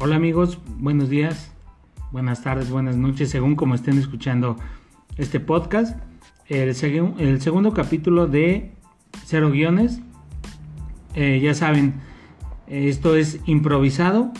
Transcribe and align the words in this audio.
Hola 0.00 0.14
amigos, 0.14 0.60
buenos 0.78 1.10
días, 1.10 1.52
buenas 2.12 2.44
tardes, 2.44 2.70
buenas 2.70 2.96
noches, 2.96 3.30
según 3.30 3.56
como 3.56 3.74
estén 3.74 3.98
escuchando 3.98 4.56
este 5.16 5.40
podcast. 5.40 5.98
El, 6.46 6.72
segundo 6.76 7.74
capítulo 7.74 8.28
de 8.28 8.70
Cero 9.24 9.50
Guiones. 9.50 10.00
Eh, 11.16 11.40
ya 11.42 11.52
saben, 11.52 11.94
esto 12.68 13.16
es 13.16 13.40
improvisado. 13.46 14.30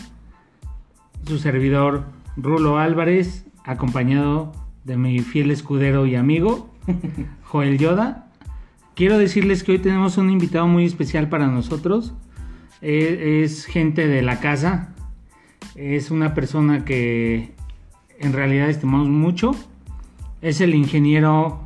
Su 1.25 1.39
servidor 1.39 2.05
Rulo 2.37 2.77
Álvarez, 2.77 3.45
acompañado 3.65 4.53
de 4.85 4.95
mi 4.95 5.19
fiel 5.19 5.51
escudero 5.51 6.05
y 6.05 6.15
amigo, 6.15 6.73
Joel 7.43 7.77
Yoda. 7.77 8.31
Quiero 8.95 9.17
decirles 9.17 9.65
que 9.65 9.73
hoy 9.73 9.79
tenemos 9.79 10.17
un 10.17 10.29
invitado 10.29 10.67
muy 10.67 10.85
especial 10.85 11.27
para 11.27 11.47
nosotros. 11.47 12.13
Eh, 12.81 13.41
es 13.43 13.65
gente 13.65 14.07
de 14.07 14.21
la 14.21 14.39
casa, 14.39 14.95
es 15.79 16.11
una 16.11 16.33
persona 16.33 16.83
que 16.83 17.51
en 18.19 18.33
realidad 18.33 18.69
estimamos 18.69 19.07
mucho. 19.07 19.55
Es 20.41 20.59
el 20.59 20.75
ingeniero 20.75 21.61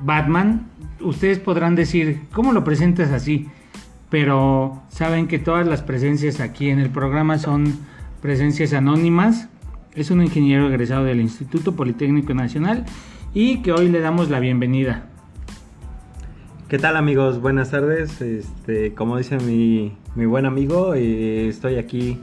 Batman. 0.00 0.66
Ustedes 1.00 1.38
podrán 1.38 1.74
decir, 1.74 2.20
¿cómo 2.32 2.52
lo 2.52 2.62
presentas 2.62 3.10
así? 3.10 3.48
Pero 4.10 4.82
saben 4.90 5.28
que 5.28 5.38
todas 5.38 5.66
las 5.66 5.82
presencias 5.82 6.40
aquí 6.40 6.68
en 6.68 6.78
el 6.78 6.90
programa 6.90 7.38
son 7.38 7.74
presencias 8.20 8.74
anónimas. 8.74 9.48
Es 9.94 10.10
un 10.10 10.22
ingeniero 10.22 10.68
egresado 10.68 11.04
del 11.04 11.20
Instituto 11.20 11.74
Politécnico 11.74 12.34
Nacional 12.34 12.84
y 13.32 13.62
que 13.62 13.72
hoy 13.72 13.88
le 13.88 14.00
damos 14.00 14.28
la 14.28 14.40
bienvenida. 14.40 15.06
¿Qué 16.68 16.78
tal 16.78 16.98
amigos? 16.98 17.40
Buenas 17.40 17.70
tardes. 17.70 18.20
Este, 18.20 18.92
como 18.92 19.16
dice 19.16 19.38
mi, 19.38 19.96
mi 20.14 20.26
buen 20.26 20.44
amigo, 20.44 20.92
eh, 20.94 21.48
estoy 21.48 21.76
aquí 21.76 22.18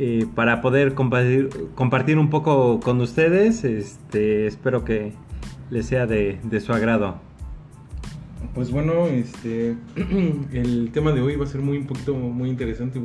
eh, 0.00 0.28
para 0.32 0.60
poder 0.60 0.94
compartir, 0.94 1.50
compartir 1.74 2.18
un 2.18 2.30
poco 2.30 2.78
con 2.78 3.00
ustedes. 3.00 3.64
Este, 3.64 4.46
espero 4.46 4.84
que 4.84 5.12
les 5.70 5.86
sea 5.86 6.06
de, 6.06 6.38
su 6.64 6.72
agrado. 6.72 7.16
Pues 8.54 8.70
bueno, 8.70 9.06
este, 9.06 9.76
el 10.52 10.90
tema 10.92 11.10
de 11.10 11.20
hoy 11.20 11.34
va 11.34 11.44
a 11.44 11.48
ser 11.48 11.62
muy 11.62 11.80
poquito 11.80 12.14
muy 12.14 12.48
interesante, 12.48 13.00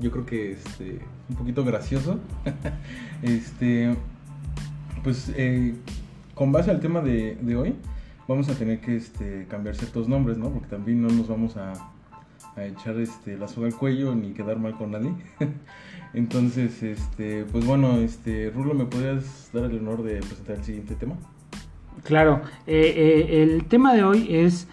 yo 0.00 0.10
creo 0.10 0.24
que 0.24 0.52
este, 0.52 1.00
un 1.28 1.36
poquito 1.36 1.62
gracioso. 1.62 2.18
este, 3.22 3.94
pues 5.04 5.30
eh, 5.36 5.74
con 6.34 6.52
base 6.52 6.70
al 6.70 6.80
tema 6.80 7.02
de, 7.02 7.36
hoy, 7.54 7.74
vamos 8.26 8.48
a 8.48 8.54
tener 8.54 8.80
que 8.80 8.96
este, 8.96 9.46
cambiar 9.50 9.76
ciertos 9.76 10.08
nombres, 10.08 10.38
¿no? 10.38 10.48
Porque 10.50 10.68
también 10.68 11.02
no 11.02 11.08
nos 11.08 11.28
vamos 11.28 11.58
a, 11.58 11.74
a 12.56 12.64
echar 12.64 12.98
este, 12.98 13.36
la 13.36 13.46
soga 13.46 13.66
al 13.66 13.74
cuello 13.74 14.14
ni 14.14 14.32
quedar 14.32 14.58
mal 14.58 14.74
con 14.74 14.92
nadie. 14.92 15.12
Entonces, 16.14 16.82
este, 16.82 17.44
pues 17.44 17.66
bueno, 17.66 17.98
este, 17.98 18.50
Rulo, 18.50 18.74
¿me 18.74 18.86
podrías 18.86 19.50
dar 19.52 19.64
el 19.64 19.78
honor 19.78 20.02
de 20.02 20.16
presentar 20.16 20.56
el 20.56 20.64
siguiente 20.64 20.94
tema? 20.94 21.16
Claro, 22.04 22.42
eh, 22.66 22.94
eh, 22.96 23.42
el 23.42 23.64
tema 23.66 23.94
de 23.94 24.04
hoy 24.04 24.28
es, 24.30 24.68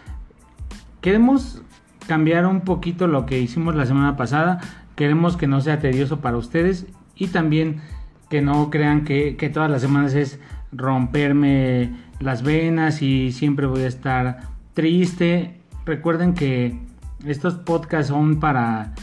queremos 1.01 1.61
cambiar 2.07 2.45
un 2.45 2.61
poquito 2.61 3.07
lo 3.07 3.25
que 3.25 3.39
hicimos 3.39 3.75
la 3.75 3.85
semana 3.85 4.15
pasada, 4.15 4.61
queremos 4.95 5.35
que 5.35 5.47
no 5.47 5.59
sea 5.61 5.79
tedioso 5.79 6.21
para 6.21 6.37
ustedes 6.37 6.85
y 7.15 7.27
también 7.27 7.81
que 8.29 8.41
no 8.41 8.69
crean 8.69 9.03
que, 9.03 9.35
que 9.37 9.49
todas 9.49 9.69
las 9.69 9.81
semanas 9.81 10.13
es 10.13 10.39
romperme 10.71 11.95
las 12.19 12.43
venas 12.43 13.01
y 13.01 13.31
siempre 13.31 13.65
voy 13.65 13.81
a 13.81 13.87
estar 13.87 14.39
triste. 14.73 15.59
Recuerden 15.85 16.33
que 16.33 16.79
estos 17.25 17.55
podcasts 17.55 18.09
son 18.09 18.39
para 18.39 18.93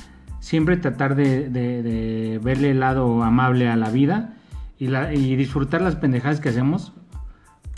siempre 0.42 0.76
tratar 0.76 1.14
de, 1.14 2.40
verle 2.42 2.72
el 2.72 2.80
lado 2.80 3.22
amable 3.22 3.68
a 3.68 3.76
la 3.76 3.90
vida 3.90 4.34
y, 4.76 4.86
y, 4.86 5.36
disfrutar 5.36 5.80
las 5.80 5.94
pendejadas 5.94 6.40
que 6.40 6.48
hacemos 6.48 6.92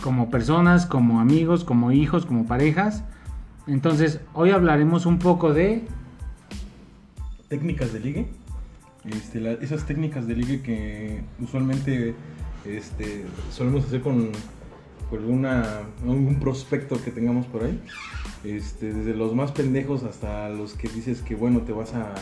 como 0.02 0.30
personas, 0.30 0.86
como 0.86 1.20
amigos, 1.20 1.62
como 1.62 1.92
hijos, 1.92 2.24
como 2.24 2.46
parejas. 2.46 3.04
Entonces, 3.66 4.20
hoy 4.32 4.50
hablaremos 4.50 5.06
un 5.06 5.18
poco 5.18 5.52
de... 5.52 5.84
Técnicas 7.48 7.92
de 7.92 8.00
ligue. 8.00 8.28
Este, 9.04 9.62
esas 9.62 9.84
técnicas 9.84 10.26
de 10.26 10.34
ligue 10.34 10.62
que 10.62 11.22
usualmente 11.40 12.14
este, 12.64 13.26
solemos 13.50 13.84
hacer 13.84 14.00
con, 14.00 14.30
con 15.10 15.46
algún 15.46 16.38
prospecto 16.40 17.02
que 17.04 17.10
tengamos 17.10 17.44
por 17.46 17.64
ahí. 17.64 17.78
Este, 18.42 18.92
desde 18.92 19.14
los 19.14 19.34
más 19.34 19.52
pendejos 19.52 20.02
hasta 20.04 20.48
los 20.48 20.72
que 20.72 20.88
dices 20.88 21.20
que 21.20 21.34
bueno, 21.34 21.60
te 21.60 21.72
vas 21.72 21.94
a 21.94 22.14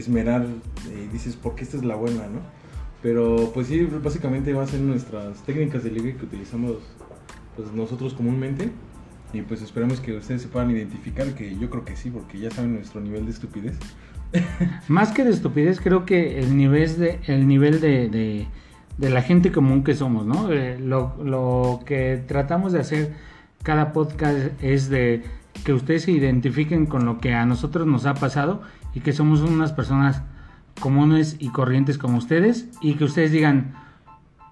esmerar 0.00 0.46
y 0.86 1.08
dices, 1.12 1.36
porque 1.36 1.64
esta 1.64 1.76
es 1.76 1.84
la 1.84 1.96
buena, 1.96 2.26
¿no? 2.28 2.40
Pero 3.02 3.50
pues 3.52 3.66
sí, 3.66 3.86
básicamente 4.02 4.52
va 4.54 4.62
a 4.62 4.66
ser 4.66 4.80
nuestras 4.80 5.42
técnicas 5.42 5.84
de 5.84 5.90
ligue 5.90 6.16
que 6.16 6.24
utilizamos 6.24 6.78
pues, 7.54 7.70
nosotros 7.72 8.14
comúnmente. 8.14 8.70
Y 9.34 9.42
pues 9.42 9.62
esperamos 9.62 10.00
que 10.00 10.16
ustedes 10.16 10.42
se 10.42 10.48
puedan 10.48 10.70
identificar, 10.70 11.26
que 11.34 11.58
yo 11.58 11.68
creo 11.68 11.84
que 11.84 11.96
sí, 11.96 12.08
porque 12.08 12.38
ya 12.38 12.50
saben 12.50 12.74
nuestro 12.74 13.00
nivel 13.00 13.26
de 13.26 13.32
estupidez. 13.32 13.76
Más 14.88 15.12
que 15.12 15.24
de 15.24 15.30
estupidez, 15.30 15.80
creo 15.80 16.06
que 16.06 16.38
el 16.38 16.56
nivel 16.56 16.98
de, 16.98 17.20
el 17.26 17.46
nivel 17.46 17.80
de, 17.80 18.46
de, 18.96 19.10
la 19.10 19.22
gente 19.22 19.52
común 19.52 19.84
que 19.84 19.94
somos, 19.94 20.24
¿no? 20.24 20.50
Eh, 20.52 20.78
lo, 20.78 21.16
lo 21.22 21.80
que 21.84 22.22
tratamos 22.26 22.72
de 22.72 22.80
hacer 22.80 23.12
cada 23.62 23.92
podcast 23.92 24.38
es 24.62 24.88
de 24.88 25.24
que 25.64 25.72
ustedes 25.72 26.02
se 26.02 26.12
identifiquen 26.12 26.86
con 26.86 27.04
lo 27.04 27.18
que 27.18 27.34
a 27.34 27.44
nosotros 27.44 27.86
nos 27.86 28.06
ha 28.06 28.14
pasado 28.14 28.62
y 28.94 29.00
que 29.00 29.12
somos 29.12 29.40
unas 29.40 29.72
personas 29.72 30.22
comunes 30.80 31.36
y 31.38 31.48
corrientes 31.50 31.98
como 31.98 32.18
ustedes 32.18 32.68
y 32.80 32.94
que 32.94 33.04
ustedes 33.04 33.32
digan, 33.32 33.74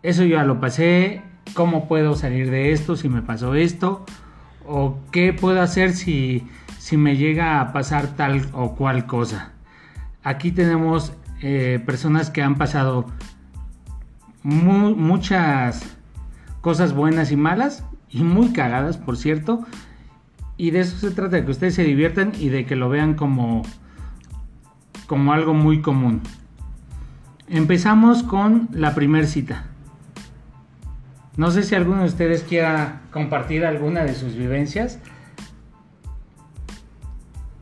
eso 0.03 0.25
ya 0.25 0.45
lo 0.45 0.61
pasé, 0.61 1.23
¿cómo 1.55 1.89
puedo 1.89 2.15
salir 2.15 2.51
de 2.51 2.73
esto 2.73 2.97
si 2.97 3.09
me 3.09 3.23
pasó 3.23 3.55
esto? 3.55 4.05
¿O 4.67 4.99
qué 5.11 5.33
puedo 5.33 5.61
hacer 5.61 5.93
si, 5.95 6.47
si 6.79 6.97
me 6.97 7.17
llega 7.17 7.61
a 7.61 7.73
pasar 7.73 8.17
tal 8.17 8.49
o 8.53 8.75
cual 8.75 9.07
cosa? 9.07 9.53
Aquí 10.23 10.53
tenemos 10.53 11.13
eh, 11.41 11.83
personas 11.85 12.31
que 12.31 12.43
han 12.43 12.57
pasado 12.57 13.07
muchas 14.45 15.97
cosas 16.61 16.95
buenas 16.95 17.33
y 17.33 17.37
malas 17.37 17.85
y 18.09 18.23
muy 18.23 18.53
cagadas, 18.53 18.97
por 18.99 19.17
cierto. 19.17 19.67
Y 20.57 20.71
de 20.71 20.81
eso 20.81 20.97
se 20.97 21.11
trata, 21.11 21.37
de 21.37 21.45
que 21.45 21.51
ustedes 21.51 21.75
se 21.75 21.83
diviertan 21.83 22.33
y 22.39 22.49
de 22.49 22.67
que 22.67 22.77
lo 22.77 22.89
vean 22.89 23.15
como 23.15 23.63
como 25.13 25.35
algo 25.35 25.53
muy 25.53 25.83
común. 25.83 26.23
Empezamos 27.47 28.23
con 28.23 28.71
la 28.73 28.95
primer 28.95 29.27
cita. 29.27 29.67
No 31.37 31.51
sé 31.51 31.65
si 31.65 31.75
alguno 31.75 32.01
de 32.01 32.07
ustedes 32.07 32.43
quiera 32.45 33.03
compartir 33.11 33.67
alguna 33.67 34.05
de 34.05 34.15
sus 34.15 34.35
vivencias. 34.35 35.01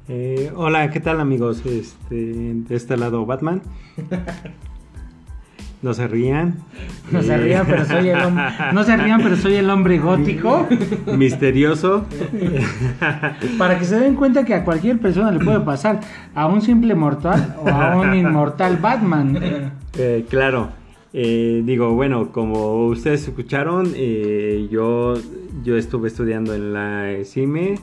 Eh, 0.07 0.53
hola, 0.55 0.91
¿qué 0.93 1.01
tal 1.01 1.19
amigos? 1.19 1.67
Este, 1.67 2.15
de 2.15 2.77
este 2.77 2.97
lado 2.97 3.27
Batman. 3.27 3.63
No 5.83 5.95
se 5.95 6.07
rían. 6.07 6.57
No 7.11 7.23
se 7.23 7.39
rían, 7.39 7.67
pero 7.67 7.87
soy 7.87 8.09
el 8.11 8.21
hombre. 8.21 8.45
No 8.75 8.85
se 8.85 8.97
rían, 8.99 9.23
pero 9.23 9.37
soy 9.37 9.55
el 9.55 9.71
hombre 9.71 9.99
gótico. 9.99 10.69
Misterioso. 11.17 12.05
Para 13.59 13.79
que 13.79 13.87
se 13.87 13.99
den 13.99 14.15
cuenta 14.15 14.45
que 14.45 14.53
a 14.53 14.63
cualquier 14.63 14.99
persona 14.99 15.31
le 15.31 15.43
puede 15.43 15.61
pasar. 15.61 16.01
A 16.35 16.47
un 16.49 16.61
simple 16.61 16.95
mortal 16.95 17.57
o 17.65 17.69
a 17.69 17.97
un 17.97 18.15
inmortal 18.15 18.77
Batman. 18.77 19.73
Eh, 19.97 20.27
claro. 20.29 20.69
Eh, 21.15 21.63
digo, 21.65 21.95
bueno, 21.95 22.31
como 22.31 22.87
ustedes 22.87 23.27
escucharon, 23.27 23.93
eh, 23.97 24.69
yo, 24.71 25.15
yo 25.65 25.79
estuve 25.79 26.09
estudiando 26.09 26.55
en 26.55 26.75
la 26.75 27.25
CIME. 27.25 27.77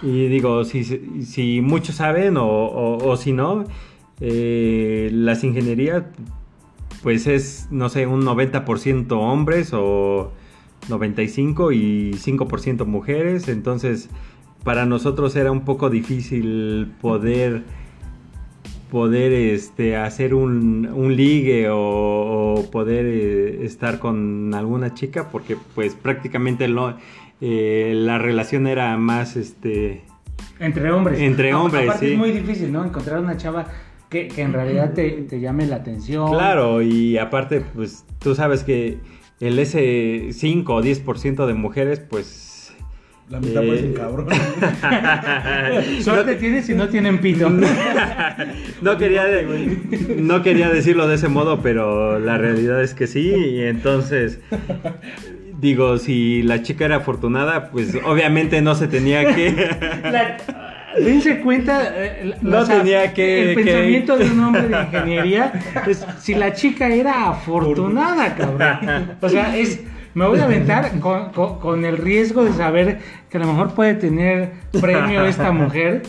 Y 0.00 0.28
digo, 0.28 0.64
si, 0.64 0.82
si 0.82 1.60
muchos 1.60 1.96
saben 1.96 2.38
o, 2.38 2.46
o 2.96 3.16
si 3.18 3.32
no, 3.32 3.66
las 4.18 5.44
ingenierías 5.44 6.04
pues 7.02 7.26
es, 7.26 7.68
no 7.70 7.88
sé, 7.88 8.06
un 8.06 8.22
90% 8.22 9.12
hombres 9.12 9.70
o 9.72 10.32
95 10.88 11.72
y 11.72 12.12
5% 12.12 12.84
mujeres. 12.86 13.48
Entonces, 13.48 14.08
para 14.64 14.86
nosotros 14.86 15.34
era 15.36 15.50
un 15.50 15.64
poco 15.64 15.90
difícil 15.90 16.92
poder 17.00 17.64
poder 18.90 19.32
este, 19.32 19.96
hacer 19.96 20.34
un, 20.34 20.86
un 20.86 21.16
ligue 21.16 21.68
o, 21.70 22.68
poder 22.70 23.06
eh, 23.06 23.64
estar 23.64 23.98
con 23.98 24.52
alguna 24.52 24.92
chica 24.92 25.30
porque 25.30 25.56
pues 25.74 25.94
prácticamente 25.94 26.68
lo, 26.68 26.98
eh, 27.40 27.94
la 27.96 28.18
relación 28.18 28.66
era 28.66 28.94
más 28.98 29.36
este 29.36 30.02
entre 30.60 30.92
hombres. 30.92 31.20
entre 31.20 31.54
hombres 31.54 32.02
es 32.02 32.18
muy 32.18 32.32
difícil 32.32 32.70
no 32.70 32.84
encontrar 32.84 33.20
una 33.20 33.38
chava 33.38 33.66
que, 34.12 34.42
en 34.42 34.52
realidad 34.52 34.92
te, 34.92 35.40
llame 35.40 35.66
la 35.66 35.76
atención. 35.76 36.30
Claro, 36.30 36.82
y 36.82 37.16
aparte, 37.16 37.62
pues 37.74 38.04
tú 38.18 38.34
sabes 38.34 38.62
que 38.62 38.98
el 39.40 39.58
ese 39.58 40.28
5 40.32 40.74
o 40.74 40.82
10% 40.82 41.46
de 41.46 41.54
mujeres, 41.54 42.00
pues 42.00 42.74
La 43.30 43.40
mitad 43.40 43.64
Eh, 43.64 43.66
parecen 43.68 43.94
cabrón. 43.94 44.28
Suerte 46.02 46.34
tienes 46.34 46.66
si 46.66 46.74
no 46.74 46.88
tienen 46.88 47.18
pito. 47.18 47.50
No 48.82 48.98
quería, 48.98 49.24
no 50.18 50.42
quería 50.42 50.68
decirlo 50.68 51.06
de 51.06 51.14
ese 51.14 51.28
modo, 51.28 51.62
pero 51.62 52.18
la 52.18 52.36
realidad 52.36 52.82
es 52.82 52.94
que 52.94 53.06
sí. 53.06 53.30
Y 53.30 53.62
entonces, 53.62 54.40
digo, 55.60 55.98
si 55.98 56.42
la 56.42 56.62
chica 56.62 56.84
era 56.84 56.96
afortunada, 56.96 57.70
pues 57.70 57.96
obviamente 58.04 58.60
no 58.60 58.74
se 58.74 58.88
tenía 58.88 59.34
que. 59.34 59.52
La- 60.02 60.36
dense 60.98 61.40
cuenta, 61.40 61.92
eh, 61.94 62.34
No 62.42 62.58
o 62.60 62.64
sea, 62.66 62.78
tenía 62.78 63.12
que- 63.14 63.50
El 63.52 63.56
que- 63.56 63.64
pensamiento 63.64 64.16
de 64.16 64.30
un 64.30 64.40
hombre 64.44 64.68
de 64.68 64.80
ingeniería 64.82 65.52
es 65.86 66.04
si 66.20 66.34
la 66.34 66.52
chica 66.52 66.88
era 66.88 67.28
afortunada, 67.30 68.34
cabrón. 68.34 69.12
O 69.20 69.28
sea, 69.28 69.56
es. 69.56 69.80
Me 70.14 70.26
voy 70.26 70.38
a 70.40 70.44
aventar 70.44 70.98
con, 71.00 71.30
con- 71.30 71.58
con 71.58 71.84
el 71.84 71.96
riesgo 71.98 72.44
de 72.44 72.52
saber 72.52 72.98
que 73.30 73.38
a 73.38 73.40
lo 73.40 73.46
mejor 73.46 73.74
puede 73.74 73.94
tener 73.94 74.52
premio 74.80 75.24
esta 75.24 75.52
mujer, 75.52 76.02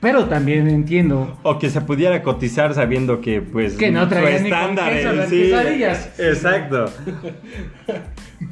pero 0.00 0.24
también 0.26 0.68
entiendo 0.68 1.38
O 1.42 1.58
que 1.58 1.68
se 1.70 1.80
pudiera 1.82 2.22
cotizar 2.22 2.72
sabiendo 2.74 3.20
que, 3.20 3.40
pues, 3.42 3.74
Que 3.74 3.90
no 3.90 4.04
su 4.04 4.08
traía 4.08 4.30
ni 4.40 4.50
con 4.50 4.58
estándar 4.60 4.92
queso 4.92 5.10
en 5.10 5.16
las 5.18 5.28
sí- 5.28 5.42
quesadillas. 5.42 6.20
Exacto. 6.20 6.86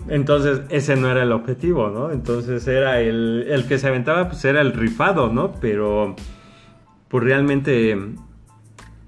Entonces, 0.09 0.61
ese 0.71 0.97
no 0.97 1.11
era 1.11 1.23
el 1.23 1.33
objetivo, 1.33 1.89
¿no? 1.91 2.11
Entonces, 2.13 2.67
era 2.69 3.01
el, 3.01 3.47
el 3.49 3.65
que 3.67 3.79
se 3.79 3.89
aventaba, 3.89 4.29
pues 4.29 4.45
era 4.45 4.61
el 4.61 4.73
rifado, 4.73 5.33
¿no? 5.33 5.53
Pero, 5.61 6.15
pues 7.09 7.25
realmente, 7.25 7.99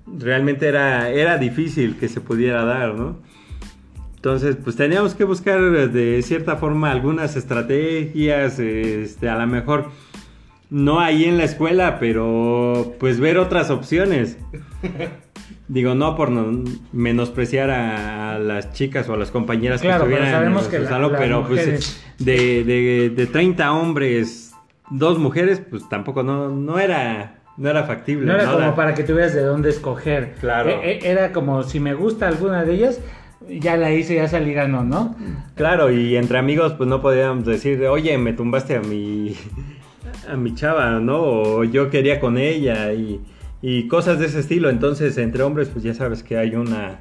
realmente 0.07 0.67
era, 0.67 1.09
era 1.11 1.39
difícil 1.39 1.97
que 1.99 2.09
se 2.09 2.21
pudiera 2.21 2.65
dar, 2.65 2.95
¿no? 2.95 3.19
Entonces, 4.23 4.55
pues 4.63 4.77
teníamos 4.77 5.17
que 5.17 5.25
buscar 5.25 5.61
de 5.91 6.23
cierta 6.23 6.55
forma 6.55 6.93
algunas 6.93 7.35
estrategias, 7.35 8.61
este, 8.61 9.29
a 9.29 9.37
lo 9.37 9.49
mejor 9.49 9.87
no 10.71 11.01
ahí 11.01 11.25
en 11.25 11.39
la 11.39 11.43
escuela, 11.43 11.99
pero 11.99 12.95
pues 13.01 13.19
ver 13.19 13.37
otras 13.37 13.71
opciones. 13.71 14.39
Digo, 15.67 15.97
no 15.97 16.15
por 16.15 16.31
no- 16.31 16.63
menospreciar 16.93 17.71
a, 17.71 18.39
las 18.39 18.73
chicas 18.73 19.09
o 19.09 19.15
a 19.15 19.17
las 19.17 19.33
compañeras 19.33 19.81
Claro, 19.81 20.05
que 20.05 20.13
estuvieran 20.13 20.33
sabemos 20.33 20.73
en 20.73 20.87
salón, 20.87 21.13
pero 21.19 21.45
pues 21.49 22.01
de, 22.21 22.63
de, 22.63 23.11
de 23.11 23.27
30 23.27 23.73
hombres, 23.73 24.53
dos 24.89 25.19
mujeres, 25.19 25.61
pues 25.69 25.89
tampoco 25.89 26.23
no, 26.23 26.49
no 26.49 26.79
era 26.79 27.41
no 27.57 27.69
era 27.69 27.83
factible. 27.83 28.25
No 28.27 28.35
era 28.35 28.45
¿no? 28.45 28.53
como 28.53 28.67
La- 28.67 28.77
para 28.77 28.95
que 28.95 29.03
tuvieras 29.03 29.35
de 29.35 29.43
dónde 29.43 29.71
escoger. 29.71 30.35
Claro. 30.41 30.71
E- 30.71 30.99
e- 30.99 31.11
Era 31.11 31.33
como 31.33 31.65
si 31.65 31.81
me 31.81 31.95
gusta 31.95 32.29
alguna 32.29 32.65
de 32.65 32.75
ellas, 32.75 33.01
ya 33.49 33.77
la 33.77 33.93
hice, 33.93 34.17
ya 34.17 34.29
salí 34.29 34.53
ganó, 34.53 34.85
¿no? 34.85 35.15
Claro, 35.55 35.91
y 35.91 36.17
entre 36.17 36.39
amigos 36.39 36.75
pues 36.75 36.89
no 36.89 37.01
podíamos 37.01 37.45
decir, 37.45 37.85
oye, 37.87 38.17
me 38.19 38.33
tumbaste 38.33 38.77
a 38.77 38.81
mi, 38.81 39.35
a 40.29 40.37
mi 40.37 40.55
chava, 40.55 41.01
¿no? 41.01 41.21
O 41.21 41.65
yo 41.65 41.91
quería 41.91 42.21
con 42.21 42.39
ella 42.39 42.93
y, 42.93 43.21
y 43.61 43.89
cosas 43.89 44.19
de 44.19 44.27
ese 44.27 44.41
estilo. 44.41 44.71
Entonces, 44.71 45.17
entre 45.19 45.43
hombres 45.43 45.69
pues 45.69 45.85
ya 45.85 45.95
sabes 45.95 46.23
que 46.23 46.37
hay 46.37 46.55
una, 46.55 47.01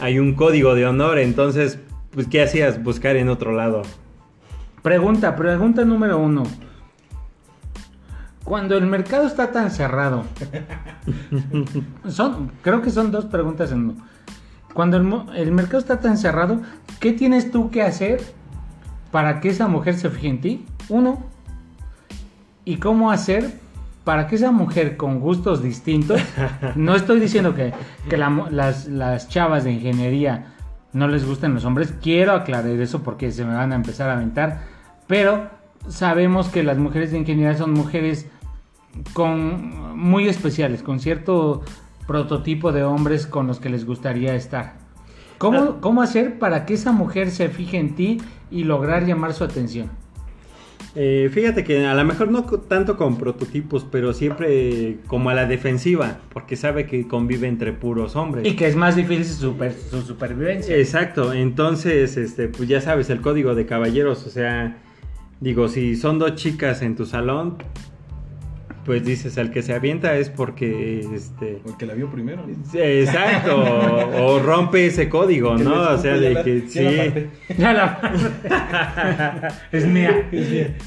hay 0.00 0.18
un 0.18 0.34
código 0.34 0.74
de 0.74 0.86
honor. 0.86 1.18
Entonces, 1.18 1.78
pues 2.10 2.26
¿qué 2.26 2.42
hacías? 2.42 2.82
Buscar 2.82 3.16
en 3.16 3.28
otro 3.28 3.52
lado. 3.52 3.82
Pregunta, 4.82 5.36
pregunta 5.36 5.84
número 5.84 6.18
uno. 6.18 6.44
Cuando 8.44 8.78
el 8.78 8.86
mercado 8.86 9.26
está 9.26 9.52
tan 9.52 9.70
cerrado, 9.70 10.24
son, 12.08 12.50
creo 12.62 12.80
que 12.80 12.90
son 12.90 13.10
dos 13.10 13.26
preguntas 13.26 13.72
en 13.72 13.80
uno. 13.80 13.96
Cuando 14.78 14.96
el, 15.34 15.50
mercado 15.50 15.78
está 15.78 15.98
tan 15.98 16.16
cerrado, 16.16 16.60
¿qué 17.00 17.10
tienes 17.10 17.50
tú 17.50 17.68
que 17.68 17.82
hacer 17.82 18.20
para 19.10 19.40
que 19.40 19.48
esa 19.48 19.66
mujer 19.66 19.96
se 19.96 20.08
fije 20.08 20.28
en 20.28 20.40
ti? 20.40 20.66
Uno. 20.88 21.18
¿Y 22.64 22.76
cómo 22.76 23.10
hacer 23.10 23.54
para 24.04 24.28
que 24.28 24.36
esa 24.36 24.52
mujer 24.52 24.96
con 24.96 25.18
gustos 25.18 25.64
distintos, 25.64 26.20
no 26.76 26.94
estoy 26.94 27.18
diciendo 27.18 27.56
que, 27.56 27.74
que 28.08 28.16
la 28.16 28.30
mo- 28.30 28.50
las, 28.50 28.86
las 28.86 29.28
chavas 29.28 29.64
de 29.64 29.72
ingeniería 29.72 30.54
no 30.92 31.08
les 31.08 31.26
gusten 31.26 31.54
los 31.54 31.64
hombres, 31.64 31.92
quiero 32.00 32.30
aclarar 32.30 32.68
eso 32.68 33.02
porque 33.02 33.32
se 33.32 33.44
me 33.44 33.56
van 33.56 33.72
a 33.72 33.74
empezar 33.74 34.08
a 34.08 34.12
aventar, 34.12 34.60
pero 35.08 35.50
sabemos 35.88 36.50
que 36.50 36.62
las 36.62 36.78
mujeres 36.78 37.10
de 37.10 37.18
ingeniería 37.18 37.58
son 37.58 37.72
mujeres 37.72 38.28
con 39.12 39.98
muy 39.98 40.28
especiales, 40.28 40.84
con 40.84 41.00
cierto 41.00 41.64
prototipo 42.08 42.72
de 42.72 42.82
hombres 42.82 43.28
con 43.28 43.46
los 43.46 43.60
que 43.60 43.68
les 43.68 43.84
gustaría 43.86 44.34
estar. 44.34 44.78
¿Cómo, 45.38 45.58
Ah. 45.58 45.76
cómo 45.80 46.02
hacer 46.02 46.40
para 46.40 46.66
que 46.66 46.74
esa 46.74 46.90
mujer 46.90 47.30
se 47.30 47.48
fije 47.48 47.78
en 47.78 47.94
ti 47.94 48.18
y 48.50 48.64
lograr 48.64 49.06
llamar 49.06 49.32
su 49.34 49.44
atención? 49.44 49.88
Eh, 50.96 51.28
fíjate 51.32 51.62
que 51.64 51.86
a 51.86 51.94
lo 51.94 52.04
mejor 52.04 52.30
no 52.30 52.42
tanto 52.44 52.96
con 52.96 53.18
prototipos, 53.18 53.86
pero 53.88 54.12
siempre 54.14 54.98
como 55.06 55.30
a 55.30 55.34
la 55.34 55.46
defensiva, 55.46 56.18
porque 56.32 56.56
sabe 56.56 56.86
que 56.86 57.06
convive 57.06 57.46
entre 57.46 57.72
puros 57.72 58.16
hombres. 58.16 58.46
Y 58.46 58.56
que 58.56 58.66
es 58.66 58.74
más 58.74 58.96
difícil 58.96 59.24
su, 59.26 59.34
super- 59.50 59.74
su 59.74 60.00
supervivencia. 60.02 60.74
Exacto, 60.76 61.32
entonces, 61.34 62.16
este, 62.16 62.48
pues 62.48 62.68
ya 62.68 62.80
sabes, 62.80 63.10
el 63.10 63.20
código 63.20 63.54
de 63.54 63.66
caballeros, 63.66 64.26
o 64.26 64.30
sea, 64.30 64.78
digo, 65.40 65.68
si 65.68 65.94
son 65.94 66.18
dos 66.18 66.34
chicas 66.36 66.80
en 66.82 66.96
tu 66.96 67.04
salón, 67.04 67.58
pues 68.88 69.04
dices, 69.04 69.36
el 69.36 69.50
que 69.50 69.60
se 69.60 69.74
avienta 69.74 70.16
es 70.16 70.30
porque, 70.30 71.06
este, 71.14 71.60
El 71.66 71.76
que 71.76 71.84
la 71.84 71.92
vio 71.92 72.10
primero. 72.10 72.42
exacto, 72.72 73.54
o, 73.62 74.24
o 74.36 74.38
rompe 74.40 74.86
ese 74.86 75.10
código, 75.10 75.56
Que 75.56 75.64
¿no? 75.64 75.90
O 75.92 75.98
sea, 75.98 76.16
de 76.16 76.30
la- 76.30 76.42
que 76.42 76.62
ya 76.66 76.80
la 76.90 77.04
sí. 77.04 77.26
Ya 77.58 77.72
la- 77.74 79.52
es 79.72 79.86
mía. 79.86 80.26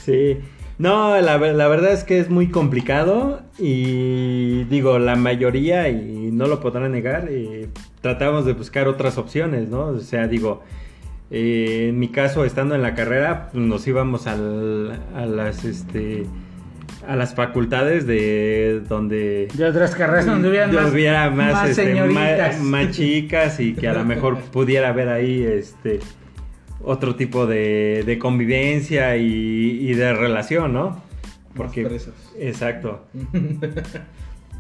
sí. 0.04 0.40
No, 0.80 1.22
la, 1.22 1.38
la 1.38 1.68
verdad 1.68 1.94
es 1.94 2.04
que 2.04 2.18
es 2.20 2.32
muy 2.32 2.48
complicado 2.50 3.44
y 3.60 4.64
digo, 4.64 4.98
la 4.98 5.16
mayoría, 5.16 5.88
y 5.90 6.32
no 6.34 6.48
lo 6.48 6.60
podrán 6.60 6.92
negar, 6.94 7.28
eh, 7.30 7.68
tratamos 8.02 8.46
de 8.48 8.54
buscar 8.54 8.88
otras 8.88 9.20
opciones, 9.20 9.70
¿no? 9.70 9.86
O 9.90 10.00
sea, 10.00 10.28
digo, 10.28 10.64
eh, 11.30 11.86
en 11.90 12.00
mi 12.00 12.08
caso, 12.08 12.46
estando 12.46 12.74
en 12.74 12.82
la 12.82 12.96
carrera, 12.96 13.50
pues, 13.52 13.64
nos 13.64 13.86
íbamos 13.88 14.26
al- 14.26 15.00
a 15.16 15.28
las, 15.28 15.66
este, 15.66 16.26
a 17.08 17.16
las 17.16 17.34
facultades 17.34 18.06
de 18.06 18.82
donde 18.88 19.48
De 19.54 19.66
otras 19.66 19.96
carreras 19.96 20.26
donde 20.26 20.50
hubieran 20.50 20.74
más, 20.74 20.92
hubiera 20.92 21.30
más, 21.30 21.54
más 21.54 21.70
este, 21.70 21.86
señoritas. 21.86 22.60
más 22.62 22.92
chicas 22.92 23.60
y 23.60 23.74
que 23.74 23.88
a 23.88 23.94
lo 23.94 24.06
mejor 24.06 24.38
pudiera 24.52 24.90
haber 24.90 25.10
ahí 25.10 25.44
este 25.44 26.00
otro 26.84 27.16
tipo 27.16 27.46
de, 27.46 28.04
de 28.06 28.18
convivencia 28.18 29.18
y, 29.18 29.26
y 29.26 29.94
de 29.94 30.14
relación, 30.14 30.74
¿no? 30.74 31.02
Porque 31.56 32.00
exacto. 32.40 33.06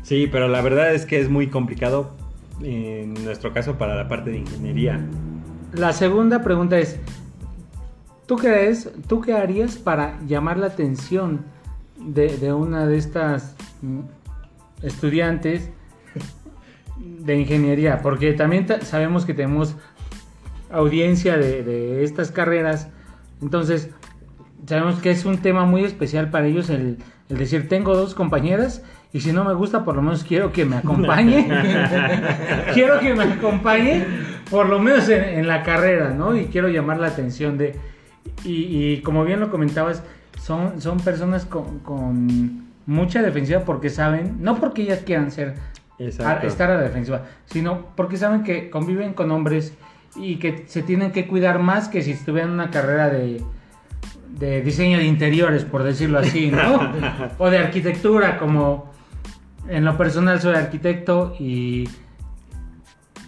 Sí, 0.03 0.27
pero 0.31 0.47
la 0.47 0.61
verdad 0.61 0.93
es 0.93 1.05
que 1.05 1.19
es 1.19 1.29
muy 1.29 1.47
complicado 1.47 2.15
en 2.63 3.13
nuestro 3.23 3.53
caso 3.53 3.77
para 3.77 3.95
la 3.95 4.07
parte 4.07 4.31
de 4.31 4.39
ingeniería. 4.39 4.99
La 5.73 5.93
segunda 5.93 6.41
pregunta 6.41 6.79
es, 6.79 6.99
¿tú 8.25 8.35
crees, 8.35 8.89
tú 9.07 9.21
qué 9.21 9.33
harías 9.33 9.77
para 9.77 10.19
llamar 10.27 10.57
la 10.57 10.67
atención 10.67 11.45
de, 12.05 12.37
de 12.37 12.53
una 12.53 12.85
de 12.87 12.97
estas 12.97 13.55
mm, 13.81 13.99
estudiantes 14.83 15.69
de 16.97 17.35
ingeniería? 17.39 18.01
Porque 18.01 18.33
también 18.33 18.65
ta- 18.65 18.81
sabemos 18.81 19.25
que 19.25 19.33
tenemos 19.33 19.75
audiencia 20.71 21.37
de, 21.37 21.63
de 21.63 22.03
estas 22.03 22.31
carreras, 22.31 22.89
entonces 23.41 23.89
sabemos 24.65 25.01
que 25.01 25.11
es 25.11 25.25
un 25.25 25.37
tema 25.39 25.65
muy 25.65 25.83
especial 25.83 26.29
para 26.29 26.47
ellos 26.47 26.69
el, 26.69 26.97
el 27.29 27.37
decir, 27.37 27.67
tengo 27.67 27.95
dos 27.95 28.13
compañeras 28.15 28.83
y 29.11 29.19
si 29.19 29.33
no 29.33 29.43
me 29.43 29.53
gusta, 29.53 29.83
por 29.83 29.95
lo 29.95 30.01
menos 30.01 30.23
quiero 30.23 30.53
que 30.53 30.63
me 30.63 30.77
acompañe. 30.77 31.49
quiero 32.73 32.99
que 32.99 33.13
me 33.13 33.23
acompañe, 33.23 34.05
por 34.49 34.69
lo 34.69 34.79
menos 34.79 35.09
en, 35.09 35.23
en 35.23 35.47
la 35.47 35.63
carrera, 35.63 36.11
¿no? 36.11 36.37
Y 36.37 36.45
quiero 36.45 36.69
llamar 36.69 36.99
la 36.99 37.07
atención 37.07 37.57
de... 37.57 37.75
Y, 38.45 38.53
y 38.93 39.01
como 39.01 39.25
bien 39.25 39.41
lo 39.41 39.49
comentabas, 39.51 40.03
son, 40.41 40.81
son 40.81 40.99
personas 40.99 41.45
con, 41.45 41.79
con 41.79 42.65
mucha 42.85 43.21
defensiva 43.21 43.61
porque 43.61 43.89
saben, 43.89 44.37
no 44.39 44.59
porque 44.59 44.83
ellas 44.83 45.01
quieran 45.05 45.31
ser 45.31 45.55
Exacto. 45.99 46.47
estar 46.47 46.71
a 46.71 46.75
la 46.75 46.81
defensiva, 46.81 47.23
sino 47.45 47.85
porque 47.95 48.17
saben 48.17 48.43
que 48.43 48.69
conviven 48.69 49.13
con 49.13 49.29
hombres 49.31 49.73
y 50.15 50.37
que 50.37 50.65
se 50.67 50.81
tienen 50.81 51.11
que 51.11 51.27
cuidar 51.27 51.59
más 51.59 51.87
que 51.87 52.01
si 52.01 52.11
estuvieran 52.11 52.49
en 52.49 52.55
una 52.55 52.71
carrera 52.71 53.09
de, 53.09 53.41
de 54.39 54.61
diseño 54.61 54.97
de 54.97 55.05
interiores, 55.05 55.63
por 55.63 55.83
decirlo 55.83 56.19
así, 56.19 56.51
¿no? 56.51 56.91
o 57.37 57.49
de 57.49 57.59
arquitectura, 57.59 58.37
como 58.37 58.91
en 59.67 59.85
lo 59.85 59.95
personal 59.95 60.41
soy 60.41 60.55
arquitecto 60.55 61.35
y 61.39 61.87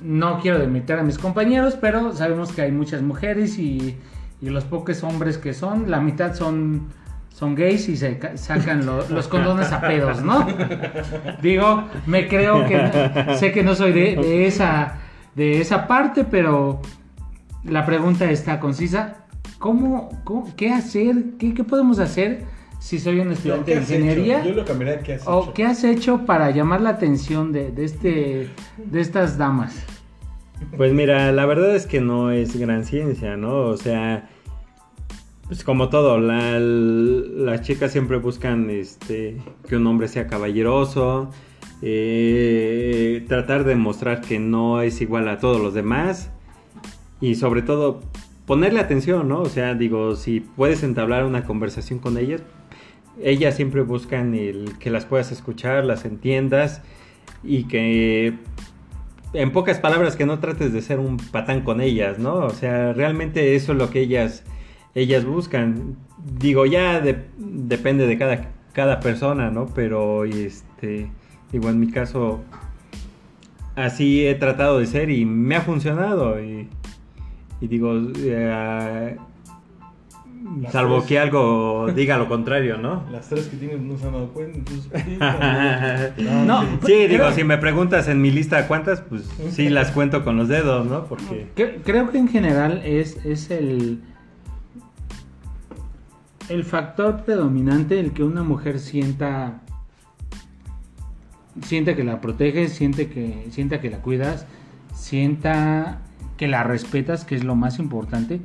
no 0.02 0.40
quiero 0.40 0.58
demitir 0.58 0.96
a 0.96 1.04
mis 1.04 1.20
compañeros, 1.20 1.78
pero 1.80 2.12
sabemos 2.14 2.52
que 2.52 2.64
hay 2.64 2.72
muchas 2.72 3.04
mujeres 3.04 3.60
y, 3.60 3.98
y 4.42 4.50
los 4.50 4.66
pocos 4.66 5.04
hombres 5.04 5.38
que 5.38 5.54
son, 5.54 5.90
la 5.90 6.02
mitad 6.02 6.34
son, 6.34 6.90
son 7.34 7.56
gays 7.56 7.90
y 7.90 7.98
se 7.98 8.20
sacan 8.38 8.86
lo- 8.86 9.10
los 9.10 9.28
condones 9.28 9.72
a 9.72 9.82
pedos, 9.82 10.22
¿no? 10.22 10.46
Digo, 11.42 11.84
me 12.06 12.28
creo 12.28 12.66
que 12.68 13.36
sé 13.38 13.52
que 13.52 13.64
no 13.64 13.74
soy 13.76 13.92
de, 13.92 14.16
de 14.16 14.46
esa 14.48 15.00
de 15.36 15.60
esa 15.60 15.88
parte, 15.88 16.24
pero 16.24 16.80
la 17.64 17.86
pregunta 17.86 18.30
está 18.30 18.60
concisa. 18.60 19.18
¿cómo, 19.58 20.10
cómo- 20.24 20.54
qué 20.56 20.72
hacer? 20.72 21.16
¿Qué, 21.40 21.54
qué 21.54 21.64
podemos 21.64 21.98
hacer 22.00 22.44
si 22.80 23.00
soy 23.00 23.20
un 23.20 23.32
estudiante 23.32 23.72
¿qué 23.72 23.76
de 23.80 23.82
ingeniería? 23.82 24.40
hecho? 24.42 24.50
Yo 24.50 24.56
lo 24.56 24.66
cambiaría 24.66 25.00
¿qué 25.02 25.14
has 25.16 25.28
¿O 25.28 25.42
hecho? 25.44 25.54
qué 25.54 25.66
has 25.66 25.84
hecho 25.86 26.26
para 26.26 26.52
llamar 26.52 26.82
la 26.82 26.90
atención 26.92 27.52
de, 27.52 27.72
de 27.72 27.86
este, 27.86 28.50
de 28.78 29.02
estas 29.02 29.38
damas? 29.40 29.74
Pues 30.78 30.94
mira, 30.94 31.32
la 31.32 31.46
verdad 31.46 31.76
es 31.76 31.88
que 31.88 32.00
no 32.00 32.30
es 32.32 32.56
gran 32.58 32.84
ciencia, 32.86 33.38
¿no? 33.38 33.56
O 33.68 33.78
sea, 33.78 34.30
pues 35.48 35.64
como 35.64 35.90
todo, 35.90 36.20
la- 36.20 36.60
las 36.60 37.62
chicas 37.62 37.92
siempre 37.92 38.18
buscan 38.18 38.70
este, 38.70 39.38
que 39.68 39.76
un 39.76 39.86
hombre 39.88 40.08
sea 40.08 40.28
caballeroso, 40.28 41.30
eh, 41.82 43.26
tratar 43.28 43.64
de 43.66 43.76
mostrar 43.76 44.22
que 44.22 44.40
no 44.40 44.82
es 44.82 45.02
igual 45.02 45.28
a 45.28 45.38
todos 45.40 45.62
los 45.62 45.74
demás 45.74 46.32
y 47.20 47.36
sobre 47.36 47.62
todo 47.62 48.00
ponerle 48.46 48.80
atención, 48.80 49.28
¿no? 49.28 49.42
O 49.42 49.50
sea, 49.50 49.74
digo, 49.76 50.16
si 50.16 50.40
puedes 50.40 50.84
entablar 50.84 51.26
una 51.26 51.44
conversación 51.44 52.00
con 52.00 52.18
ellas, 52.18 52.42
ellas 53.22 53.56
siempre 53.56 53.82
buscan 53.82 54.34
el 54.34 54.78
que 54.80 54.90
las 54.90 55.06
puedas 55.06 55.32
escuchar, 55.32 55.86
las 55.86 56.06
entiendas 56.06 56.82
y 57.44 57.66
que 57.66 58.34
en 59.34 59.52
pocas 59.52 59.80
palabras 59.80 60.16
que 60.16 60.26
no 60.26 60.40
trates 60.40 60.74
de 60.74 60.82
ser 60.82 61.00
un 61.00 61.18
patán 61.18 61.62
con 61.62 61.80
ellas, 61.82 62.18
¿no? 62.18 62.36
O 62.38 62.50
sea, 62.52 62.94
realmente 62.94 63.56
eso 63.56 63.74
es 63.74 63.78
lo 63.78 63.90
que 63.90 64.02
ellas 64.02 64.44
ellas 64.96 65.26
buscan. 65.26 65.96
Digo, 66.40 66.66
ya 66.66 67.00
de- 67.02 67.26
depende 67.38 68.08
de 68.08 68.18
cada 68.18 68.50
cada 68.74 69.00
persona, 69.00 69.52
¿no? 69.52 69.68
Pero 69.68 70.26
este 70.26 71.10
digo, 71.52 71.70
en 71.70 71.80
mi 71.80 71.92
caso 71.92 72.42
así 73.76 74.26
he 74.26 74.36
tratado 74.36 74.80
de 74.80 74.86
ser 74.88 75.10
y 75.10 75.26
me 75.26 75.56
ha 75.56 75.62
funcionado 75.62 76.44
y, 76.44 76.68
y 77.62 77.68
digo, 77.68 77.94
eh, 78.18 79.18
salvo 80.72 80.98
tres. 80.98 81.08
que 81.08 81.20
algo 81.20 81.88
diga 81.96 82.18
lo 82.18 82.28
contrario, 82.28 82.78
¿no? 82.78 83.04
Las 83.12 83.30
tres 83.30 83.48
que 83.48 83.58
tienes 83.58 83.80
no 83.82 83.98
se 83.98 84.06
han 84.08 84.14
dado 84.14 84.28
cuenta, 84.30 84.58
entonces... 84.60 84.92
no, 86.18 86.46
No, 86.46 86.62
sí. 86.86 87.08
Digo, 87.08 87.32
si 87.32 87.44
me 87.44 87.58
preguntas 87.58 88.08
en 88.08 88.22
mi 88.22 88.32
lista 88.32 88.68
cuántas, 88.68 89.02
pues 89.02 89.30
sí 89.52 89.70
las 89.70 89.92
cuento 89.92 90.24
con 90.24 90.38
los 90.38 90.48
dedos, 90.48 90.86
¿no? 90.86 91.06
Porque... 91.06 91.48
Cre- 91.56 91.78
Creo 91.84 92.10
que 92.12 92.18
en 92.18 92.28
general 92.28 92.82
es, 92.86 93.18
es 93.26 93.50
el, 93.52 94.02
el 96.50 96.64
factor 96.64 97.24
predominante 97.24 98.00
el 98.00 98.12
que 98.14 98.24
una 98.24 98.44
mujer 98.44 98.80
sienta 98.80 99.62
siente 101.62 101.96
que 101.96 102.04
la 102.04 102.20
proteges, 102.20 102.74
siente 102.74 103.10
que 103.10 103.48
sienta 103.52 103.80
que 103.80 103.90
la 103.90 104.00
cuidas, 104.00 104.46
sienta 104.94 106.00
que 106.38 106.48
la 106.48 106.64
respetas, 106.64 107.26
que 107.26 107.36
es 107.36 107.44
lo 107.44 107.56
más 107.56 107.80
importante, 107.80 108.42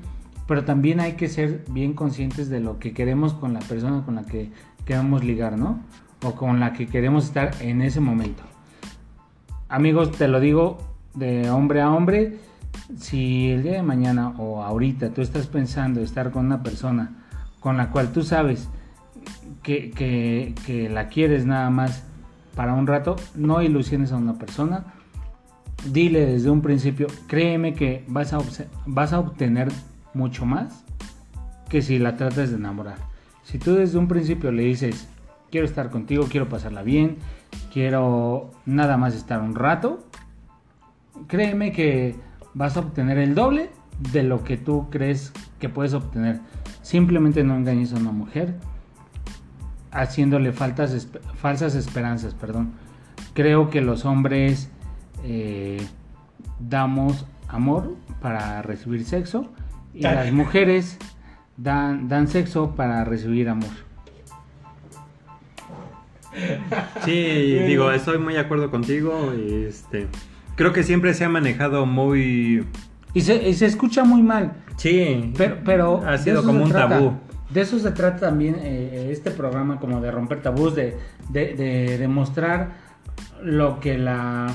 pero 0.47 0.65
también 0.65 1.01
hay 1.01 1.15
que 1.15 1.29
ser 1.29 1.65
bien 1.71 1.95
conscientes 1.95 2.49
de 2.49 2.61
lo 2.61 2.79
que 2.79 2.93
queremos 2.93 3.35
con 3.35 3.55
la 3.55 3.61
persona 3.61 4.05
con 4.05 4.17
la 4.17 4.25
que 4.25 4.51
queremos 4.85 5.25
ligar, 5.25 5.59
¿no? 5.59 5.81
O 6.23 6.35
con 6.35 6.61
la 6.61 6.73
que 6.73 6.87
queremos 6.87 7.25
estar 7.25 7.51
en 7.61 7.81
ese 7.81 8.01
momento. 8.01 8.43
Amigos, 9.69 10.13
te 10.13 10.29
lo 10.29 10.41
digo 10.41 10.79
de 11.15 11.51
hombre 11.51 11.81
a 11.81 11.91
hombre, 11.91 12.39
si 12.97 13.51
el 13.51 13.63
día 13.63 13.73
de 13.73 13.83
mañana 13.83 14.35
o 14.39 14.63
ahorita 14.63 15.11
tú 15.11 15.23
estás 15.23 15.47
pensando 15.47 16.01
estar 16.01 16.31
con 16.31 16.47
una 16.47 16.63
persona 16.63 17.28
con 17.61 17.77
la 17.77 17.91
cual 17.91 18.13
tú 18.13 18.23
sabes 18.23 18.69
que, 19.63 20.89
la 20.91 21.09
quieres 21.09 21.45
nada 21.47 21.71
más 21.71 22.05
para 22.55 22.75
un 22.75 22.87
rato, 22.87 23.17
no 23.35 23.63
ilusiones 23.63 24.13
a 24.13 24.17
una 24.17 24.35
persona. 24.35 24.85
Dile 25.93 26.27
desde 26.27 26.51
un 26.51 26.61
principio, 26.61 27.07
créeme 27.27 27.75
que 27.75 28.05
vas 28.09 28.33
a 28.33 29.19
obtener 29.19 29.69
mucho 30.15 30.45
más 30.45 30.85
que 31.69 31.83
si 31.83 31.99
la 31.99 32.17
tratas 32.17 32.51
de 32.51 32.57
enamorar. 32.57 32.99
Si 33.45 33.59
tú 33.59 33.75
desde 33.75 33.99
un 33.99 34.09
principio 34.09 34.51
le 34.51 34.65
dices, 34.65 35.09
quiero 35.51 35.67
estar 35.67 35.91
contigo, 35.91 36.27
quiero 36.29 36.49
pasarla 36.49 36.83
bien, 36.83 37.17
quiero 37.73 38.51
nada 38.67 38.97
más 38.97 39.15
estar 39.15 39.41
un 39.41 39.55
rato, 39.55 40.05
créeme 41.29 41.73
que 41.73 42.17
vas 42.55 42.77
a 42.77 42.81
obtener 42.81 43.19
el 43.19 43.35
doble 43.35 43.71
de 44.13 44.23
lo 44.23 44.45
que 44.45 44.57
tú 44.57 44.89
crees 44.91 45.33
que 45.59 45.69
puedes 45.69 45.95
obtener. 45.95 46.41
Simplemente 46.83 47.43
no 47.45 47.57
engañes 47.57 47.93
a 47.93 47.97
una 47.97 48.13
mujer 48.13 48.55
haciéndole 49.91 50.53
faltas, 50.53 50.95
esp- 50.95 51.21
falsas 51.41 51.75
esperanzas, 51.75 52.35
perdón. 52.35 52.73
Creo 53.35 53.71
que 53.71 53.81
los 53.81 54.05
hombres 54.05 54.71
eh, 55.25 55.85
damos 56.61 57.27
amor 57.49 57.95
para 58.21 58.63
recibir 58.63 59.05
sexo 59.05 59.51
y 59.95 60.03
las 60.03 60.33
mujeres 60.33 60.99
dan, 61.57 62.09
dan 62.09 62.29
sexo 62.29 62.75
para 62.77 63.05
recibir 63.05 63.49
amor. 63.49 63.71
Sí, 67.05 67.13
digo, 67.67 67.91
estoy 67.91 68.19
muy 68.19 68.35
de 68.35 68.41
acuerdo 68.41 68.71
contigo. 68.71 69.33
Este, 69.33 70.07
creo 70.57 70.73
que 70.73 70.83
siempre 70.83 71.15
se 71.15 71.25
ha 71.25 71.29
manejado 71.29 71.87
muy... 71.87 72.65
Y 73.19 73.23
se, 73.23 73.49
y 73.49 73.55
se 73.55 73.67
escucha 73.67 74.05
muy 74.05 74.23
mal, 74.23 74.53
Sí, 74.77 75.33
pero, 75.37 75.59
pero 75.65 76.03
ha 76.07 76.17
sido 76.19 76.45
como 76.45 76.63
un 76.65 76.71
trata. 76.71 76.89
tabú. 76.99 77.13
De 77.51 77.63
eso 77.63 77.79
se 77.79 77.91
trata 77.93 78.21
también 78.29 78.57
eh, 78.61 79.09
este 79.11 79.31
programa, 79.31 79.81
como 79.81 80.01
de 80.01 80.11
romper 80.11 80.43
tabús, 80.43 80.75
de, 80.75 80.97
de, 81.31 81.55
de 81.55 81.99
demostrar 81.99 82.73
lo 83.43 83.81
que 83.81 83.97
la, 83.99 84.47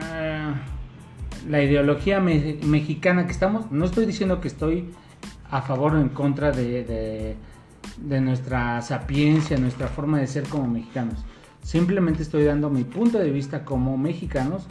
la, 0.00 0.54
la 1.48 1.62
ideología 1.62 2.20
me- 2.20 2.58
mexicana 2.64 3.26
que 3.26 3.32
estamos, 3.32 3.70
no 3.70 3.84
estoy 3.84 4.06
diciendo 4.06 4.40
que 4.40 4.48
estoy 4.48 4.90
a 5.50 5.62
favor 5.62 5.94
o 5.94 6.00
en 6.00 6.08
contra 6.08 6.52
de, 6.52 6.84
de, 6.84 7.36
de 7.98 8.20
nuestra 8.20 8.80
sapiencia, 8.82 9.58
nuestra 9.58 9.88
forma 9.88 10.18
de 10.18 10.26
ser 10.26 10.44
como 10.44 10.66
mexicanos. 10.68 11.24
Simplemente 11.62 12.22
estoy 12.22 12.44
dando 12.44 12.70
mi 12.70 12.84
punto 12.84 13.18
de 13.18 13.30
vista 13.30 13.64
como 13.64 13.96
mexicanos 13.98 14.66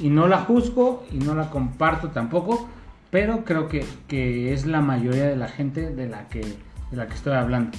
y 0.00 0.08
no 0.10 0.26
la 0.28 0.40
juzgo 0.40 1.04
y 1.12 1.16
no 1.18 1.34
la 1.34 1.50
comparto 1.50 2.10
tampoco, 2.10 2.68
pero 3.10 3.44
creo 3.44 3.68
que, 3.68 3.84
que 4.08 4.52
es 4.52 4.66
la 4.66 4.80
mayoría 4.80 5.24
de 5.26 5.36
la 5.36 5.48
gente 5.48 5.90
de 5.90 6.08
la 6.08 6.28
que, 6.28 6.40
de 6.40 6.96
la 6.96 7.06
que 7.06 7.14
estoy 7.14 7.34
hablando. 7.34 7.76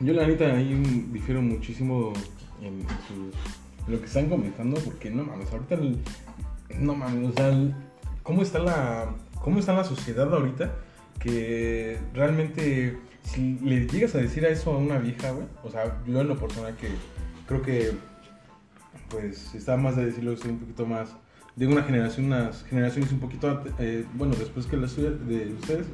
Yo 0.00 0.12
la 0.12 0.26
neta 0.26 0.46
ahí 0.46 0.74
difiero 1.12 1.40
muchísimo 1.40 2.12
en, 2.60 2.80
su- 3.06 3.30
en 3.86 3.92
lo 3.92 4.00
que 4.00 4.06
están 4.06 4.28
comentando, 4.28 4.80
porque 4.80 5.10
no 5.10 5.24
mames, 5.24 5.50
ahorita 5.52 5.76
el- 5.76 5.98
no 6.80 6.94
mames, 6.94 7.30
o 7.30 7.32
sea, 7.32 7.52
cómo 8.22 8.42
está 8.42 8.58
la 8.58 9.06
cómo 9.40 9.58
está 9.58 9.74
la 9.74 9.84
sociedad 9.84 10.32
ahorita 10.32 10.72
que 11.20 11.98
realmente 12.14 12.98
si 13.22 13.58
le 13.62 13.86
llegas 13.86 14.14
a 14.14 14.18
decir 14.18 14.44
a 14.46 14.48
eso 14.48 14.72
a 14.72 14.78
una 14.78 14.98
vieja, 14.98 15.30
güey, 15.30 15.46
o 15.62 15.70
sea, 15.70 15.98
yo 16.06 16.20
en 16.20 16.28
lo 16.28 16.36
personal 16.38 16.74
que 16.76 16.88
creo 17.46 17.62
que 17.62 17.92
pues 19.14 19.54
está 19.54 19.76
más 19.76 19.96
de 19.96 20.06
decirlo 20.06 20.34
un 20.44 20.58
poquito 20.58 20.86
más 20.86 21.10
de 21.56 21.66
una 21.66 21.82
generación, 21.82 22.26
unas 22.26 22.64
generaciones 22.64 23.12
un 23.12 23.20
poquito 23.20 23.62
eh, 23.78 24.04
bueno, 24.14 24.34
después 24.36 24.66
que 24.66 24.76
la 24.76 24.88
suya 24.88 25.10
de 25.10 25.54
ustedes, 25.54 25.86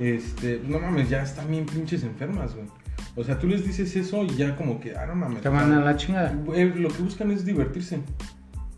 este, 0.00 0.60
no 0.66 0.80
mames, 0.80 1.08
ya 1.08 1.22
están 1.22 1.50
bien 1.50 1.66
pinches 1.66 2.02
enfermas, 2.02 2.54
güey. 2.54 2.66
O 3.14 3.24
sea, 3.24 3.38
tú 3.38 3.46
les 3.46 3.64
dices 3.64 3.94
eso 3.96 4.24
y 4.24 4.36
ya 4.36 4.56
como 4.56 4.80
que, 4.80 4.96
ah, 4.96 5.06
no 5.06 5.14
mames. 5.14 5.40
Te 5.40 5.48
van 5.48 5.72
a 5.72 5.80
la 5.80 5.96
chingada. 5.96 6.32
Güey, 6.32 6.72
lo 6.74 6.88
que 6.88 7.02
buscan 7.02 7.30
es 7.30 7.44
divertirse. 7.44 8.00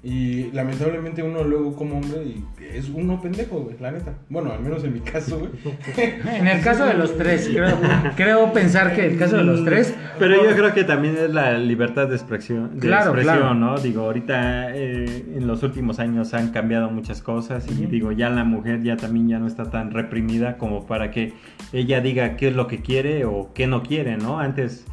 Y 0.02 0.50
lamentablemente 0.52 1.23
uno 1.23 1.45
luego 1.45 1.76
como 1.76 1.99
hombre 1.99 2.23
y 2.25 2.42
es 2.75 2.88
uno 2.88 3.21
pendejo, 3.21 3.61
güey, 3.61 3.76
la 3.78 3.90
neta. 3.90 4.14
Bueno, 4.30 4.50
al 4.50 4.61
menos 4.61 4.83
en 4.83 4.95
mi 4.95 5.00
caso, 5.00 5.38
güey. 5.38 5.50
En 6.25 6.47
el 6.47 6.62
caso 6.62 6.87
de 6.87 6.95
los 6.95 7.19
tres, 7.19 7.50
creo, 7.52 7.76
creo 8.16 8.52
pensar 8.54 8.95
que 8.95 9.04
el 9.04 9.19
caso 9.19 9.37
de 9.37 9.45
los 9.45 9.62
tres, 9.62 9.95
Pero 10.19 10.42
yo 10.42 10.57
creo 10.57 10.73
que 10.73 10.85
también 10.85 11.16
es 11.19 11.30
la 11.30 11.59
libertad 11.59 12.09
de 12.09 12.16
expresión, 12.16 12.80
de 12.80 12.87
Claro, 12.87 13.11
expresión, 13.11 13.38
claro. 13.38 13.54
¿no? 13.54 13.78
Digo, 13.78 14.04
ahorita 14.04 14.75
eh, 14.75 15.25
en 15.37 15.47
los 15.47 15.62
últimos 15.62 15.99
años 15.99 16.33
han 16.33 16.50
cambiado 16.50 16.90
muchas 16.90 17.21
cosas 17.21 17.66
y 17.71 17.85
digo, 17.85 18.11
ya 18.12 18.30
la 18.30 18.45
mujer 18.45 18.83
ya 18.83 18.97
también 18.97 19.28
ya 19.28 19.38
no 19.38 19.47
está 19.47 19.71
tan 19.71 19.90
reprimida 19.90 20.57
como 20.57 20.87
para 20.87 21.11
que 21.11 21.35
ella 21.75 22.00
diga 22.00 22.37
qué 22.37 22.49
es 22.49 22.57
lo 22.57 22.69
que 22.69 22.78
quiere 22.80 23.26
o 23.26 23.50
qué 23.52 23.66
no 23.66 23.83
quiere, 23.83 24.16
¿no? 24.16 24.40
Antes 24.40 24.87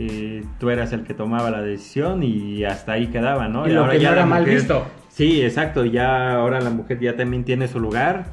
eh, 0.00 0.44
tú 0.60 0.70
eras 0.70 0.92
el 0.92 1.02
que 1.02 1.12
tomaba 1.12 1.50
la 1.50 1.60
decisión 1.60 2.22
y 2.22 2.64
hasta 2.64 2.92
ahí 2.92 3.08
quedaba, 3.08 3.48
¿no? 3.48 3.66
Y 3.66 3.72
lo 3.72 3.88
que 3.88 3.96
no 3.96 4.00
ya 4.00 4.12
era 4.12 4.20
la 4.20 4.26
mal 4.26 4.44
visto. 4.44 4.86
Sí, 5.08 5.42
exacto, 5.42 5.84
ya 5.84 6.34
ahora 6.34 6.60
la 6.60 6.70
mujer 6.70 7.00
ya 7.00 7.16
también 7.16 7.42
tiene 7.42 7.66
su 7.66 7.80
lugar 7.80 8.26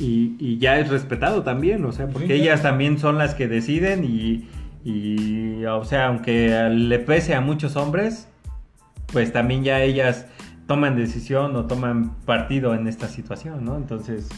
y, 0.00 0.34
y 0.38 0.56
ya 0.58 0.78
es 0.78 0.88
respetado 0.88 1.42
también, 1.42 1.84
o 1.84 1.92
sea, 1.92 2.06
porque 2.06 2.28
Sí, 2.28 2.32
ellas 2.32 2.62
también 2.62 2.98
son 2.98 3.18
las 3.18 3.34
que 3.34 3.48
deciden 3.48 4.02
y, 4.02 4.48
y, 4.82 5.62
o 5.66 5.84
sea, 5.84 6.06
aunque 6.06 6.70
le 6.70 6.98
pese 6.98 7.34
a 7.34 7.42
muchos 7.42 7.76
hombres, 7.76 8.28
pues 9.12 9.30
también 9.30 9.64
ya 9.64 9.82
ellas 9.82 10.26
toman 10.66 10.96
decisión 10.96 11.54
o 11.54 11.66
toman 11.66 12.14
partido 12.24 12.74
en 12.74 12.88
esta 12.88 13.08
situación, 13.08 13.62
¿no? 13.62 13.76
Entonces 13.76 14.30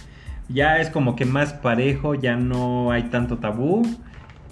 ya 0.49 0.81
es 0.81 0.91
como 0.91 1.15
que 1.15 1.27
más 1.27 1.53
parejo, 1.53 2.17
ya 2.17 2.35
no 2.35 2.91
hay 2.91 3.05
tanto 3.05 3.39
tabú 3.39 3.85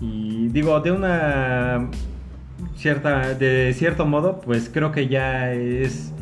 y 0.03 0.49
digo, 0.49 0.81
de 0.81 0.91
una 0.91 1.89
cierta, 2.77 3.35
de 3.35 3.73
cierto 3.75 4.05
modo, 4.05 4.41
pues 4.41 4.69
creo 4.73 4.91
que 4.91 5.07
ya 5.07 5.53
es 5.53 6.13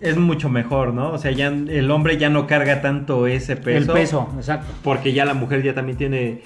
es 0.00 0.16
mucho 0.16 0.48
mejor, 0.48 0.92
¿no? 0.92 1.12
O 1.12 1.18
sea, 1.18 1.30
ya 1.30 1.46
el 1.46 1.90
hombre 1.90 2.18
ya 2.18 2.28
no 2.28 2.46
carga 2.46 2.82
tanto 2.82 3.28
ese 3.28 3.56
peso. 3.56 3.92
El 3.92 4.00
peso, 4.00 4.28
exacto. 4.36 4.72
Porque 4.82 5.12
ya 5.12 5.24
la 5.24 5.32
mujer 5.32 5.62
ya 5.62 5.74
también 5.74 5.96
tiene 5.96 6.42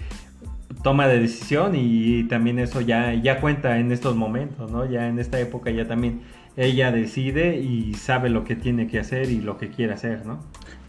toma 0.82 1.08
de 1.08 1.18
decisión 1.18 1.72
y 1.74 2.24
también 2.24 2.58
eso 2.58 2.80
ya, 2.80 3.14
ya 3.14 3.40
cuenta 3.40 3.78
en 3.78 3.90
estos 3.90 4.14
momentos, 4.14 4.70
¿no? 4.70 4.88
Ya 4.88 5.08
en 5.08 5.18
esta 5.18 5.40
época 5.40 5.70
ya 5.70 5.88
también 5.88 6.20
ella 6.56 6.92
decide 6.92 7.58
y 7.58 7.94
sabe 7.94 8.28
lo 8.28 8.44
que 8.44 8.56
tiene 8.56 8.86
que 8.86 8.98
hacer 9.00 9.30
y 9.30 9.40
lo 9.40 9.56
que 9.56 9.70
quiere 9.70 9.94
hacer, 9.94 10.24
¿no? 10.26 10.38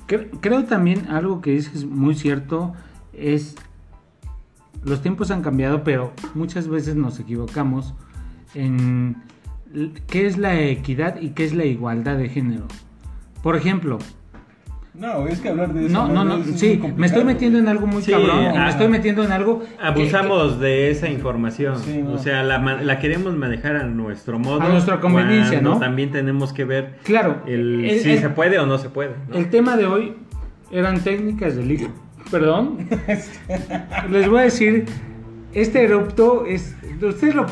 Creo 0.06 0.66
también 0.66 1.08
algo 1.10 1.42
que 1.42 1.52
dices 1.52 1.86
muy 1.86 2.16
cierto 2.16 2.74
es 3.14 3.56
los 4.84 5.02
tiempos 5.02 5.32
han 5.32 5.42
cambiado, 5.42 5.84
pero 5.84 6.14
muchas 6.34 6.68
veces 6.68 6.96
nos 6.96 7.20
equivocamos 7.20 7.94
en 8.54 9.18
qué 10.08 10.26
es 10.26 10.38
la 10.38 10.60
equidad 10.60 11.20
y 11.22 11.30
qué 11.30 11.46
es 11.46 11.54
la 11.54 11.66
igualdad 11.66 12.18
de 12.18 12.30
género. 12.30 12.66
Por 13.44 13.56
ejemplo, 13.56 14.00
no, 14.98 15.28
es 15.28 15.40
que 15.40 15.50
hablar 15.50 15.74
de 15.74 15.86
eso. 15.86 15.94
No, 15.94 16.08
no, 16.08 16.26
no, 16.26 16.44
sí, 16.44 16.82
me 16.96 17.06
estoy 17.06 17.24
metiendo 17.24 17.60
en 17.60 17.68
algo 17.68 17.86
muy 17.86 18.02
cabrón. 18.02 18.40
me 18.40 18.48
ah, 18.58 18.70
estoy 18.70 18.88
metiendo 18.88 19.24
en 19.24 19.32
algo. 19.32 19.64
Abusamos 19.80 20.60
de 20.60 20.90
esa 20.90 21.08
información. 21.08 21.76
O 22.12 22.18
sea, 22.18 22.44
la, 22.44 23.00
queremos 23.00 23.36
manejar 23.36 23.76
a 23.76 23.84
nuestro 23.84 24.40
modo. 24.40 24.62
A 24.62 24.70
nuestra 24.70 25.00
conveniencia, 25.00 25.62
¿no? 25.62 25.78
También 25.78 26.12
tenemos 26.12 26.52
que 26.52 26.66
ver. 26.66 26.96
Claro. 27.04 27.44
El, 27.46 28.00
si 28.02 28.18
se 28.18 28.30
puede 28.30 28.58
o 28.58 28.66
no 28.66 28.78
se 28.80 28.90
puede. 28.90 29.12
El 29.34 29.50
tema 29.50 29.78
de 29.78 29.86
hoy 29.86 30.16
eran 30.72 31.00
técnicas 31.02 31.56
de 31.56 31.64
ligue. 31.64 31.90
Perdón. 32.32 32.88
Les 34.10 34.30
voy 34.30 34.40
a 34.40 34.44
decir, 34.44 34.86
este 35.54 35.84
erupto 35.84 36.46
es. 36.46 36.76
Ustedes 37.02 37.36
lo, 37.36 37.46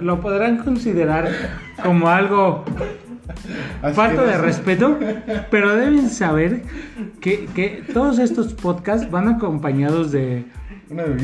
lo 0.00 0.20
podrán 0.20 0.58
considerar 0.58 1.28
como 1.82 2.08
algo 2.08 2.64
Falta 3.94 4.24
de 4.24 4.38
respeto, 4.38 4.98
pero 5.50 5.76
deben 5.76 6.10
saber 6.10 6.62
que, 7.20 7.82
todos 7.92 8.18
estos 8.18 8.52
podcasts 8.54 9.10
van 9.10 9.28
acompañados 9.28 10.12
de 10.12 10.44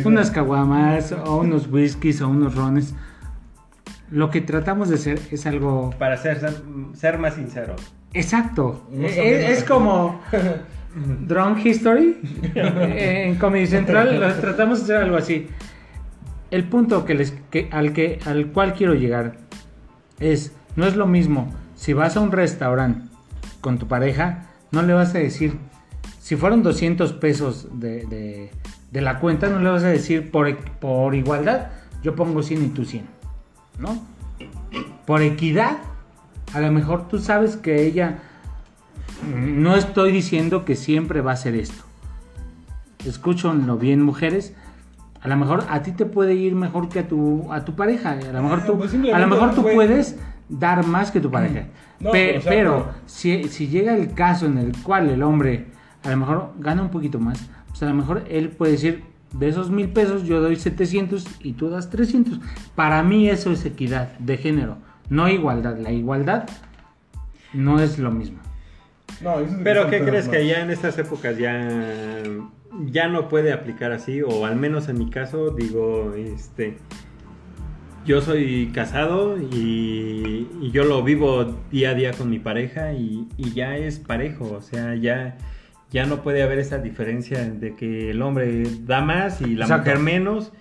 unas 0.05 0.31
caguamas 0.31 1.13
o 1.13 1.39
unos 1.39 1.67
whiskies 1.71 2.21
o 2.23 2.29
unos 2.29 2.55
rones. 2.55 2.95
Lo 4.11 4.31
que 4.31 4.41
tratamos 4.41 4.89
de 4.89 4.97
hacer 4.97 5.21
es 5.31 5.47
algo... 5.47 5.91
Para 5.99 6.17
ser, 6.17 6.41
ser 6.95 7.19
más 7.19 7.35
sincero. 7.35 7.77
Exacto. 8.13 8.89
es, 8.93 9.63
como... 9.65 10.21
Drunk 10.95 11.65
History 11.65 12.19
en 12.55 13.37
Comedy 13.37 13.67
Central 13.67 14.37
tratamos 14.41 14.79
de 14.79 14.85
hacer 14.85 15.05
algo 15.05 15.17
así. 15.17 15.47
El 16.51 16.65
punto 16.65 17.05
al, 17.71 17.93
que, 17.93 18.19
al 18.25 18.47
cual 18.49 18.75
quiero 18.75 18.95
llegar 18.95 19.37
es, 20.19 20.53
no 20.77 20.87
es 20.87 20.97
lo 20.97 21.07
mismo 21.07 21.53
si 21.81 21.95
vas 21.95 22.17
a 22.17 22.21
un 22.21 22.31
restaurante 22.31 23.09
con 23.63 23.79
tu 23.79 23.89
pareja, 23.89 24.49
no 24.71 24.83
le 24.83 24.93
vas 24.93 25.15
a 25.15 25.19
decir, 25.19 25.57
si 26.19 26.37
fueron 26.37 26.63
200 26.63 27.15
pesos 27.15 27.69
de, 27.73 28.51
la 28.93 29.19
cuenta, 29.19 29.49
no 29.49 29.61
le 29.61 29.71
vas 29.71 29.85
a 29.85 29.89
decir 29.89 30.31
por, 30.31 30.55
por 30.79 31.15
igualdad, 31.15 31.69
yo 32.03 32.15
pongo 32.15 32.43
100 32.43 32.65
y 32.65 32.69
tú 32.69 32.85
100, 32.85 33.07
¿no? 33.79 33.99
Por 35.07 35.23
equidad, 35.23 35.79
a 36.53 36.61
lo 36.61 36.71
mejor 36.71 37.09
tú 37.09 37.19
sabes 37.19 37.57
que 37.57 37.83
ella, 37.87 38.19
no 39.27 39.77
estoy 39.77 40.13
diciendo 40.13 40.65
que 40.65 40.77
siempre 40.77 41.21
va 41.21 41.33
a 41.33 41.37
ser 41.37 41.55
esto. 41.55 41.85
Escúchenlo 43.05 43.77
bien, 43.79 44.03
mujeres. 44.03 44.55
A 45.23 45.29
lo 45.29 45.37
mejor 45.37 45.65
a 45.69 45.83
ti 45.83 45.93
te 45.93 46.07
puede 46.07 46.35
ir 46.35 46.55
mejor 46.55 46.89
que 46.89 47.01
a 47.01 47.09
tu, 47.09 47.53
a 47.53 47.65
tu 47.65 47.75
pareja. 47.75 48.13
A 48.13 48.33
lo 48.33 48.43
mejor 48.43 48.61
ah, 48.63 48.67
tú, 48.67 48.79
pues 48.79 48.95
a 48.95 49.19
lo 49.19 49.27
mejor 49.27 49.55
tú 49.55 49.63
puedes 49.63 50.17
dar 50.49 50.87
más 50.87 51.11
que 51.11 51.21
tu 51.21 51.31
pareja. 51.31 51.67
pero 52.13 52.91
si, 53.07 53.45
si, 53.45 53.69
llega 53.69 53.95
el 53.95 54.15
caso 54.15 54.47
en 54.47 54.59
el 54.59 54.77
cual 54.83 55.11
el 55.11 55.23
hombre 55.23 55.67
a 56.03 56.11
lo 56.11 56.17
mejor 56.17 56.53
gana 56.59 56.83
un 56.83 56.91
poquito 56.91 57.19
más, 57.19 57.39
pues 57.69 57.83
a 57.83 57.87
lo 57.87 57.95
mejor 57.95 58.25
él 58.29 58.49
puede 58.49 58.73
decir, 58.73 59.05
de 59.33 59.49
esos 59.49 59.71
mil 59.71 59.91
pesos 59.91 60.25
yo 60.25 60.41
doy 60.41 60.57
700 60.57 61.27
y 61.43 61.53
tú 61.53 61.69
das 61.69 61.91
300. 61.91 62.41
Para 62.75 63.03
mí 63.03 63.29
eso 63.29 63.53
es 63.53 63.65
equidad 63.65 64.19
de 64.19 64.37
género, 64.39 64.79
no 65.09 65.29
igualdad. 65.29 65.79
La 65.79 65.93
igualdad 65.93 66.49
no 67.53 67.79
es 67.81 67.99
lo 67.99 68.11
mismo. 68.11 68.39
Pero 69.65 69.89
¿qué 69.89 70.01
crees 70.01 70.29
que 70.29 70.47
ya 70.47 70.63
en 70.63 70.71
estas 70.71 70.99
épocas 70.99 71.37
ya 71.37 71.69
ya 72.87 73.09
no 73.09 73.29
puede 73.29 73.53
aplicar 73.53 73.93
así 73.93 74.23
o 74.23 74.47
al 74.47 74.57
menos 74.57 74.89
en 74.89 74.99
mi 74.99 75.11
caso 75.11 75.51
digo 75.51 76.15
este 76.15 76.79
yo 78.05 78.21
soy 78.21 78.71
casado 78.75 79.37
y, 79.39 80.49
yo 80.73 80.85
lo 80.85 81.03
vivo 81.03 81.45
día 81.71 81.91
a 81.91 81.95
día 81.95 82.13
con 82.13 82.31
mi 82.31 82.39
pareja 82.39 82.93
y, 82.93 83.29
ya 83.55 83.77
es 83.77 83.99
parejo, 83.99 84.53
o 84.53 84.63
sea, 84.63 84.95
ya, 84.95 85.37
ya 85.91 86.07
no 86.07 86.23
puede 86.23 86.43
haber 86.43 86.59
esa 86.59 86.79
diferencia 86.79 87.45
de 87.45 87.75
que 87.75 88.11
el 88.11 88.23
hombre 88.23 88.65
da 88.83 89.01
más 89.01 89.41
y 89.41 89.55
la 89.55 89.67
mujer 89.67 89.99
menos. 89.99 90.53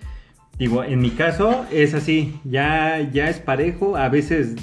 Digo, 0.58 0.84
en 0.84 1.00
mi 1.00 1.10
caso 1.10 1.64
es 1.72 1.94
así, 1.94 2.38
ya, 2.44 3.00
ya 3.12 3.28
es 3.28 3.38
parejo, 3.38 3.96
a 3.96 4.08
veces... 4.08 4.56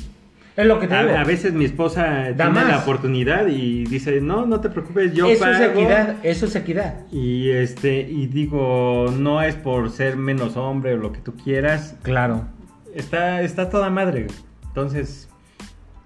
Es 0.58 0.66
lo 0.66 0.80
que 0.80 0.88
te 0.88 0.96
a, 0.96 1.24
veces 1.24 1.54
mi 1.54 1.64
esposa 1.64 2.34
tiene 2.36 2.66
la 2.66 2.80
oportunidad 2.80 3.48
y 3.48 3.86
dice, 3.86 4.20
no, 4.20 4.46
no 4.46 4.60
te 4.60 4.70
preocupes, 4.70 5.14
yo 5.14 5.28
eso 5.28 5.50
Es 5.50 5.62
equidad, 5.62 6.16
eso 6.24 6.48
es 6.48 6.56
equidad. 6.56 7.06
Y, 7.12 7.52
este, 7.52 8.02
y 8.02 8.28
digo, 8.28 9.06
no 9.18 9.42
es 9.42 9.56
por 9.56 9.90
ser 9.92 10.18
menos 10.18 10.58
hombre 10.58 10.96
o 10.96 10.98
lo 10.98 11.14
que 11.14 11.20
tú 11.20 11.36
quieras. 11.38 11.96
Claro 12.02 12.58
está, 12.98 13.42
está 13.42 13.70
toda 13.70 13.90
madre. 13.90 14.28
Entonces, 14.66 15.30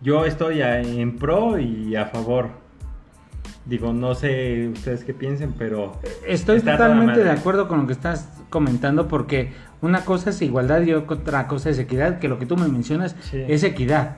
yo 0.01 0.25
estoy 0.25 0.61
en 0.61 1.17
pro 1.17 1.59
y 1.59 1.95
a 1.95 2.05
favor. 2.05 2.49
Digo, 3.65 3.93
no 3.93 4.15
sé 4.15 4.69
ustedes 4.73 5.03
qué 5.03 5.13
piensen, 5.13 5.53
pero... 5.57 5.99
Estoy 6.27 6.61
totalmente 6.61 7.23
de 7.23 7.29
acuerdo 7.29 7.67
con 7.67 7.81
lo 7.81 7.87
que 7.87 7.93
estás 7.93 8.27
comentando 8.49 9.07
porque 9.07 9.53
una 9.81 10.03
cosa 10.03 10.31
es 10.31 10.41
igualdad 10.41 10.81
y 10.81 10.93
otra 10.93 11.47
cosa 11.47 11.69
es 11.69 11.79
equidad, 11.79 12.19
que 12.19 12.27
lo 12.27 12.39
que 12.39 12.45
tú 12.45 12.57
me 12.57 12.67
mencionas 12.67 13.15
es 13.33 13.63
equidad. 13.63 14.17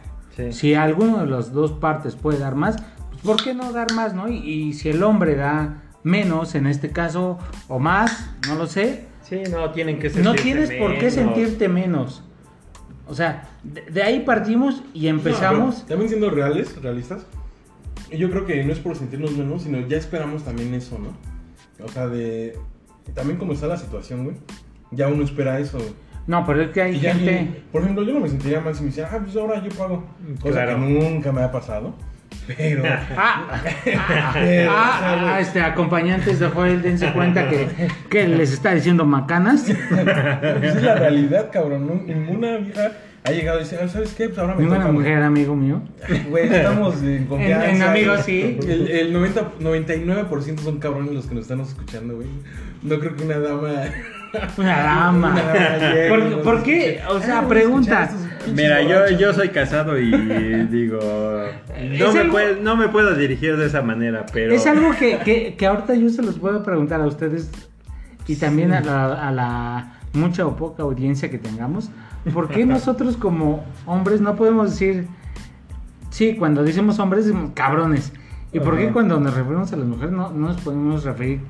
Si 0.52 0.74
alguno 0.74 1.20
de 1.20 1.28
las 1.28 1.54
dos 1.54 1.74
partes 1.74 2.16
puede 2.16 2.40
dar 2.40 2.56
más, 2.56 2.78
pues 3.12 3.22
¿por 3.22 3.44
qué 3.44 3.54
no 3.54 3.72
dar 3.72 3.92
más, 3.94 4.14
no? 4.14 4.28
Y, 4.28 4.38
y, 4.38 4.74
si 4.74 4.90
el 4.90 5.04
hombre 5.04 5.36
da 5.36 5.84
menos, 6.04 6.56
en 6.56 6.68
este 6.68 6.90
caso, 6.90 7.38
o 7.68 7.80
más, 7.80 8.32
no 8.48 8.56
lo 8.56 8.68
sé. 8.68 9.06
Sí, 9.22 9.44
no 9.50 9.72
tienen 9.72 10.00
que 10.00 10.10
No 10.10 10.36
tienes 10.36 10.72
por 10.72 10.98
qué 10.98 11.10
sentirte 11.10 11.68
menos. 11.70 12.24
O 13.08 13.16
sea, 13.16 13.50
de, 13.64 14.02
ahí 14.04 14.22
partimos 14.22 14.82
y 14.94 15.08
empezamos. 15.08 15.86
también 15.86 16.10
siendo 16.10 16.30
reales, 16.30 16.82
realistas, 16.82 17.26
yo 18.12 18.30
creo 18.30 18.46
que 18.46 18.64
no 18.64 18.72
es 18.72 18.80
por 18.80 18.96
sentirnos 18.96 19.32
menos, 19.32 19.64
sino 19.64 19.86
ya 19.88 19.98
esperamos 19.98 20.44
también 20.44 20.74
eso, 20.74 21.00
¿no? 21.00 21.16
O 21.84 21.90
sea, 21.90 22.08
de. 22.08 22.58
También 23.14 23.38
como 23.38 23.54
está 23.54 23.68
la 23.68 23.78
situación, 23.78 24.24
güey. 24.24 24.38
Ya 24.92 25.08
uno 25.08 25.24
espera 25.24 25.60
eso, 25.60 25.80
No, 26.26 26.46
pero 26.46 26.62
es 26.62 26.72
que 26.72 26.82
hay 26.82 27.00
gente. 27.00 27.64
por 27.72 27.82
ejemplo, 27.82 28.04
yo 28.04 28.14
no 28.14 28.22
me 28.22 28.30
sentiría 28.30 28.62
mal 28.62 28.74
si 28.74 28.82
me 28.82 28.90
decía, 28.90 29.10
ah, 29.12 29.20
pues 29.22 29.36
ahora 29.36 29.62
yo 29.62 29.70
pago. 29.72 30.06
Cosa 30.42 30.66
que 30.66 30.76
nunca 30.76 31.32
me 31.32 31.42
ha 31.42 31.52
pasado. 31.52 31.94
Pero. 32.48 32.84
Ah, 32.86 33.62
ah, 33.98 34.34
ah, 34.36 35.40
este, 35.40 35.62
acompañantes 35.62 36.40
de 36.40 36.48
Joel, 36.48 36.82
dense 36.82 37.12
cuenta 37.14 37.50
que, 37.50 37.68
que 38.10 38.28
les 38.28 38.52
está 38.52 38.74
diciendo 38.74 39.06
macanas. 39.06 39.70
Esa 39.70 40.60
es 40.62 40.84
la 40.84 40.96
realidad, 40.96 41.50
cabrón. 41.52 42.04
Ninguna 42.06 42.58
vieja 42.58 42.92
ha 43.24 43.32
llegado 43.32 43.60
y 43.60 43.64
dice, 43.64 43.88
¿sabes 43.88 44.14
qué? 44.14 44.28
Pues 44.28 44.40
ahora 44.40 44.56
me 44.56 44.64
Ninguna 44.64 44.92
mujer, 44.92 45.22
amigo 45.22 45.56
mío. 45.56 45.82
Güey, 46.30 46.54
estamos 46.54 47.02
en 47.02 47.26
confianza. 47.26 47.70
En, 47.70 47.82
amigos, 47.82 48.22
sí. 48.26 48.58
El, 48.68 48.90
el 48.90 49.14
90, 49.14 49.54
99% 49.60 50.60
son 50.60 50.80
cabrones 50.80 51.14
los 51.14 51.26
que 51.28 51.36
nos 51.36 51.44
están 51.44 51.62
escuchando, 51.62 52.16
güey. 52.16 52.28
No 52.82 53.00
creo 53.00 53.16
que 53.16 53.24
una 53.24 53.40
dama. 53.40 53.72
Una 54.58 54.84
dama. 54.84 55.36
¿Por, 56.44 56.64
qué? 56.64 57.02
O 57.10 57.20
sea, 57.20 57.48
pregunta. 57.48 58.10
Mira, 58.54 58.82
yo, 58.82 59.18
yo 59.18 59.34
soy 59.34 59.50
casado 59.50 59.98
y 60.00 60.12
digo. 60.68 61.00
No 62.00 62.14
me, 62.14 62.56
no 62.62 62.76
me 62.76 62.88
puedo 62.88 63.14
dirigir 63.16 63.58
de 63.58 63.68
esa 63.68 63.82
manera, 63.82 64.26
pero. 64.34 64.54
Es 64.54 64.66
algo 64.66 64.92
que, 64.98 65.20
que, 65.20 65.56
que 65.56 65.66
ahorita 65.66 65.96
yo 65.96 66.10
se 66.10 66.24
los 66.24 66.40
puedo 66.40 66.64
preguntar 66.64 67.02
a 67.02 67.06
ustedes 67.06 67.52
y 68.28 68.36
también 68.36 68.74
a, 68.74 68.82
la, 68.82 69.28
a 69.28 69.32
la 69.32 70.00
mucha 70.14 70.46
o 70.46 70.56
poca 70.56 70.84
audiencia 70.84 71.30
que 71.30 71.38
tengamos. 71.38 71.90
¿Por 72.34 72.48
qué 72.48 72.66
nosotros 72.66 73.18
como 73.18 73.64
hombres 73.86 74.22
no 74.22 74.36
podemos 74.36 74.72
decir. 74.72 75.08
Sí, 76.10 76.36
cuando 76.36 76.64
decimos 76.64 77.00
hombres, 77.00 77.32
cabrones. 77.54 78.14
¿Y 78.52 78.60
por 78.60 78.78
qué 78.78 78.92
cuando 78.92 79.20
nos 79.20 79.34
referimos 79.34 79.74
a 79.74 79.78
las 79.78 79.88
mujeres 79.88 80.12
no, 80.12 80.30
no 80.30 80.48
nos 80.50 80.62
podemos 80.62 81.04
referir 81.04 81.42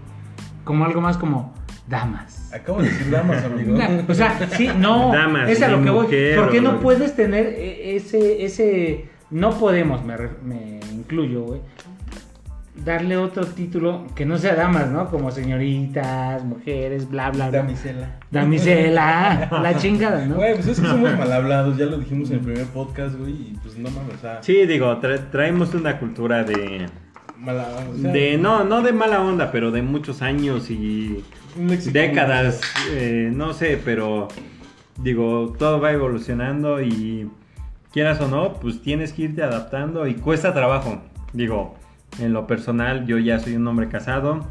como 0.64 0.86
algo 0.86 1.02
más 1.02 1.18
como 1.18 1.54
damas? 1.88 2.52
Acabo 2.54 2.82
de 2.82 2.90
decir 2.90 3.10
damas, 3.12 3.44
amigo. 3.44 3.78
o 4.08 4.14
sea, 4.14 4.38
sí, 4.58 4.70
no. 4.78 5.12
Damas, 5.12 5.50
es 5.50 5.62
a 5.62 5.68
lo 5.68 5.84
que 5.84 5.90
voy. 5.90 6.06
¿Por 6.36 6.52
qué 6.52 6.62
no 6.62 6.80
puedes 6.80 7.16
tener 7.16 7.46
e, 7.48 7.96
ese, 7.96 8.44
ese. 8.46 9.06
No 9.30 9.58
podemos, 9.58 10.04
me, 10.06 10.16
me 10.44 10.80
incluyo, 10.94 11.42
güey. 11.42 11.62
darle 12.86 13.18
otro 13.18 13.46
título 13.46 14.06
que 14.16 14.26
no 14.26 14.38
sea 14.38 14.56
damas, 14.56 14.90
¿no? 14.92 15.10
Como 15.10 15.32
señoritas, 15.32 16.44
mujeres, 16.44 17.10
bla, 17.10 17.32
bla, 17.32 17.50
bla. 17.50 17.60
Damisela. 17.60 18.10
Damisela, 18.32 19.50
la 19.62 19.78
chingada, 19.78 20.26
¿no? 20.26 20.36
Güey, 20.36 20.56
pues 20.56 20.68
es 20.68 20.80
que 20.80 20.88
somos 20.88 21.18
mal 21.18 21.32
hablados, 21.32 21.78
ya 21.78 21.86
lo 21.86 21.98
dijimos 21.98 22.30
en 22.30 22.38
el 22.38 22.42
primer 22.44 22.66
podcast, 22.68 23.16
güey, 23.18 23.32
y 23.32 23.58
pues 23.64 23.78
no 23.78 23.90
mames, 23.90 24.16
o 24.16 24.20
sea, 24.22 24.40
Sí, 24.44 24.66
digo, 24.66 24.88
tra- 25.02 25.30
traemos 25.32 25.74
una 25.74 26.00
cultura 26.00 26.44
de... 26.44 26.88
mala, 27.38 27.68
o 27.92 27.98
sea, 28.02 28.12
De, 28.12 28.38
no, 28.38 28.64
no 28.64 28.82
de 28.82 28.92
mala 28.92 29.22
onda, 29.22 29.52
pero 29.52 29.72
de 29.72 29.82
muchos 29.82 30.22
años 30.22 30.70
y 30.70 31.24
décadas, 31.92 32.62
eh, 32.92 33.32
no 33.34 33.54
sé, 33.54 33.80
pero 33.84 34.28
digo, 34.98 35.54
todo 35.58 35.80
va 35.80 35.92
evolucionando 35.92 36.82
y 36.82 37.30
quieras 37.92 38.20
o 38.22 38.28
no, 38.28 38.54
pues 38.56 38.82
tienes 38.82 39.14
que 39.14 39.24
irte 39.24 39.44
adaptando 39.44 40.08
y 40.08 40.16
cuesta 40.16 40.54
trabajo. 40.54 41.02
Digo, 41.34 41.76
en 42.20 42.34
lo 42.34 42.48
personal, 42.48 43.06
yo 43.06 43.18
ya 43.18 43.40
soy 43.40 43.56
un 43.56 43.68
hombre 43.68 43.88
casado. 43.90 44.46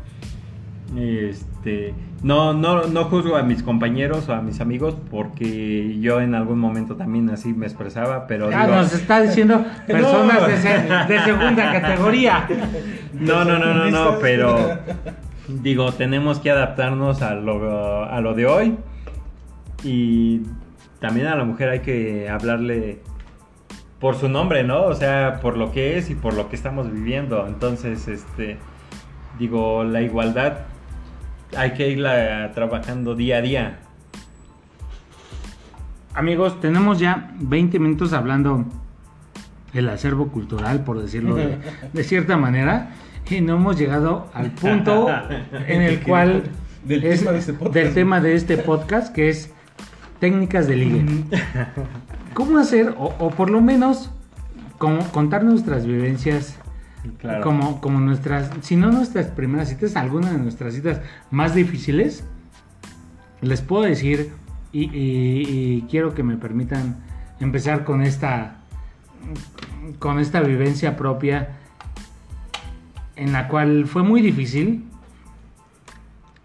Este, 0.99 1.95
no, 2.23 2.53
no, 2.53 2.87
no 2.89 3.05
juzgo 3.05 3.37
a 3.37 3.43
mis 3.43 3.63
compañeros 3.63 4.29
o 4.29 4.35
a 4.35 4.43
mis 4.43 4.61
amigos 4.61 4.95
porque 5.11 5.99
yo 6.01 6.21
en 6.21 6.35
algún 6.35 6.59
momento 6.59 6.97
también 6.97 7.31
así 7.31 7.55
me 7.55 7.65
expresaba, 7.65 8.27
pero 8.27 8.51
Ah, 8.53 8.67
digo, 8.67 8.77
nos 8.77 8.93
está 8.93 9.23
diciendo 9.23 9.65
personas 9.87 10.47
de, 10.49 10.57
se- 10.59 11.13
de 11.15 11.21
segunda 11.25 11.73
categoría. 11.81 12.47
No, 13.15 13.43
no, 13.45 13.59
no, 13.59 13.73
no, 13.75 13.91
no, 13.91 14.19
pero 14.21 14.79
digo, 15.49 15.93
tenemos 15.93 16.39
que 16.39 16.51
adaptarnos 16.51 17.23
a 17.23 17.35
lo, 17.35 18.05
a 18.05 18.21
lo 18.21 18.35
de 18.35 18.47
hoy 18.47 18.77
y 19.83 20.43
también 21.01 21.27
a 21.27 21.37
la 21.37 21.45
mujer 21.45 21.69
hay 21.69 21.81
que 21.81 22.29
hablarle 22.29 23.01
por 23.99 24.17
su 24.17 24.29
nombre, 24.29 24.65
¿no? 24.65 24.83
O 24.85 24.95
sea, 24.95 25.41
por 25.41 25.57
lo 25.57 25.73
que 25.73 25.99
es 25.99 26.11
y 26.11 26.15
por 26.15 26.35
lo 26.35 26.49
que 26.49 26.57
estamos 26.57 26.93
viviendo. 26.93 27.47
Entonces, 27.47 28.09
este, 28.09 28.59
digo, 29.39 29.85
la 29.85 30.03
igualdad 30.03 30.59
hay 31.57 31.73
que 31.73 31.89
irla 31.89 32.51
trabajando 32.55 33.15
día 33.15 33.39
a 33.39 33.43
día. 33.43 33.79
Amigos, 36.15 36.61
tenemos 36.61 36.99
ya 36.99 37.33
20 37.39 37.79
minutos 37.79 38.13
hablando 38.13 38.65
del 39.73 39.89
acervo 39.89 40.29
cultural, 40.29 40.85
por 40.85 41.01
decirlo 41.01 41.35
de, 41.35 41.59
de 41.93 42.05
cierta 42.05 42.37
manera, 42.37 42.91
y 43.31 43.41
no 43.41 43.57
hemos 43.57 43.79
llegado 43.79 44.29
al 44.35 44.51
punto 44.51 45.09
en 45.67 45.83
el 45.83 46.01
cual 46.05 46.45
Del 46.85 47.05
es- 47.05 47.21
tema 47.21 47.33
de 47.33 47.39
este 47.39 47.53
podcast. 47.55 47.75
del 47.75 47.95
tema 47.95 48.21
de 48.21 48.35
este 48.35 48.57
podcast, 48.59 49.15
que 49.15 49.29
es 49.31 49.51
técnicas 50.21 50.67
de 50.69 50.77
ligue. 50.77 51.05
¿Cómo 52.35 52.59
hacer, 52.59 52.95
o, 52.99 53.15
o 53.19 53.31
por 53.31 53.51
lo 53.51 53.61
menos, 53.61 54.11
como 54.79 55.01
contar 55.11 55.45
nuestras 55.45 55.87
vivencias 55.87 56.57
Claro. 57.19 57.43
como, 57.43 57.81
como 57.81 57.99
nuestras, 57.99 58.49
si 58.61 58.77
no 58.77 58.93
nuestras 58.93 59.27
primeras 59.27 59.69
citas, 59.71 59.97
algunas 59.97 60.31
de 60.31 60.39
nuestras 60.39 60.73
citas 60.75 61.01
más 61.33 61.53
difíciles, 61.53 62.23
les 63.41 63.61
puedo 63.61 63.83
decir, 63.83 64.31
y, 64.73 64.83
y- 64.85 65.45
y 65.49 65.83
quiero 65.91 66.15
que 66.15 66.23
me 66.23 66.37
permitan 66.37 66.99
empezar 67.41 67.83
con 67.85 68.03
esta, 68.03 68.59
con 69.99 70.21
esta 70.21 70.43
vivencia 70.43 70.97
propia, 70.97 71.57
en 73.17 73.33
la 73.33 73.49
cual 73.49 73.87
fue 73.87 74.03
muy 74.03 74.21
difícil. 74.23 74.85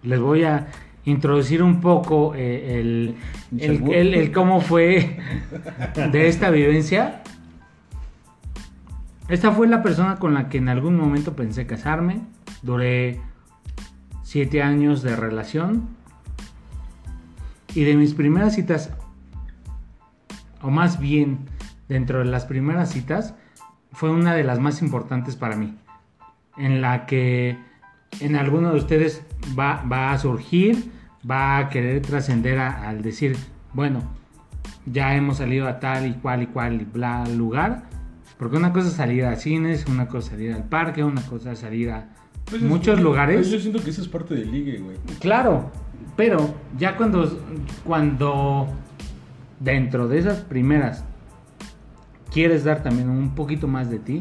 Les 0.04 0.20
voy 0.20 0.44
a 0.44 0.68
introducir 1.06 1.64
un 1.64 1.80
poco 1.82 2.34
eh, 2.36 2.80
el, 2.80 3.16
el, 3.60 3.92
el- 3.94 4.14
el 4.14 4.32
cómo 4.32 4.62
fue 4.62 5.18
de 6.12 6.28
esta 6.28 6.50
vivencia. 6.50 7.22
Esta 9.30 9.52
fue 9.52 9.68
la 9.68 9.84
persona 9.84 10.16
con 10.18 10.34
la 10.34 10.50
que 10.50 10.58
en 10.58 10.70
algún 10.70 10.96
momento 10.96 11.36
pensé 11.36 11.66
casarme. 11.66 12.22
Duré 12.62 13.20
siete 14.24 14.62
años 14.64 15.02
de 15.02 15.16
relación. 15.16 15.90
Y 17.76 17.84
de 17.84 17.96
mis 17.96 18.14
primeras 18.14 18.56
citas, 18.56 18.92
o 20.62 20.72
más 20.72 21.00
bien 21.00 21.40
dentro 21.90 22.20
de 22.20 22.26
las 22.26 22.46
primeras 22.46 22.90
citas, 22.92 23.36
fue 23.92 24.10
una 24.10 24.34
de 24.34 24.44
las 24.44 24.60
más 24.60 24.82
importantes 24.82 25.36
para 25.36 25.56
mí. 25.56 25.78
En 26.58 26.82
la 26.82 27.06
que 27.06 27.58
en 28.20 28.36
alguno 28.36 28.72
de 28.72 28.78
ustedes 28.78 29.22
va, 29.58 29.84
va 29.84 30.12
a 30.12 30.18
surgir, 30.18 30.92
va 31.30 31.58
a 31.58 31.70
querer 31.70 32.02
trascender 32.02 32.58
al 32.60 33.02
decir, 33.02 33.36
bueno, 33.74 34.02
ya 34.86 35.16
hemos 35.16 35.38
salido 35.38 35.68
a 35.68 35.80
tal 35.80 36.08
y 36.08 36.14
cual 36.14 36.44
y 36.44 36.48
cual 36.48 36.82
y 36.82 36.86
bla 36.86 37.26
lugar. 37.28 37.84
Porque 38.40 38.56
una 38.58 38.72
cosa 38.72 38.88
es 38.90 38.94
salir 38.94 39.26
a 39.26 39.36
cines, 39.36 39.86
una 39.88 40.08
cosa 40.08 40.28
es 40.28 40.32
salir 40.32 40.54
al 40.54 40.64
parque, 40.64 41.04
una 41.04 41.22
cosa 41.24 41.52
es 41.54 41.60
salir 41.60 41.90
a 41.92 42.10
Pues 42.46 42.62
es- 42.62 42.68
muchos 42.68 42.94
pues 42.96 43.04
lugares. 43.04 43.50
yo 43.52 43.60
siento 43.60 43.84
que 43.84 43.90
eso 43.90 44.02
es 44.02 44.08
parte 44.08 44.36
del 44.36 44.52
ligue, 44.52 44.78
güey. 44.80 44.96
Claro, 45.20 45.72
pero 46.16 46.54
ya 46.78 46.96
cuando, 46.96 47.40
cuando 47.84 48.68
dentro 49.60 50.08
de 50.08 50.20
esas 50.20 50.38
primeras 50.42 51.04
quieres 52.32 52.64
dar 52.64 52.84
también 52.84 53.10
un 53.10 53.34
poquito 53.36 53.68
más 53.68 53.90
de 53.90 54.00
ti, 54.00 54.20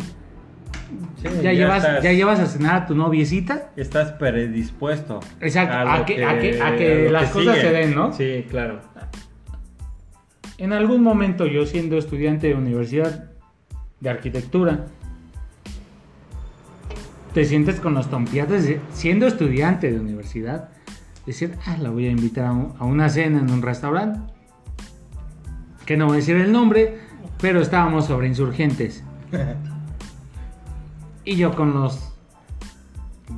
Sí, 1.22 1.28
ya, 1.42 1.52
llevas, 1.52 1.82
estás- 1.84 2.02
ya 2.04 2.12
llevas 2.12 2.38
a 2.40 2.46
cenar 2.46 2.74
a 2.82 2.86
tu 2.86 2.94
noviecita. 2.94 3.70
Estás 3.76 4.12
predispuesto. 4.12 5.20
Exacto, 5.40 5.74
lo 5.84 5.90
a 5.90 6.04
que- 6.06 6.24
a 6.24 6.38
que- 6.38 6.62
a 6.62 6.76
que 6.76 7.08
las 7.10 7.30
cosas 7.30 7.56
sigue. 7.56 7.68
se 7.68 7.72
den, 7.74 7.94
¿no? 7.94 8.12
Sí, 8.12 8.46
claro. 8.48 8.80
En 10.58 10.72
algún 10.72 11.02
momento 11.02 11.46
yo 11.46 11.66
siendo 11.66 11.98
estudiante 11.98 12.48
de 12.48 12.54
universidad 12.54 13.30
de 14.00 14.10
arquitectura, 14.10 14.86
te 17.34 17.44
sientes 17.44 17.80
con 17.80 17.94
los 17.94 18.08
tompiates 18.08 18.64
de- 18.66 18.80
siendo 18.92 19.26
estudiante 19.26 19.90
de 19.90 20.00
universidad, 20.00 20.70
decir, 21.26 21.56
ah, 21.66 21.76
la 21.80 21.90
voy 21.90 22.06
a 22.06 22.10
invitar 22.10 22.46
a, 22.46 22.52
un- 22.52 22.74
a 22.78 22.84
una 22.84 23.08
cena 23.08 23.40
en 23.40 23.50
un 23.50 23.60
restaurante, 23.62 24.20
que 25.84 25.96
no 25.96 26.06
voy 26.06 26.14
a 26.14 26.16
decir 26.16 26.36
el 26.36 26.52
nombre, 26.52 26.98
pero 27.40 27.60
estábamos 27.60 28.06
sobre 28.06 28.28
insurgentes. 28.28 29.04
Y 31.26 31.34
yo 31.34 31.54
con 31.56 31.74
los 31.74 32.12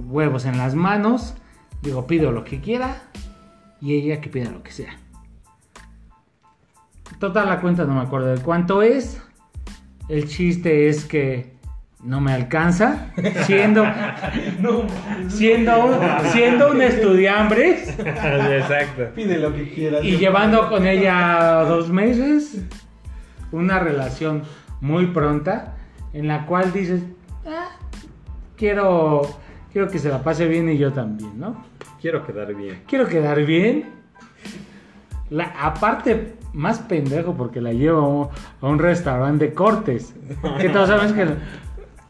huevos 0.08 0.44
en 0.44 0.58
las 0.58 0.74
manos, 0.74 1.34
digo, 1.80 2.06
pido 2.06 2.30
lo 2.32 2.44
que 2.44 2.60
quiera 2.60 3.02
y 3.80 3.94
ella 3.94 4.20
que 4.20 4.28
pida 4.28 4.50
lo 4.50 4.62
que 4.62 4.72
sea. 4.72 4.98
Total, 7.18 7.48
la 7.48 7.62
cuenta 7.62 7.86
no 7.86 7.94
me 7.94 8.02
acuerdo 8.02 8.26
de 8.26 8.42
cuánto 8.42 8.82
es. 8.82 9.22
El 10.10 10.28
chiste 10.28 10.88
es 10.90 11.06
que 11.06 11.56
no 12.04 12.20
me 12.20 12.32
alcanza, 12.32 13.10
siendo, 13.46 13.84
No, 14.60 14.82
siendo, 15.28 15.86
un, 15.86 15.94
siendo 16.30 16.70
un 16.70 16.82
estudiambre 16.82 17.70
Exacto. 18.58 19.14
pide 19.14 19.38
lo 19.38 19.52
que 19.54 19.72
quieras. 19.72 20.04
y 20.04 20.18
llevando 20.18 20.68
con 20.68 20.86
ella 20.86 21.64
dos 21.64 21.88
meses 21.88 22.62
una 23.50 23.78
relación 23.80 24.42
muy 24.80 25.06
pronta 25.06 25.74
en 26.12 26.28
la 26.28 26.46
cual 26.46 26.72
dices, 26.72 27.02
"Ah, 27.48 27.70
quiero, 28.56 29.22
quiero 29.72 29.88
que 29.88 29.98
se 29.98 30.08
la 30.08 30.22
pase 30.22 30.46
bien 30.46 30.68
y 30.68 30.78
yo 30.78 30.92
también, 30.92 31.38
¿no? 31.38 31.64
Quiero 32.00 32.24
quedar 32.24 32.54
bien. 32.54 32.82
quiero 32.86 33.06
quedar 33.06 33.44
bien. 33.44 33.90
La, 35.30 35.44
aparte, 35.60 36.36
más 36.52 36.78
pendejo 36.78 37.34
porque 37.34 37.60
la 37.60 37.72
llevo 37.72 38.30
a 38.60 38.66
un, 38.66 38.78
restaurante 38.78 39.46
de 39.46 39.54
cortes. 39.54 40.14
Que 40.60 40.68
todos 40.68 40.88
saben 40.88 41.14
que, 41.14 41.26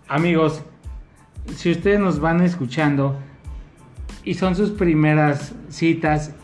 amigos, 0.08 0.62
si 1.54 1.72
ustedes 1.72 1.98
nos 2.00 2.20
van 2.20 2.42
escuchando 2.42 3.16
y 4.24 4.34
son 4.34 4.54
sus 4.54 4.70
primeras 4.70 5.54
citas 5.68 6.34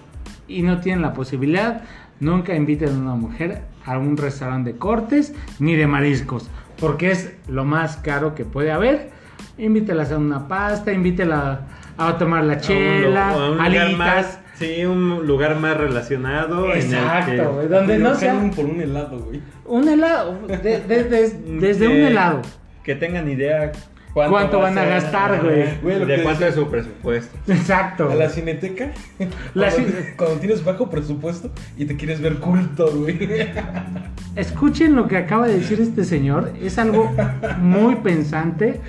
y 0.49 0.63
no 0.63 0.81
tienen 0.81 1.03
la 1.03 1.13
posibilidad, 1.13 1.83
nunca 2.21 2.55
inviten 2.55 2.89
a 2.91 2.99
una 2.99 3.15
mujer 3.15 3.63
a 3.85 3.99
un 3.99 4.17
restaurante 4.17 4.73
de 4.73 4.79
cortes 4.79 5.35
ni 5.59 5.77
de 5.77 5.87
mariscos, 5.87 6.51
porque 6.81 7.11
es 7.13 7.33
lo 7.49 7.65
más 7.65 7.97
caro 7.99 8.35
que 8.35 8.45
puede 8.45 8.71
haber. 8.73 9.11
Invítelas 9.59 10.11
a 10.13 10.19
una 10.19 10.49
pasta, 10.49 10.93
invítela 10.93 11.61
a 11.97 12.19
tomar 12.19 12.45
la 12.45 12.59
chela, 12.61 13.31
A 13.31 13.37
un, 13.37 13.43
a 13.43 13.51
un 13.53 13.61
alitas. 13.61 13.97
más, 13.97 14.39
sí, 14.57 14.85
un 14.85 15.27
lugar 15.27 15.57
más 15.57 15.77
relacionado. 15.77 16.73
Exacto, 16.75 17.33
en 17.33 17.61
el 17.61 17.69
donde 17.69 17.99
no 17.99 18.15
sea 18.17 18.33
caen 18.35 18.51
por 18.51 18.65
un 18.65 18.81
helado, 18.81 19.19
güey. 19.21 19.41
un 19.67 19.89
helado, 19.89 20.39
de- 20.49 20.81
de- 20.81 21.05
de- 21.05 21.31
desde 21.61 21.87
un 21.89 21.97
helado. 21.97 22.43
Que 22.83 22.95
tengan 22.97 23.29
idea 23.31 23.71
¿Cuánto 24.14 24.59
va 24.59 24.64
van 24.64 24.79
a 24.79 24.85
gastar, 24.85 25.42
güey? 25.42 26.07
De 26.07 26.22
cuánto 26.22 26.46
es 26.46 26.55
su 26.55 26.68
presupuesto. 26.68 27.37
Exacto. 27.53 28.09
A 28.11 28.14
la 28.14 28.29
cineteca. 28.29 28.92
La 29.55 29.70
cuando, 29.70 29.77
cine- 29.90 30.14
cuando 30.16 30.37
tienes 30.38 30.64
bajo 30.64 30.88
presupuesto 30.88 31.50
y 31.77 31.85
te 31.85 31.96
quieres 31.96 32.20
ver 32.20 32.37
culto, 32.37 32.90
güey. 32.96 33.18
Escuchen 34.37 34.94
lo 34.96 35.07
que 35.09 35.16
acaba 35.16 35.46
de 35.46 35.59
decir 35.59 35.81
este 35.81 36.05
señor. 36.05 36.53
Es 36.62 36.79
algo 36.79 37.12
muy 37.61 37.96
pensante 37.96 38.81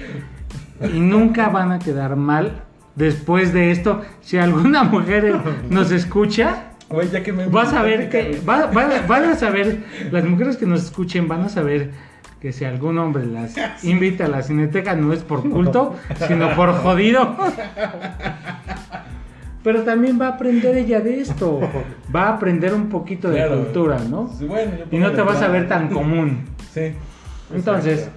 y 0.81 0.99
nunca 0.99 1.49
van 1.49 1.71
a 1.71 1.79
quedar 1.79 2.15
mal 2.15 2.61
después 2.95 3.53
de 3.53 3.71
esto. 3.71 4.01
Si 4.21 4.37
alguna 4.37 4.83
mujer 4.83 5.35
nos 5.69 5.91
escucha, 5.91 6.71
Güey, 6.89 7.09
ya 7.09 7.23
que 7.23 7.33
me. 7.33 7.47
vas 7.47 7.73
a 7.73 7.81
ver 7.81 8.09
que 8.09 8.39
va- 8.47 8.67
va- 8.67 9.01
van 9.07 9.23
a 9.23 9.35
saber 9.35 9.83
las 10.11 10.23
mujeres 10.23 10.55
que 10.57 10.65
nos 10.67 10.83
escuchen 10.83 11.27
van 11.27 11.41
a 11.41 11.49
saber 11.49 11.89
que 12.45 12.51
si 12.53 12.63
algún 12.63 12.99
hombre 12.99 13.25
las 13.25 13.55
invita 13.83 14.25
a 14.25 14.27
la 14.27 14.43
cineteca 14.43 14.93
no 14.95 15.13
es 15.13 15.23
por 15.23 15.49
culto, 15.49 15.95
sino 16.27 16.53
por 16.55 16.73
jodido. 16.73 17.35
Pero 19.63 19.81
también 19.81 20.21
va 20.21 20.27
a 20.27 20.29
aprender 20.33 20.77
ella 20.77 20.99
de 20.99 21.21
esto. 21.21 21.59
Va 22.15 22.27
a 22.27 22.33
aprender 22.35 22.71
un 22.75 22.87
poquito 22.89 23.29
de 23.31 23.37
Claro. 23.37 23.63
cultura, 23.63 23.97
¿no? 24.07 24.25
Bueno, 24.47 24.71
Y 24.91 24.99
no 24.99 25.11
te 25.13 25.23
vas 25.23 25.41
a 25.41 25.47
ver 25.47 25.67
tan 25.67 25.87
común. 25.89 26.41
Sí. 26.71 26.91
Entonces, 27.51 28.11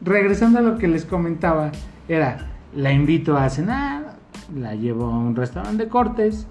regresando 0.00 0.60
a 0.60 0.62
lo 0.62 0.78
que 0.78 0.88
les 0.88 1.04
comentaba, 1.04 1.70
era, 2.08 2.46
la 2.74 2.90
invito 2.90 3.36
a 3.36 3.50
cenar, 3.50 4.14
la 4.58 4.74
llevo 4.76 5.04
a 5.04 5.10
un 5.18 5.36
restaurante 5.36 5.84
de 5.84 5.90
cortes, 5.90 6.46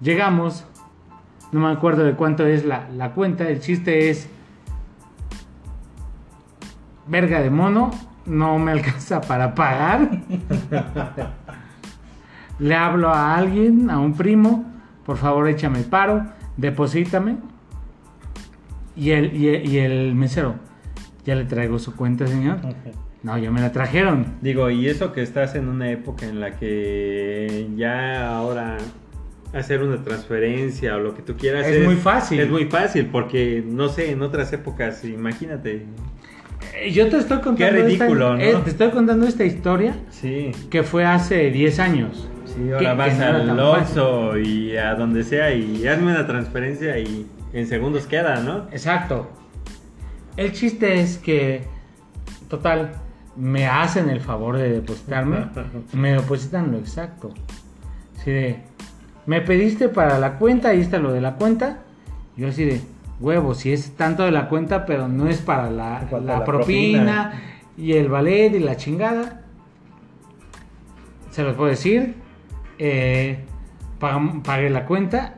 llegamos, 0.00 0.64
no 1.52 1.60
me 1.60 1.70
acuerdo 1.70 2.04
de 2.04 2.14
cuánto 2.14 2.46
es 2.46 2.64
la, 2.64 2.88
la 2.96 3.10
cuenta, 3.12 3.46
el 3.50 3.60
chiste 3.60 4.08
es, 4.08 4.30
verga 7.06 7.40
de 7.40 7.50
mono, 7.50 7.90
no 8.26 8.58
me 8.58 8.72
alcanza 8.72 9.20
para 9.20 9.54
pagar. 9.54 10.10
Le 12.58 12.74
hablo 12.74 13.08
a 13.08 13.36
alguien, 13.36 13.90
a 13.90 13.98
un 13.98 14.14
primo, 14.14 14.64
por 15.04 15.16
favor 15.16 15.48
échame 15.48 15.82
paro, 15.82 16.24
deposítame. 16.56 17.36
Y 18.94 19.10
el, 19.10 19.34
y 19.34 19.48
el, 19.48 19.66
y 19.66 19.78
el 19.78 20.14
mesero, 20.14 20.56
¿ya 21.24 21.34
le 21.34 21.44
traigo 21.44 21.78
su 21.78 21.96
cuenta, 21.96 22.26
señor? 22.26 22.58
No, 23.22 23.38
ya 23.38 23.50
me 23.50 23.60
la 23.60 23.72
trajeron. 23.72 24.34
Digo, 24.42 24.68
y 24.68 24.88
eso 24.88 25.12
que 25.12 25.22
estás 25.22 25.54
en 25.54 25.68
una 25.68 25.90
época 25.90 26.26
en 26.26 26.40
la 26.40 26.56
que 26.56 27.68
ya 27.76 28.28
ahora 28.28 28.78
hacer 29.52 29.82
una 29.82 30.02
transferencia 30.02 30.96
o 30.96 31.00
lo 31.00 31.14
que 31.14 31.22
tú 31.22 31.36
quieras 31.36 31.66
Es 31.66 31.84
muy 31.84 31.96
fácil. 31.96 32.40
Es 32.40 32.50
muy 32.50 32.66
fácil 32.66 33.06
porque, 33.06 33.64
no 33.66 33.88
sé, 33.88 34.10
en 34.10 34.22
otras 34.22 34.52
épocas, 34.52 35.04
imagínate. 35.04 35.86
Eh, 36.74 36.90
Yo 36.92 37.08
te 37.08 37.18
estoy 37.18 37.38
contando. 37.40 37.56
Qué 37.56 37.70
ridículo, 37.70 38.34
esta, 38.36 38.52
¿no? 38.52 38.58
eh, 38.58 38.62
te 38.64 38.70
estoy 38.70 38.90
contando 38.90 39.26
esta 39.26 39.44
historia 39.44 39.96
Sí, 40.10 40.52
que 40.70 40.82
fue 40.82 41.04
hace 41.04 41.50
10 41.50 41.78
años. 41.78 42.28
sí, 42.44 42.70
ahora 42.72 42.78
Que- 42.78 42.94
vas 42.96 43.14
que 43.18 43.22
al 43.24 43.60
Oxxo 43.60 44.38
y 44.38 44.76
a 44.76 44.94
donde 44.94 45.22
sea 45.24 45.52
y 45.54 45.86
hazme 45.86 46.10
una 46.12 46.26
transferencia 46.26 46.98
y 46.98 47.26
en 47.52 47.66
segundos 47.66 48.06
queda, 48.06 48.40
¿no? 48.40 48.66
Exacto. 48.72 49.30
El 50.36 50.52
chiste 50.52 51.00
es 51.00 51.18
que, 51.18 51.64
total, 52.48 52.92
me 53.36 53.66
hacen 53.66 54.08
el 54.10 54.20
favor 54.20 54.56
de 54.56 54.70
depositarme. 54.72 55.46
me 55.92 56.12
depositan 56.12 56.72
lo 56.72 56.78
exacto. 56.78 57.32
Así 58.18 58.30
de, 58.30 58.56
me 59.26 59.40
pediste 59.40 59.88
para 59.88 60.18
la 60.18 60.38
cuenta, 60.38 60.70
ahí 60.70 60.80
está 60.80 60.98
lo 60.98 61.12
de 61.12 61.20
la 61.20 61.34
cuenta. 61.34 61.78
Yo 62.36 62.48
así 62.48 62.64
de, 62.64 62.80
huevo, 63.22 63.54
si 63.54 63.72
es 63.72 63.92
tanto 63.96 64.24
de 64.24 64.30
la 64.32 64.48
cuenta, 64.48 64.84
pero 64.86 65.08
no 65.08 65.28
es 65.28 65.38
para 65.38 65.70
la, 65.70 66.00
propina, 66.10 66.44
propina. 66.44 67.32
y 67.76 67.92
el 67.92 68.08
ballet 68.08 68.54
y 68.54 68.58
la 68.58 68.76
chingada. 68.76 69.40
Se 71.30 71.42
los 71.42 71.54
puedo 71.54 71.70
decir. 71.70 72.14
Eh, 72.78 73.44
pagué 74.44 74.70
la 74.70 74.84
cuenta. 74.86 75.34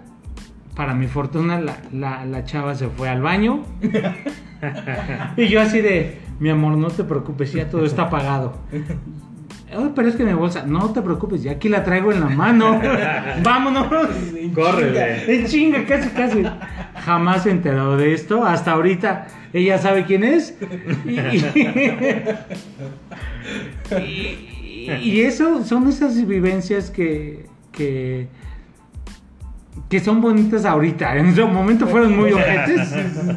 Para 0.75 0.93
mi 0.95 1.07
fortuna, 1.07 1.61
la, 1.61 1.77
la- 1.93 2.25
la 2.25 2.45
chava 2.45 2.75
se 2.75 2.89
fue 2.89 3.09
al 3.09 3.23
baño. 3.23 3.63
y 5.37 5.47
yo 5.47 5.61
así 5.61 5.81
de, 5.81 6.21
mi 6.41 6.51
amor, 6.51 6.77
no 6.77 6.89
te 6.89 7.05
preocupes, 7.05 7.53
ya 7.53 7.69
todo 7.71 7.85
está 7.85 8.11
pagado. 8.11 8.55
"Ay, 8.73 9.93
pero 9.95 10.09
es 10.09 10.17
que 10.17 10.25
mi 10.25 10.33
bolsa, 10.33 10.65
no 10.67 10.91
te 10.93 11.01
preocupes, 11.01 11.45
ya 11.45 11.53
aquí 11.53 11.69
la 11.69 11.85
traigo 11.85 12.11
en 12.13 12.21
la 12.21 12.29
mano. 12.29 12.81
Vámonos. 13.45 13.87
Chinga, 14.33 15.23
En 15.29 15.47
chinga, 15.47 15.85
casi, 15.87 16.09
casi. 16.11 16.43
Jamás 17.05 17.45
se 17.45 17.51
enteró 17.51 17.97
de 17.97 18.13
esto. 18.15 18.45
Hasta 18.45 18.73
ahorita 18.73 19.29
ella 19.53 19.79
sabe 19.79 20.05
quién 20.05 20.25
es. 20.25 20.57
Y, 21.07 21.19
y- 24.01 24.91
y 25.03 25.21
eso 25.23 25.65
son 25.65 25.89
esas 25.89 26.27
vivencias 26.27 26.91
que, 26.91 27.47
que, 27.73 28.29
que 29.89 30.01
son 30.01 30.21
bonitas 30.21 30.65
ahorita. 30.65 31.17
En 31.17 31.35
su 31.35 31.47
momento 31.47 31.87
fueron 31.87 32.17
muy 32.17 32.33
ojetes. 32.33 32.93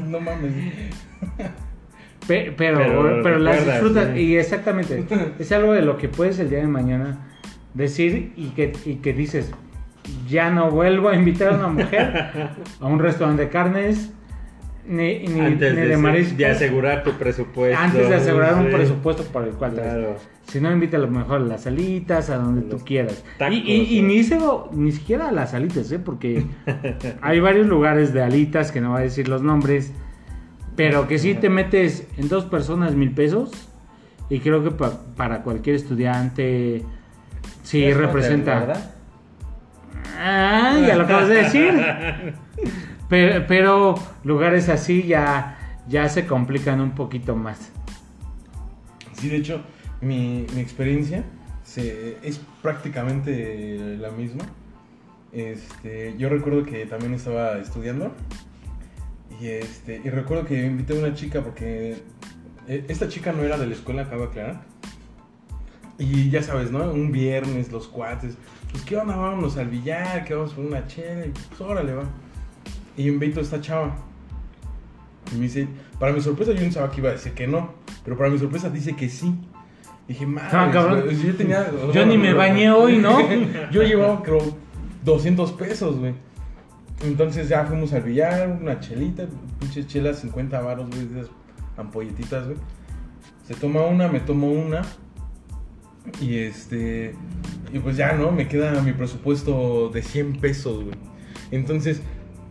no 0.07 0.19
mames. 0.19 0.51
Pe- 2.27 2.53
pero, 2.57 2.77
Pero 2.79 3.19
pero, 3.23 3.39
las 3.39 3.65
disfrutas. 3.65 4.09
sí. 4.13 4.19
Y 4.21 4.35
exactamente. 4.37 5.05
Es 5.39 5.51
algo 5.51 5.73
de 5.73 5.81
lo 5.81 5.97
que 5.97 6.09
puedes 6.09 6.39
el 6.39 6.49
día 6.49 6.59
de 6.59 6.67
mañana 6.67 7.19
decir 7.73 8.33
y 8.35 8.49
que, 8.49 8.73
y 8.85 8.95
que 8.95 9.13
dices, 9.13 9.51
ya 10.27 10.49
no 10.49 10.69
vuelvo 10.71 11.09
a 11.09 11.15
invitar 11.15 11.53
a 11.53 11.57
una 11.57 11.67
mujer 11.69 12.49
a 12.79 12.85
un 12.85 12.99
restaurante 12.99 13.43
de 13.43 13.49
carnes 13.49 14.11
ni, 14.87 15.19
ni, 15.27 15.39
Antes 15.41 15.73
ni 15.73 15.81
de, 15.81 15.87
de 15.87 15.97
mariscos. 15.97 16.37
de 16.37 16.45
asegurar 16.45 17.03
tu 17.03 17.11
presupuesto. 17.11 17.77
antes 17.77 18.07
de 18.07 18.15
asegurar 18.15 18.53
un 18.55 18.67
Sí. 18.67 18.73
presupuesto 18.73 19.23
por 19.23 19.43
el 19.43 19.51
cual. 19.51 19.73
Claro. 19.73 20.15
Si 20.47 20.61
no, 20.61 20.71
invita 20.71 20.95
a 20.95 21.01
lo 21.01 21.09
mejor 21.09 21.41
a 21.41 21.43
las 21.43 21.67
alitas, 21.67 22.29
a 22.29 22.37
donde 22.37 22.61
tú 22.61 22.73
Los 22.73 22.83
quieras. 22.83 23.21
tacos, 23.37 23.53
y 23.57 23.97
y, 23.97 24.01
ni, 24.01 24.23
se- 24.23 24.39
ni 24.71 24.93
siquiera 24.93 25.27
a 25.27 25.31
las 25.33 25.53
alitas, 25.53 25.91
¿eh? 25.91 25.99
Porque 25.99 26.45
hay 27.21 27.39
varios 27.41 27.67
lugares 27.67 28.13
de 28.13 28.21
alitas 28.23 28.71
que 28.71 28.79
no 28.79 28.91
voy 28.91 29.01
a 29.01 29.03
decir 29.03 29.27
los 29.27 29.41
nombres, 29.41 29.91
pero 30.77 31.05
que 31.09 31.19
sí 31.19 31.33
te 31.33 31.49
metes 31.49 32.07
en 32.17 32.29
dos 32.29 32.45
personas 32.45 32.95
mil 32.95 33.11
pesos. 33.11 33.51
Y 34.29 34.39
creo 34.39 34.63
que 34.63 34.71
pa- 34.71 35.01
para 35.17 35.41
cualquier 35.43 35.75
estudiante 35.75 36.83
sí 37.63 37.83
Es 37.83 37.97
representa. 37.97 38.93
Ah, 40.17 40.77
ya 40.85 40.95
lo 40.95 41.03
acabas 41.03 41.29
de 41.29 41.35
decir. 41.35 41.73
Pero, 43.09 43.47
pero 43.47 43.95
lugares 44.25 44.67
así 44.67 45.03
ya, 45.03 45.57
ya 45.87 46.09
se 46.09 46.25
complican 46.25 46.81
un 46.81 46.91
poquito 46.91 47.37
más. 47.37 47.71
Sí, 49.13 49.29
de 49.29 49.37
hecho, 49.37 49.61
mi, 50.01 50.45
mi 50.53 50.59
experiencia 50.59 51.23
se, 51.63 52.17
es 52.21 52.41
prácticamente 52.61 53.95
la 53.97 54.11
misma. 54.11 54.43
Este, 55.31 56.15
yo 56.17 56.27
recuerdo 56.27 56.65
que 56.65 56.85
también 56.85 57.13
estaba 57.13 57.57
estudiando 57.59 58.13
y, 59.39 59.47
este, 59.47 60.01
y 60.03 60.09
recuerdo 60.09 60.45
que 60.45 60.65
invité 60.65 60.93
a 60.93 60.99
una 60.99 61.13
chica 61.13 61.41
porque 61.41 61.97
eh, 62.67 62.85
esta 62.87 63.07
chica 63.07 63.31
no 63.31 63.43
era 63.43 63.57
de 63.57 63.67
la 63.67 63.73
escuela, 63.73 64.03
acabo 64.03 64.23
de 64.23 64.27
aclarar. 64.29 64.61
Y 65.99 66.29
ya 66.29 66.43
sabes, 66.43 66.71
¿no? 66.71 66.91
Un 66.91 67.11
viernes, 67.11 67.71
los 67.71 67.87
cuates. 67.87 68.37
Pues, 68.71 68.83
¿qué 68.83 68.97
onda? 68.97 69.15
Vámonos 69.15 69.57
al 69.57 69.67
billar, 69.67 70.23
que 70.25 70.33
vamos 70.33 70.53
por 70.53 70.65
una 70.65 70.85
chela. 70.87 71.25
Y 71.25 71.29
pues, 71.29 71.61
órale, 71.61 71.93
va. 71.93 72.03
Y 72.95 73.07
invito 73.07 73.39
a 73.39 73.43
esta 73.43 73.61
chava. 73.61 73.95
Y 75.31 75.35
me 75.35 75.43
dice, 75.43 75.67
para 75.99 76.13
mi 76.13 76.21
sorpresa 76.21 76.51
yo 76.53 76.59
pensaba 76.59 76.89
que 76.89 76.99
iba 77.01 77.09
a 77.09 77.13
decir 77.13 77.33
que 77.33 77.47
no, 77.47 77.73
pero 78.03 78.17
para 78.17 78.29
mi 78.29 78.39
sorpresa 78.39 78.69
dice 78.69 78.95
que 78.95 79.09
sí. 79.09 79.35
Dije, 80.07 80.25
madre, 80.25 80.49
Ah, 80.53 80.69
cabrón. 80.71 81.03
yo 81.09 81.35
tenía... 81.35 81.69
Yo 81.93 82.05
ni 82.05 82.17
me 82.17 82.33
bañé 82.33 82.71
hoy, 82.71 82.97
¿no? 82.97 83.19
Yo 83.71 83.83
llevaba, 83.83 84.23
creo, 84.23 84.39
200 85.03 85.51
pesos, 85.53 85.97
güey. 85.99 86.13
Entonces 87.03 87.49
ya 87.49 87.65
fuimos 87.65 87.91
al 87.93 88.03
billar, 88.03 88.57
una 88.61 88.79
chelita, 88.79 89.25
pinches 89.59 89.85
chelas, 89.87 90.19
50 90.19 90.59
varos, 90.61 90.89
güey, 90.89 91.05
de 91.07 91.19
esas 91.21 91.31
ampolletitas, 91.75 92.45
güey. 92.45 92.57
Se 93.45 93.53
toma 93.53 93.81
una, 93.85 94.07
me 94.07 94.21
tomo 94.21 94.49
una. 94.49 94.81
Y 96.21 96.37
este. 96.37 97.13
Y 97.73 97.79
pues 97.79 97.97
ya, 97.97 98.13
¿no? 98.13 98.31
Me 98.31 98.47
queda 98.47 98.81
mi 98.81 98.93
presupuesto 98.93 99.89
de 99.89 100.01
100 100.01 100.39
pesos, 100.39 100.83
güey. 100.83 100.95
Entonces, 101.51 102.01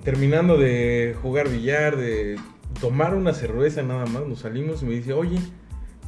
terminando 0.04 0.56
de 0.56 1.16
jugar 1.20 1.48
billar, 1.48 1.96
de 1.96 2.36
tomar 2.80 3.14
una 3.14 3.32
cerveza 3.32 3.82
nada 3.82 4.06
más, 4.06 4.26
nos 4.26 4.40
salimos 4.40 4.82
y 4.82 4.86
me 4.86 4.94
dice, 4.94 5.12
oye, 5.12 5.38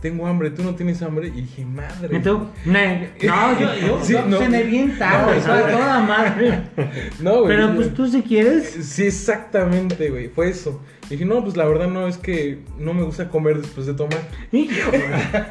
tengo 0.01 0.27
hambre, 0.27 0.51
¿tú 0.51 0.63
no 0.63 0.75
tienes 0.75 1.03
hambre? 1.03 1.29
Y 1.29 1.41
dije, 1.43 1.65
madre. 1.65 2.17
¿Y 2.17 2.21
tú? 2.21 2.47
Ne- 2.65 3.11
No, 3.27 3.59
yo, 3.59 3.69
yo, 3.87 3.99
Sí, 4.05 4.13
yo 4.13 4.25
no. 4.27 4.39
cené 4.39 4.63
bien 4.65 4.97
tarde, 4.99 5.37
No, 5.37 5.41
fue 5.43 5.73
toda 5.73 6.01
madre. 6.01 6.61
No, 7.21 7.43
güey. 7.43 7.57
Pero 7.57 7.75
pues 7.75 7.95
tú 7.95 8.07
si 8.09 8.23
quieres. 8.23 8.69
Sí, 8.83 9.07
exactamente, 9.07 10.11
güey. 10.11 10.29
Fue 10.29 10.49
eso. 10.49 10.81
Dije, 11.11 11.25
no, 11.25 11.43
pues 11.43 11.57
la 11.57 11.65
verdad 11.65 11.89
no, 11.89 12.07
es 12.07 12.19
que 12.19 12.59
no 12.79 12.93
me 12.93 13.03
gusta 13.03 13.31
comer 13.31 13.57
después 13.63 13.87
de 13.87 13.95
tomar. 13.95 14.19
Hijo, 14.53 14.91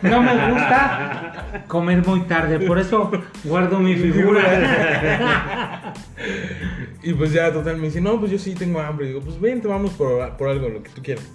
no 0.03 0.21
me 0.21 0.51
gusta 0.51 1.63
comer 1.67 2.05
muy 2.05 2.19
tarde, 2.21 2.59
por 2.59 2.77
eso 2.77 3.09
guardo 3.43 3.79
mi 3.79 3.95
figura. 3.97 5.93
Y 7.01 7.13
pues 7.13 7.31
ya, 7.33 7.51
total, 7.51 7.77
me 7.77 7.87
dice, 7.87 8.01
no, 8.01 8.19
pues 8.19 8.31
yo 8.31 8.37
sí 8.37 8.53
tengo 8.53 8.79
hambre. 8.79 9.07
Digo, 9.07 9.21
pues 9.21 9.39
vente, 9.41 9.67
vamos 9.67 9.91
por, 9.93 10.37
por 10.37 10.49
algo, 10.49 10.69
lo 10.69 10.83
que 10.83 10.89
tú 10.91 11.01
quieras. 11.01 11.25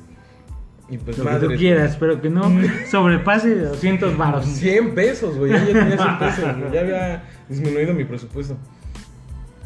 Y 0.92 0.98
pues 0.98 1.16
Lo 1.16 1.24
que 1.24 1.46
tú 1.46 1.52
quieras, 1.56 1.96
pero 1.98 2.20
que 2.20 2.28
no 2.28 2.42
sobrepase 2.90 3.54
de 3.54 3.64
200 3.64 4.14
varos. 4.18 4.44
100 4.46 4.94
pesos, 4.94 5.38
güey. 5.38 5.52
Ya, 5.52 5.58
ya 5.64 5.66
tenía 5.72 5.96
100 5.96 6.18
pesos, 6.18 6.58
güey. 6.58 6.72
Ya 6.72 6.80
había 6.80 7.24
disminuido 7.48 7.94
mi 7.94 8.04
presupuesto. 8.04 8.58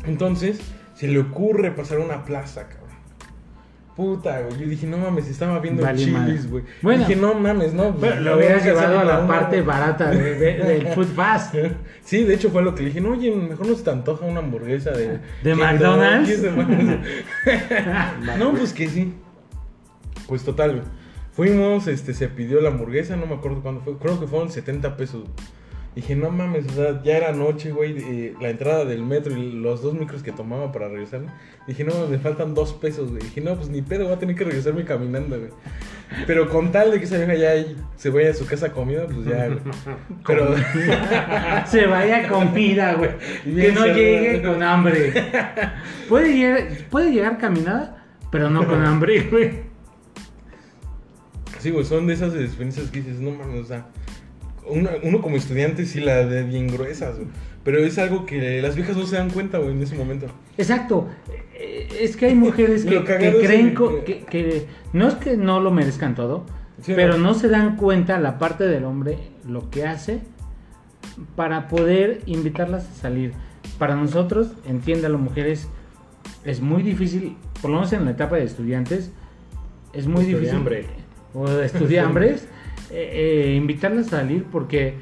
Entonces, 0.05 0.61
se 0.95 1.09
le 1.09 1.19
ocurre 1.19 1.73
pasar 1.73 1.99
una 1.99 2.25
plaza, 2.25 2.69
cabrón. 2.69 2.87
Puta, 3.97 4.41
güey. 4.43 4.61
Yo 4.61 4.69
dije, 4.69 4.87
no 4.87 4.99
mames, 4.99 5.27
estaba 5.27 5.59
viendo 5.59 5.83
Vale, 5.83 5.99
chilis, 5.99 6.49
güey. 6.49 6.63
Bueno. 6.81 7.01
dije, 7.07 7.19
no 7.19 7.35
mames, 7.35 7.73
no. 7.75 7.97
Pero 7.97 8.21
lo 8.21 8.37
hubieras 8.37 8.63
llevado 8.65 9.01
a 9.01 9.05
la 9.05 9.27
parte 9.27 9.63
barata 9.63 10.11
de- 10.11 10.35
de- 10.35 10.55
del 10.59 10.87
food 10.89 11.07
fast. 11.09 11.55
Sí, 12.05 12.23
de 12.23 12.35
hecho 12.35 12.51
fue 12.51 12.63
lo 12.63 12.73
que 12.77 12.83
le 12.85 12.91
dije, 12.91 13.01
no, 13.01 13.11
oye, 13.11 13.35
mejor 13.35 13.67
no 13.67 13.75
se 13.75 13.83
te 13.83 13.91
antoja 13.91 14.25
una 14.27 14.39
hamburguesa 14.39 14.93
de... 14.93 15.19
¿De 15.43 15.55
McDonald's? 15.57 16.41
de 16.41 16.51
McDonald's. 16.53 17.09
no, 18.39 18.53
pues 18.53 18.73
que 18.73 18.89
sí. 18.89 19.13
Pues 20.29 20.45
total, 20.45 20.71
güey. 20.73 20.83
Fuimos, 21.37 21.87
este, 21.87 22.15
se 22.15 22.29
pidió 22.29 22.63
la 22.63 22.71
hamburguesa, 22.71 23.15
no 23.15 23.27
me 23.27 23.35
acuerdo 23.35 23.61
cuándo 23.61 23.83
fue, 23.83 23.99
creo 23.99 24.19
que 24.19 24.27
fueron 24.27 24.51
70 24.51 24.97
pesos. 24.97 25.25
Dije, 25.95 26.17
no 26.17 26.31
mames, 26.31 26.67
o 26.67 26.73
sea, 26.73 27.03
ya 27.03 27.17
era 27.17 27.33
noche, 27.33 27.73
güey, 27.73 27.97
eh, 27.99 28.35
la 28.41 28.51
entrada 28.51 28.85
del 28.85 29.03
metro 29.03 29.37
y 29.37 29.53
los 29.53 29.83
dos 29.83 29.95
micros 29.95 30.23
que 30.23 30.33
tomaba 30.33 30.73
para 30.73 30.89
regresar. 30.89 31.23
Dije, 31.67 31.85
no, 31.85 32.07
me 32.07 32.19
faltan 32.19 32.55
dos 32.55 32.73
pesos, 32.75 33.11
güey. 33.11 33.23
Dije, 33.23 33.41
no, 33.43 33.55
pues 33.57 33.69
ni 33.69 33.81
pedo, 33.83 34.05
voy 34.05 34.15
a 34.15 34.19
tener 34.19 34.35
que 34.35 34.45
regresarme 34.45 34.85
caminando, 34.85 35.39
güey. 35.39 35.51
Pero 36.27 36.49
con 36.49 36.73
tal 36.73 36.91
de 36.91 36.99
que 36.99 37.05
esa 37.05 37.17
vieja 37.17 37.35
ya 37.35 37.53
se 37.97 38.11
vaya 38.11 38.31
a 38.31 38.35
su 38.35 38.47
casa 38.47 38.73
comida, 38.73 39.07
pues 39.07 39.25
ya, 39.27 39.47
güey. 39.47 39.61
Pero... 40.27 40.55
Se 41.67 41.87
vaya 41.87 42.29
con 42.29 42.55
vida, 42.55 42.95
güey. 42.95 43.11
Que 43.45 43.73
no 43.73 43.87
llegue 43.87 44.43
con 44.47 44.63
hambre. 44.63 45.13
Puede 46.09 46.35
llegar, 46.35 46.69
puede 46.91 47.11
llegar 47.11 47.39
caminada, 47.39 48.05
pero 48.31 48.51
no 48.51 48.67
con 48.67 48.85
hambre, 48.85 49.29
güey. 49.31 49.66
Sí, 51.67 51.73
güey, 51.73 51.85
son 51.85 52.07
de 52.07 52.15
esas 52.15 52.33
experiencias 52.37 52.91
que 52.93 53.01
dices, 53.01 53.19
no 53.19 53.33
mames, 53.33 53.61
o 53.61 53.65
sea, 53.65 53.87
una- 54.69 54.93
uno 55.03 55.21
como 55.21 55.35
estudiante 55.35 55.85
sí 55.85 55.99
la 55.99 56.25
de 56.25 56.45
bien 56.45 56.69
gruesas, 56.69 57.17
güey. 57.17 57.27
Pero 57.65 57.79
es 57.79 57.99
algo 57.99 58.25
que 58.25 58.63
las 58.63 58.77
viejas 58.77 58.97
no 58.97 59.05
se 59.05 59.17
dan 59.17 59.31
cuenta, 59.31 59.59
güey, 59.59 59.73
en 59.73 59.83
ese 59.83 59.97
momento. 59.97 60.27
Exacto. 60.57 61.09
Eh, 61.55 61.89
Es 62.03 62.17
que 62.17 62.27
hay 62.27 62.37
mujeres 62.37 62.85
que, 62.85 63.03
creen 63.03 63.75
el- 63.77 64.05
que, 64.05 64.25
que 64.31 64.67
no 64.93 65.09
es 65.09 65.15
que 65.17 65.37
no 65.37 65.59
lo 65.59 65.73
merezcan 65.73 66.15
todo, 66.15 66.47
Sí, 66.83 66.93
pero 66.95 67.19
no. 67.19 67.25
no 67.25 67.35
se 67.35 67.49
dan 67.49 67.75
cuenta 67.77 68.21
la 68.21 68.39
parte 68.39 68.63
del 68.63 68.85
hombre 68.85 69.19
lo 69.45 69.69
que 69.69 69.85
hace 69.87 70.21
para 71.35 71.67
poder 71.67 72.21
invitarlas 72.27 72.89
a 72.89 72.95
salir. 72.95 73.33
Para 73.79 73.97
nosotros, 73.97 74.53
entiéndalo 74.69 75.19
mujeres, 75.19 75.67
es 76.45 76.61
muy 76.61 76.85
difícil, 76.85 77.37
por 77.61 77.71
lo 77.73 77.79
menos 77.79 77.93
en 77.93 78.05
la 78.05 78.13
etapa 78.13 78.37
de 78.37 78.45
estudiantes, 78.45 79.11
es 79.93 80.07
muy 80.07 80.25
difícil. 80.25 80.51
O 81.37 81.47
de 81.51 81.67
estudiambres, 81.67 82.49
eh, 82.91 83.51
eh, 83.51 83.55
invitarlas 83.57 84.07
a 84.09 84.11
salir 84.21 84.45
porque 84.51 84.95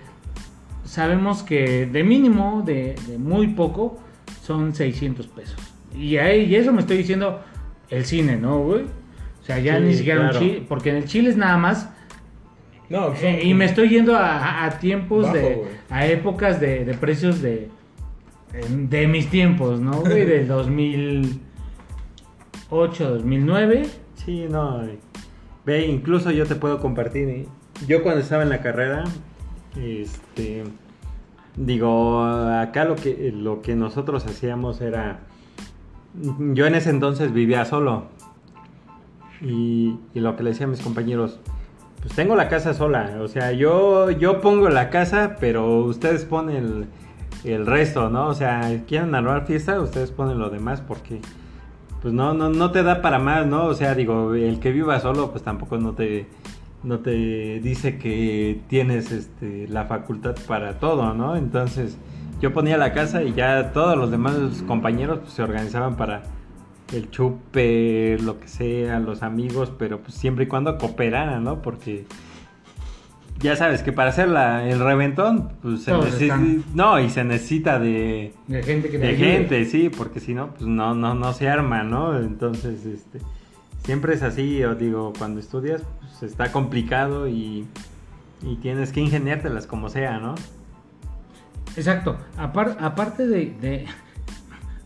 sabemos 0.85 1.45
que 1.45 1.87
de 1.87 2.03
mínimo, 2.03 2.63
de, 2.67 2.97
de 3.07 3.19
muy 3.19 3.47
poco, 3.49 4.01
son 4.43 4.75
600 4.75 5.29
pesos. 5.29 5.57
Y, 5.97 6.17
ahí, 6.17 6.47
y 6.47 6.57
eso 6.57 6.73
me 6.73 6.81
estoy 6.81 6.97
diciendo 6.99 7.41
el 7.89 8.05
cine, 8.05 8.37
¿no, 8.37 8.59
güey? 8.59 8.83
O 9.41 9.45
sea, 9.47 9.61
ya 9.61 9.79
Sí, 9.79 9.85
ni 9.85 9.95
siquiera 9.95 10.23
un 10.23 10.31
chile, 10.31 10.65
porque 10.69 10.91
en 10.91 10.97
el 10.97 11.05
chile 11.05 11.31
es 11.31 11.37
nada 11.37 11.57
más. 11.57 11.89
No, 12.89 13.15
son- 13.15 13.17
eh, 13.23 13.43
y 13.45 13.55
me 13.55 13.67
estoy 13.67 13.91
yendo 13.91 14.17
a, 14.17 14.69
tiempos 14.81 15.27
Bajo, 15.27 15.37
de. 15.37 15.63
a 15.91 16.07
épocas 16.07 16.59
de, 16.61 16.85
de 16.85 16.95
precios 16.95 17.41
de. 17.43 17.69
de 18.71 19.07
mis 19.07 19.29
tiempos, 19.31 19.79
¿no, 19.81 20.01
güey? 20.01 20.25
Del 20.27 20.49
2008, 20.49 23.11
2009. 23.11 23.87
Sí, 24.25 24.47
no. 24.49 24.83
Ve, 25.67 25.87
incluso 25.87 26.31
yo 26.31 26.47
te 26.47 26.55
puedo 26.55 26.81
compartir. 26.81 27.29
eh, 27.29 27.49
Yo 27.87 28.03
cuando 28.03 28.21
estaba 28.21 28.43
en 28.43 28.51
la 28.51 28.61
carrera, 28.61 29.05
este, 29.77 30.65
digo, 31.57 32.23
acá 32.25 32.85
lo 32.85 32.97
que 32.97 33.33
lo 33.35 33.63
que 33.63 33.75
nosotros 33.75 34.27
hacíamos 34.27 34.81
era, 34.81 35.21
yo 36.53 36.67
en 36.67 36.75
ese 36.75 36.91
entonces 36.91 37.33
vivía 37.33 37.65
solo 37.65 38.05
y, 39.41 39.97
y 40.15 40.21
lo 40.21 40.37
que 40.37 40.43
le 40.43 40.51
decía 40.51 40.67
a 40.67 40.69
mis 40.69 40.81
compañeros, 40.81 41.41
pues 42.03 42.15
tengo 42.15 42.37
la 42.37 42.49
casa 42.49 42.75
sola, 42.75 43.19
o 43.21 43.29
sea, 43.29 43.53
yo 43.53 44.11
yo 44.11 44.41
pongo 44.41 44.69
la 44.69 44.91
casa, 44.91 45.37
pero 45.41 45.79
ustedes 45.85 46.25
ponen 46.25 46.57
el, 46.57 46.87
el 47.45 47.67
resto, 47.67 48.11
¿no? 48.11 48.29
O 48.29 48.35
sea, 48.35 48.83
quieren 48.87 49.15
armar 49.15 49.47
fiesta, 49.47 49.81
ustedes 49.81 50.11
ponen 50.11 50.39
lo 50.39 50.51
demás 50.51 50.81
porque 50.83 51.21
pues 52.05 52.13
no, 52.13 52.35
no, 52.35 52.51
no 52.51 52.71
te 52.71 52.83
da 52.83 53.01
para 53.01 53.19
más, 53.19 53.47
¿no? 53.47 53.65
O 53.65 53.73
sea, 53.73 53.95
digo, 53.95 54.35
el 54.35 54.61
que 54.61 54.73
viva 54.73 55.01
solo, 55.01 55.31
pues 55.31 55.43
tampoco 55.43 55.79
no 55.79 55.95
te, 55.95 56.27
no 56.83 56.99
te 56.99 57.61
dice 57.61 57.97
que 57.97 58.61
tienes 58.69 59.11
este, 59.11 59.67
la 59.69 59.87
facultad 59.87 60.37
para 60.47 60.79
todo, 60.79 61.15
¿no? 61.15 61.35
Entonces, 61.35 61.97
yo 62.43 62.53
ponía 62.53 62.77
la 62.77 62.93
casa 62.93 63.23
y 63.23 63.33
ya 63.33 63.73
todos 63.73 63.97
los 63.97 64.11
demás 64.11 64.35
compañeros 64.67 65.21
pues, 65.21 65.33
se 65.33 65.43
organizaban 65.43 65.97
para 65.97 66.25
el 66.93 67.11
chupe, 67.11 68.19
lo 68.21 68.39
que 68.39 68.49
sea, 68.49 68.99
los 69.01 69.23
amigos, 69.23 69.73
pero 69.79 70.01
pues 70.01 70.13
siempre 70.13 70.45
y 70.45 70.47
cuando 70.47 70.77
cooperaran, 70.77 71.43
¿no? 71.43 71.63
Porque 71.63 72.05
ya 73.45 73.55
sabes 73.57 73.83
que 73.83 73.93
para 73.93 74.11
hacer 74.11 74.29
la, 74.29 74.69
el 74.69 74.81
reventón, 74.81 75.53
pues 75.63 75.83
se 75.85 75.93
necesita, 75.97 76.41
no, 76.75 76.99
y 76.99 77.09
se 77.11 77.23
necesita 77.25 77.79
de, 77.79 78.33
De 78.49 78.63
gente 78.63 78.91
que 78.91 78.99
de 78.99 79.07
ayude. 79.09 79.19
gente, 79.25 79.65
sí, 79.67 79.89
porque 79.89 80.19
si 80.19 80.35
no, 80.35 80.49
pues 80.55 80.63
no, 80.67 80.95
no, 80.95 81.15
no 81.15 81.33
se 81.33 81.49
arma, 81.49 81.83
¿no? 81.85 82.19
Entonces, 82.19 82.85
este, 82.87 83.21
siempre 83.85 84.15
es 84.15 84.23
así, 84.23 84.57
yo 84.59 84.75
digo, 84.75 85.13
cuando 85.19 85.39
estudias, 85.41 85.83
pues 86.01 86.23
está 86.33 86.51
complicado 86.51 87.29
y, 87.29 87.67
y 88.43 88.57
tienes 88.57 88.91
que 88.93 89.01
ingeniártelas 89.01 89.67
como 89.67 89.89
sea, 89.91 90.19
¿no? 90.19 90.35
Exacto. 91.77 92.17
Apar- 92.39 92.77
aparte 92.81 93.27
de, 93.27 93.55
de- 93.61 93.87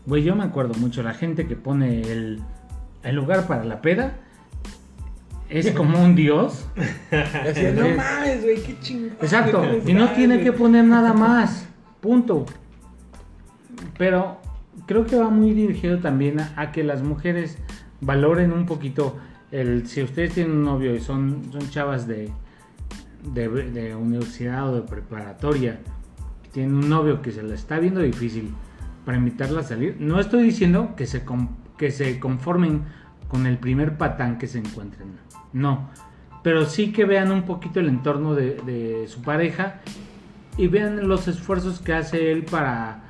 Güey, 0.05 0.23
yo 0.23 0.35
me 0.35 0.43
acuerdo 0.43 0.73
mucho, 0.79 1.03
la 1.03 1.13
gente 1.13 1.45
que 1.47 1.55
pone 1.55 2.01
el, 2.01 2.41
el 3.03 3.15
lugar 3.15 3.45
para 3.47 3.63
la 3.63 3.81
peda 3.81 4.13
es 5.49 5.71
como 5.71 6.03
un 6.03 6.15
dios. 6.15 6.67
Así, 7.11 7.63
no 7.75 7.89
mames, 7.95 8.43
güey, 8.43 8.61
qué 8.61 8.77
chingón. 8.79 9.11
Exacto. 9.21 9.63
Y 9.85 9.93
no 9.93 10.09
tiene 10.11 10.41
que 10.41 10.51
poner 10.51 10.85
nada 10.85 11.13
más. 11.13 11.67
Punto. 12.01 12.45
Pero 13.97 14.39
creo 14.85 15.05
que 15.05 15.15
va 15.15 15.29
muy 15.29 15.53
dirigido 15.53 15.99
también 15.99 16.39
a, 16.39 16.53
a 16.55 16.71
que 16.71 16.83
las 16.83 17.01
mujeres 17.03 17.57
valoren 18.01 18.51
un 18.51 18.65
poquito 18.65 19.17
el 19.51 19.87
si 19.87 20.03
ustedes 20.03 20.33
tienen 20.33 20.57
un 20.57 20.63
novio 20.63 20.95
y 20.95 20.99
son, 20.99 21.49
son 21.51 21.69
chavas 21.69 22.07
de, 22.07 22.29
de, 23.33 23.49
de 23.49 23.95
universidad 23.95 24.69
o 24.69 24.75
de 24.75 24.81
preparatoria, 24.81 25.79
tienen 26.51 26.75
un 26.75 26.89
novio 26.89 27.21
que 27.21 27.31
se 27.31 27.43
la 27.43 27.55
está 27.55 27.79
viendo 27.79 28.01
difícil 28.01 28.53
para 29.05 29.17
invitarla 29.17 29.61
a 29.61 29.63
salir, 29.63 29.97
no 29.99 30.19
estoy 30.19 30.43
diciendo 30.43 30.93
que 30.95 31.05
se, 31.05 31.23
que 31.77 31.91
se 31.91 32.19
conformen 32.19 32.83
con 33.29 33.45
el 33.45 33.57
primer 33.57 33.97
patán 33.97 34.37
que 34.37 34.47
se 34.47 34.59
encuentren, 34.59 35.13
no, 35.53 35.89
pero 36.43 36.65
sí 36.65 36.91
que 36.91 37.05
vean 37.05 37.31
un 37.31 37.43
poquito 37.43 37.79
el 37.79 37.87
entorno 37.87 38.35
de, 38.35 38.55
de 38.65 39.07
su 39.07 39.21
pareja 39.21 39.79
y 40.57 40.67
vean 40.67 41.07
los 41.07 41.27
esfuerzos 41.29 41.79
que 41.79 41.93
hace 41.93 42.31
él 42.33 42.43
para, 42.43 43.03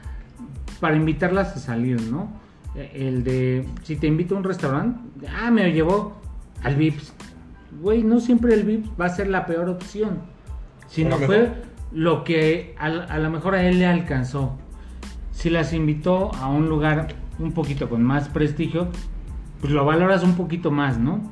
para 0.79 0.95
invitarlas 0.95 1.55
a 1.55 1.59
salir, 1.59 1.99
¿no? 2.01 2.29
Eh, 2.75 2.91
El 2.93 3.23
de, 3.23 3.67
si 3.81 3.95
te 3.95 4.05
invito 4.05 4.35
a 4.35 4.37
un 4.37 4.43
restaurante, 4.43 5.27
ah, 5.35 5.49
me 5.49 5.71
llevó 5.71 6.21
al 6.61 6.75
Vips. 6.75 7.13
Güey, 7.81 8.03
no 8.03 8.19
siempre 8.19 8.53
el 8.53 8.63
Vips 8.63 8.89
va 8.99 9.05
a 9.05 9.09
ser 9.09 9.27
la 9.29 9.45
peor 9.47 9.67
opción, 9.69 10.21
sino 10.87 11.17
lo 11.17 11.25
fue 11.25 11.39
mejor. 11.39 11.55
lo 11.91 12.23
que 12.23 12.75
a, 12.77 12.85
a 12.85 13.17
lo 13.19 13.29
mejor 13.31 13.55
a 13.55 13.63
él 13.63 13.79
le 13.79 13.87
alcanzó. 13.87 14.55
Si 15.31 15.49
las 15.49 15.73
invitó 15.73 16.31
a 16.35 16.47
un 16.49 16.69
lugar 16.69 17.15
un 17.39 17.53
poquito 17.53 17.89
con 17.89 18.03
más 18.03 18.27
prestigio, 18.29 18.89
pues 19.61 19.73
lo 19.73 19.85
valoras 19.85 20.23
un 20.23 20.35
poquito 20.35 20.71
más, 20.71 20.97
¿no? 20.97 21.31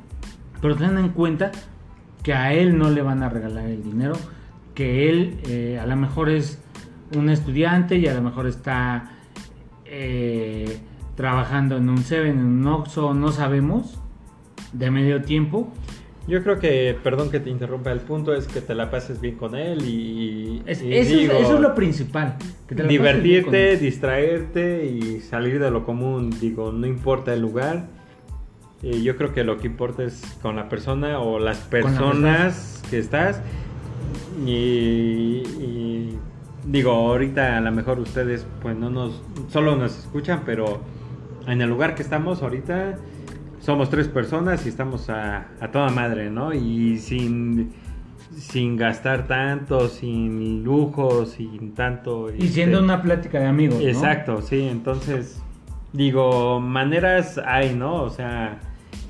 Pero 0.62 0.76
ten 0.76 0.98
en 0.98 1.10
cuenta 1.10 1.52
que 2.24 2.34
a 2.34 2.54
él 2.54 2.78
no 2.78 2.90
le 2.90 3.02
van 3.02 3.24
a 3.24 3.30
regalar 3.30 3.66
el 3.68 3.84
dinero, 3.84 4.14
que 4.76 5.10
él 5.10 5.38
eh, 5.48 5.80
a 5.82 5.86
lo 5.86 5.96
mejor 5.96 6.30
es 6.30 6.60
un 7.16 7.30
estudiante 7.30 7.96
y 7.98 8.08
a 8.08 8.14
lo 8.14 8.22
mejor 8.22 8.48
está 8.48 9.12
eh, 9.86 10.78
trabajando 11.16 11.78
en 11.78 11.90
un 11.90 12.00
Seven, 12.00 12.32
en 12.40 12.46
un 12.46 12.68
Oxxo, 12.68 13.14
no 13.14 13.32
sabemos, 13.32 14.00
de 14.74 14.92
medio 14.92 15.22
tiempo. 15.22 15.72
Yo 16.28 16.44
creo 16.44 16.60
que, 16.60 16.98
perdón 17.02 17.32
que 17.32 17.40
te 17.40 17.50
interrumpa, 17.50 17.92
el 17.94 18.02
punto 18.02 18.34
es 18.36 18.48
que 18.48 18.60
te 18.60 18.76
la 18.76 18.92
pases 18.92 19.22
bien 19.22 19.36
con 19.38 19.56
él 19.56 19.82
y, 19.88 20.62
Es- 20.66 20.82
y 20.84 20.94
eso, 20.94 21.14
es- 21.14 21.20
digo, 21.22 21.34
eso 21.34 21.56
es 21.56 21.62
lo 21.62 21.74
principal. 21.74 22.36
que 22.68 22.76
te 22.76 22.84
divertirte, 22.84 23.78
distraerte 23.78 24.86
y 24.86 25.22
salir 25.22 25.60
de 25.62 25.72
lo 25.72 25.86
común. 25.86 26.30
Digo, 26.42 26.74
no 26.74 26.86
importa 26.86 27.34
el 27.34 27.40
lugar. 27.42 27.88
Eh, 28.84 29.02
yo 29.02 29.18
creo 29.18 29.34
que 29.34 29.44
lo 29.44 29.58
que 29.58 29.68
importa 29.68 30.04
es 30.04 30.22
con 30.42 30.56
la 30.56 30.70
persona 30.70 31.20
o 31.20 31.40
las 31.40 31.64
la 31.64 31.70
personas 31.70 32.84
que 32.90 33.00
estás. 33.00 33.42
Y, 34.46 35.44
y 35.60 36.20
digo, 36.66 36.92
ahorita 36.92 37.58
a 37.58 37.62
lo 37.62 37.72
mejor 37.72 38.00
ustedes 38.00 38.46
pues 38.62 38.76
no 38.76 38.90
nos, 38.90 39.22
solo 39.50 39.76
nos 39.76 39.98
escuchan, 39.98 40.44
pero 40.46 40.82
en 41.48 41.62
el 41.62 41.70
lugar 41.70 41.96
que 41.96 42.04
estamos 42.04 42.44
ahorita 42.44 42.98
somos 43.60 43.90
tres 43.90 44.08
personas 44.08 44.66
y 44.66 44.70
estamos 44.70 45.10
a, 45.10 45.48
a 45.60 45.72
toda 45.72 45.90
madre, 45.90 46.30
¿no? 46.30 46.54
Y 46.54 47.00
sin, 47.00 47.74
sin 48.38 48.78
gastar 48.78 49.28
tanto, 49.28 49.88
sin 49.88 50.64
lujos, 50.64 51.32
sin 51.32 51.74
tanto... 51.74 52.30
Y 52.34 52.48
siendo 52.50 52.78
este, 52.78 52.86
una 52.86 53.02
plática 53.02 53.40
de 53.40 53.48
amigos. 53.48 53.82
¿no? 53.82 53.88
Exacto, 53.88 54.42
sí, 54.42 54.68
entonces, 54.70 55.42
digo, 55.94 56.60
maneras 56.60 57.40
hay, 57.46 57.74
¿no? 57.74 58.04
O 58.04 58.10
sea, 58.10 58.60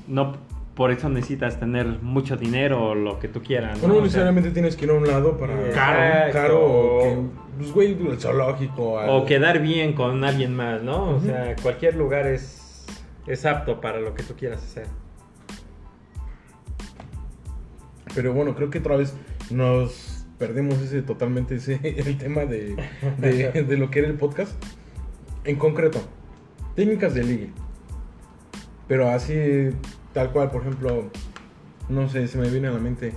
no 0.08 0.36
por 0.78 0.92
eso 0.92 1.08
necesitas 1.08 1.58
tener 1.58 1.86
mucho 2.02 2.36
dinero 2.36 2.90
o 2.90 2.94
lo 2.94 3.18
que 3.18 3.26
tú 3.26 3.42
quieras. 3.42 3.82
No, 3.82 3.88
¿no? 3.88 3.94
O 3.94 3.96
sea, 3.96 4.04
necesariamente 4.04 4.52
tienes 4.52 4.76
que 4.76 4.84
ir 4.84 4.92
a 4.92 4.94
un 4.94 5.08
lado 5.08 5.36
para. 5.36 5.66
Exacto. 5.66 6.32
Caro 6.32 6.64
o 6.64 7.02
que. 7.02 7.16
Pues, 7.58 7.72
güey, 7.72 8.08
el 8.08 8.20
zoológico. 8.20 9.00
algo. 9.00 9.16
o 9.16 9.26
quedar 9.26 9.60
bien 9.60 9.94
con 9.94 10.22
alguien 10.22 10.54
más, 10.54 10.80
¿no? 10.84 11.16
O 11.16 11.20
sea, 11.20 11.56
cualquier 11.60 11.96
lugar 11.96 12.28
es, 12.28 12.86
es 13.26 13.44
apto 13.44 13.80
para 13.80 13.98
lo 13.98 14.14
que 14.14 14.22
tú 14.22 14.34
quieras 14.34 14.62
hacer. 14.62 14.86
Pero 18.14 18.32
bueno, 18.32 18.54
creo 18.54 18.70
que 18.70 18.78
otra 18.78 18.94
vez 18.94 19.16
nos 19.50 20.24
perdemos 20.38 20.80
ese 20.80 21.02
totalmente 21.02 21.56
ese 21.56 21.80
el 21.82 22.18
tema 22.18 22.44
de, 22.44 22.76
de, 23.18 23.50
de 23.68 23.76
lo 23.76 23.90
que 23.90 23.98
era 23.98 24.06
el 24.06 24.14
podcast. 24.14 24.52
En 25.42 25.56
concreto, 25.56 25.98
técnicas 26.76 27.14
de 27.14 27.24
ligue. 27.24 27.50
Pero 28.88 29.10
así, 29.10 29.70
tal 30.14 30.32
cual, 30.32 30.50
por 30.50 30.62
ejemplo, 30.62 31.10
no 31.88 32.08
sé, 32.08 32.26
se 32.26 32.38
me 32.38 32.48
viene 32.48 32.68
a 32.68 32.72
la 32.72 32.78
mente. 32.78 33.12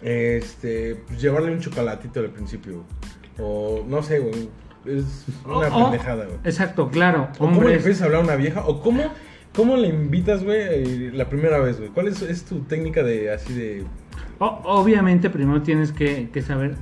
Este, 0.00 0.96
pues, 1.06 1.20
llevarle 1.20 1.52
un 1.52 1.60
chocolatito 1.60 2.20
al 2.20 2.30
principio. 2.30 2.84
O 3.38 3.84
no 3.86 4.02
sé, 4.02 4.18
güey. 4.18 4.48
Es 4.86 5.24
una 5.46 5.70
pendejada, 5.70 6.24
güey. 6.24 6.38
Exacto, 6.44 6.90
claro. 6.90 7.28
O 7.34 7.38
cómo 7.38 7.62
le 7.62 7.76
empiezas 7.76 8.02
a 8.02 8.04
hablar 8.06 8.20
a 8.22 8.24
una 8.24 8.36
vieja. 8.36 8.64
O 8.66 8.80
cómo, 8.80 9.02
cómo 9.54 9.76
le 9.76 9.88
invitas, 9.88 10.42
güey, 10.42 11.10
la 11.10 11.28
primera 11.28 11.58
vez, 11.58 11.78
güey. 11.78 11.90
¿Cuál 11.90 12.08
es, 12.08 12.22
es 12.22 12.44
tu 12.44 12.60
técnica 12.60 13.02
de 13.02 13.30
así 13.30 13.52
de. 13.52 13.84
obviamente 14.38 15.30
primero 15.30 15.62
tienes 15.62 15.92
que, 15.92 16.30
que 16.30 16.42
saber 16.42 16.76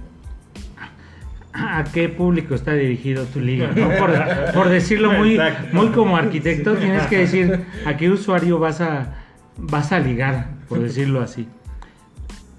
a, 1.78 1.84
qué 1.92 2.09
público 2.09 2.55
está 2.55 2.72
dirigido 2.72 3.24
tu 3.26 3.40
liga, 3.40 3.70
¿no? 3.76 3.88
Por, 3.98 4.12
por 4.55 4.68
decirlo 4.68 5.12
muy, 5.12 5.34
Exacto. 5.34 5.68
muy 5.76 5.88
como 5.88 6.16
arquitecto, 6.16 6.74
tienes 6.76 7.07
que 7.07 7.18
decir 7.18 7.64
a 7.86 7.96
qué 7.96 8.11
usuario 8.11 8.59
vas 8.59 8.80
a, 8.80 9.14
vas 9.59 9.92
a 9.92 9.98
ligar, 9.98 10.48
por 10.68 10.78
decirlo 10.82 11.20
así. 11.20 11.46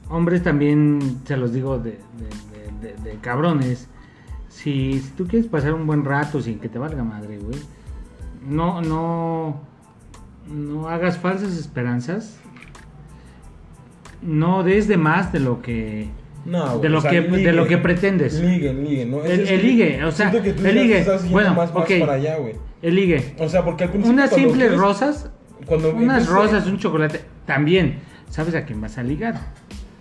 Hombres 0.10 0.44
también, 0.44 1.20
se 1.26 1.38
los 1.38 1.54
digo 1.54 1.80
de, 1.80 1.92
de- 1.92 2.88
de- 2.88 2.94
de- 2.94 3.12
de 3.12 3.18
cabrones. 3.20 3.88
Si, 4.50 5.00
si 5.00 5.10
tú 5.18 5.26
quieres 5.28 5.50
pasar 5.50 5.74
un 5.74 5.88
buen 5.88 6.06
rato 6.06 6.40
sin 6.42 6.60
que 6.60 6.70
te 6.70 6.78
valga 6.78 7.04
madre, 7.04 7.40
güey, 7.40 7.58
no, 8.48 8.82
no, 8.82 9.60
no 10.48 10.88
hagas 10.90 11.18
falsas 11.18 11.54
esperanzas. 11.58 12.38
No 14.22 14.64
des 14.64 14.88
de 14.88 14.98
más 14.98 15.34
de 15.34 15.40
lo 15.40 15.62
que 15.62 16.10
No, 16.46 16.80
de 16.80 16.90
lo 16.90 17.02
que 17.02 17.22
de 17.22 17.54
lo 17.54 17.66
que 17.68 17.78
pretendes. 17.78 18.34
Liguen, 18.40 18.84
liguen, 18.84 19.12
¿no? 19.12 19.24
El- 19.24 19.48
el 19.48 19.62
ligue, 19.62 20.04
o 20.04 20.12
sea, 20.12 20.30
que 20.32 20.54
tú 20.54 20.66
el 20.68 20.76
ligue, 20.76 21.00
estás 21.00 21.30
bueno, 21.30 21.54
más, 21.54 21.74
más 21.74 21.84
ok. 21.84 22.00
para 22.00 22.14
allá, 22.14 22.38
güey. 22.38 22.56
El 22.82 22.96
ligue. 22.96 23.34
O 23.40 23.48
sea, 23.48 23.64
porque 23.64 23.86
al 23.86 23.92
principio. 23.92 24.14
Unas 24.14 24.30
simples 24.32 24.58
quieres- 24.58 24.78
rosas, 24.78 25.30
Cuando 25.66 25.92
unas 25.92 26.24
empiezas- 26.24 26.28
rosas, 26.30 26.68
un 26.68 26.78
chocolate, 26.80 27.22
también. 27.46 28.00
Sabes 28.30 28.56
a 28.56 28.66
quién 28.66 28.82
vas 28.82 28.98
a 28.98 29.04
ligar. 29.04 29.36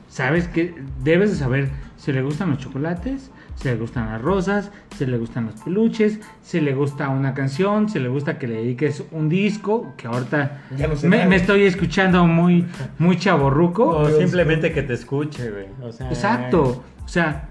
Sabes 0.09 0.49
que 0.49 0.75
debes 1.05 1.31
de 1.31 1.37
saber 1.37 1.69
si 1.97 2.13
le 2.13 2.23
gustan 2.23 2.51
los 2.51 2.59
chocolates, 2.59 3.31
si 3.55 3.69
le 3.69 3.77
gustan 3.77 4.07
las 4.07 4.21
rosas, 4.23 4.71
si 4.97 5.07
le 5.07 5.17
gustan 5.19 5.47
los 5.47 5.55
peluches, 5.61 6.19
si 6.43 6.61
le 6.61 6.75
gusta 6.75 7.09
una 7.11 7.35
canción, 7.35 7.89
si 7.89 7.99
le 7.99 8.09
gusta 8.09 8.39
que 8.39 8.47
le 8.49 8.55
dediques 8.57 9.05
un 9.13 9.29
disco, 9.29 9.95
que 9.97 10.07
ahorita 10.09 10.63
Ya 10.77 10.89
no 10.89 10.97
sé 10.97 11.09
me, 11.09 11.37
estoy 11.37 11.63
escuchando 11.65 12.27
muy, 12.27 12.67
muy 12.99 13.17
chaborruco. 13.19 13.89
O 13.89 14.07
Dios, 14.09 14.19
simplemente 14.19 14.73
que 14.73 14.83
te 14.83 14.95
escuche, 14.95 15.51
güey. 15.51 15.67
O 15.83 15.93
sea, 15.93 16.09
Exacto. 16.09 16.83
O 17.05 17.09
sea, 17.09 17.51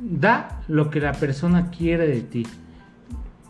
da 0.00 0.62
lo 0.68 0.90
que 0.90 1.00
la 1.00 1.12
persona 1.12 1.70
quiere 1.70 2.06
de 2.06 2.20
ti. 2.20 2.46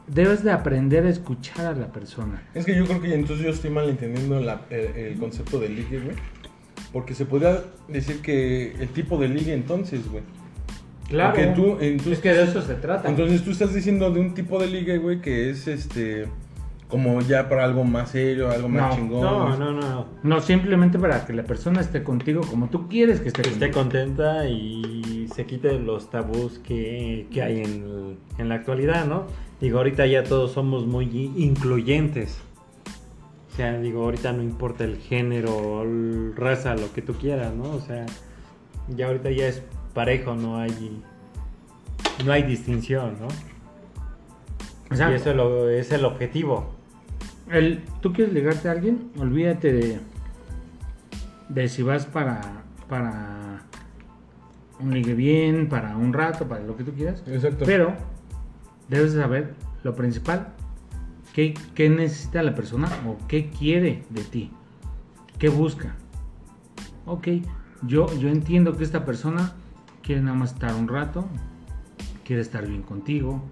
Debes 0.07 0.43
de 0.43 0.51
aprender 0.51 1.07
a 1.07 1.09
escuchar 1.09 1.67
a 1.67 1.73
la 1.73 1.87
persona. 1.89 2.43
Es 2.55 2.65
que 2.65 2.75
yo 2.75 2.85
creo 2.85 3.01
que 3.01 3.15
entonces 3.15 3.45
yo 3.45 3.53
estoy 3.53 3.71
mal 3.71 3.89
entendiendo 3.89 4.41
la- 4.41 4.63
el, 4.71 4.97
el 4.97 5.19
concepto 5.19 5.61
de 5.61 5.69
ligue, 5.69 6.01
güey. 6.01 6.17
Porque 6.93 7.15
se 7.15 7.27
podría 7.27 7.63
decir 7.87 8.21
que 8.21 8.73
el 8.81 8.89
tipo 8.89 9.19
de 9.19 9.29
ligue 9.29 9.53
entonces, 9.55 10.09
güey. 10.11 10.25
Porque 11.11 11.47
tú, 11.57 11.77
entonces, 11.81 12.15
es 12.15 12.19
que 12.21 12.33
de 12.33 12.45
eso 12.45 12.63
se 12.63 12.75
trata. 12.75 13.09
entonces 13.09 13.43
tú 13.43 13.51
estás 13.51 13.75
diciendo 13.75 14.11
de 14.11 14.21
un 14.21 14.35
tipo 14.35 14.61
de 14.61 14.69
ligue, 14.69 14.99
güey, 14.99 15.21
que 15.21 15.51
es 15.51 15.67
este. 15.67 16.27
Como 16.89 17.21
ya 17.21 17.49
para 17.49 17.65
algo 17.65 17.85
más 17.85 18.11
serio, 18.11 18.51
algo 18.51 18.69
más 18.69 18.91
No, 18.91 18.97
chingón. 18.97 19.23
No, 19.23 19.47
güey. 19.47 19.59
no, 19.61 19.73
no. 19.73 20.07
no, 20.25 20.41
simplemente 20.41 20.99
para 20.99 21.25
que 21.25 21.33
la 21.33 21.45
persona 21.45 21.81
esté 21.81 22.03
contigo 22.03 22.41
como 22.41 22.69
tú 22.69 22.89
quieres 22.89 23.21
que 23.21 23.29
esté 23.29 23.43
Que 23.43 23.51
esté 23.51 23.71
contenta 23.71 24.49
y 24.49 25.29
se 25.33 25.47
quite 25.47 25.79
los 25.79 26.11
tabús 26.11 26.59
que, 26.59 27.29
que 27.33 27.43
hay 27.43 27.61
en, 27.61 28.19
en 28.39 28.49
la 28.49 28.57
actualidad, 28.57 29.07
¿no? 29.07 29.27
Digo, 29.61 29.79
ahorita 29.79 30.07
ya 30.07 30.25
todos 30.25 30.51
somos 30.51 30.87
muy 30.87 31.05
incluyentes. 31.37 32.41
O 33.53 33.57
sea, 33.57 33.79
digo, 33.79 34.03
ahorita 34.05 34.33
no 34.33 34.43
importa 34.43 34.83
el 34.85 34.97
género, 34.97 35.83
el 35.83 36.35
raza, 36.35 36.75
lo 36.75 36.93
que 36.93 37.03
tú 37.03 37.15
quieras, 37.15 37.55
¿no? 37.55 37.71
O 37.71 37.81
sea, 37.81 38.07
ya 38.89 39.07
ahorita 39.07 39.31
ya 39.31 39.47
es 39.47 39.63
parejo, 39.95 40.35
no 40.35 40.59
hay 40.59 41.03
no 42.25 42.33
hay 42.33 42.43
distinción, 42.43 43.17
¿no? 43.21 43.29
Exacto. 44.91 45.13
Y 45.13 45.17
eso 45.17 45.31
es, 45.31 45.37
lo- 45.37 45.69
es 45.71 45.93
el 45.93 46.05
objetivo. 46.05 46.71
El, 47.51 47.83
¿Tú 48.01 48.13
quieres 48.13 48.35
ligarte 48.35 48.69
a 48.69 48.73
alguien? 48.73 49.11
Olvídate 49.19 49.73
de, 49.73 50.01
de 51.49 51.69
si 51.69 51.83
vas 51.83 52.07
para, 52.07 52.41
para 52.89 53.63
un 54.81 54.93
ligue 54.93 55.15
bien, 55.15 55.69
para 55.69 55.97
un 55.97 56.13
rato, 56.13 56.47
para 56.47 56.63
lo 56.63 56.77
que 56.77 56.85
tú 56.85 56.93
quieras. 56.93 57.23
Exacto. 57.27 57.65
Pero 57.67 57.95
debes 58.89 59.13
saber 59.15 59.55
lo 59.83 59.95
principal, 59.95 60.49
qué, 61.33 61.55
qué 61.75 61.89
necesita 61.89 62.43
la 62.43 62.55
persona 62.55 62.89
o 63.07 63.17
qué 63.29 63.49
quiere 63.51 64.03
de 64.11 64.23
ti, 64.25 64.51
qué 65.39 65.49
busca. 65.49 65.95
Ok, 67.07 67.29
yo, 67.83 68.13
yo 68.19 68.29
entiendo 68.29 68.77
que 68.77 68.85
esta 68.85 69.05
persona 69.05 69.55
quiere 70.03 70.21
nada 70.23 70.37
más 70.37 70.53
estar 70.53 70.75
un 70.75 70.89
rato, 70.89 71.27
quiere 72.25 72.43
estar 72.43 72.67
bien 72.67 72.83
contigo, 72.83 73.43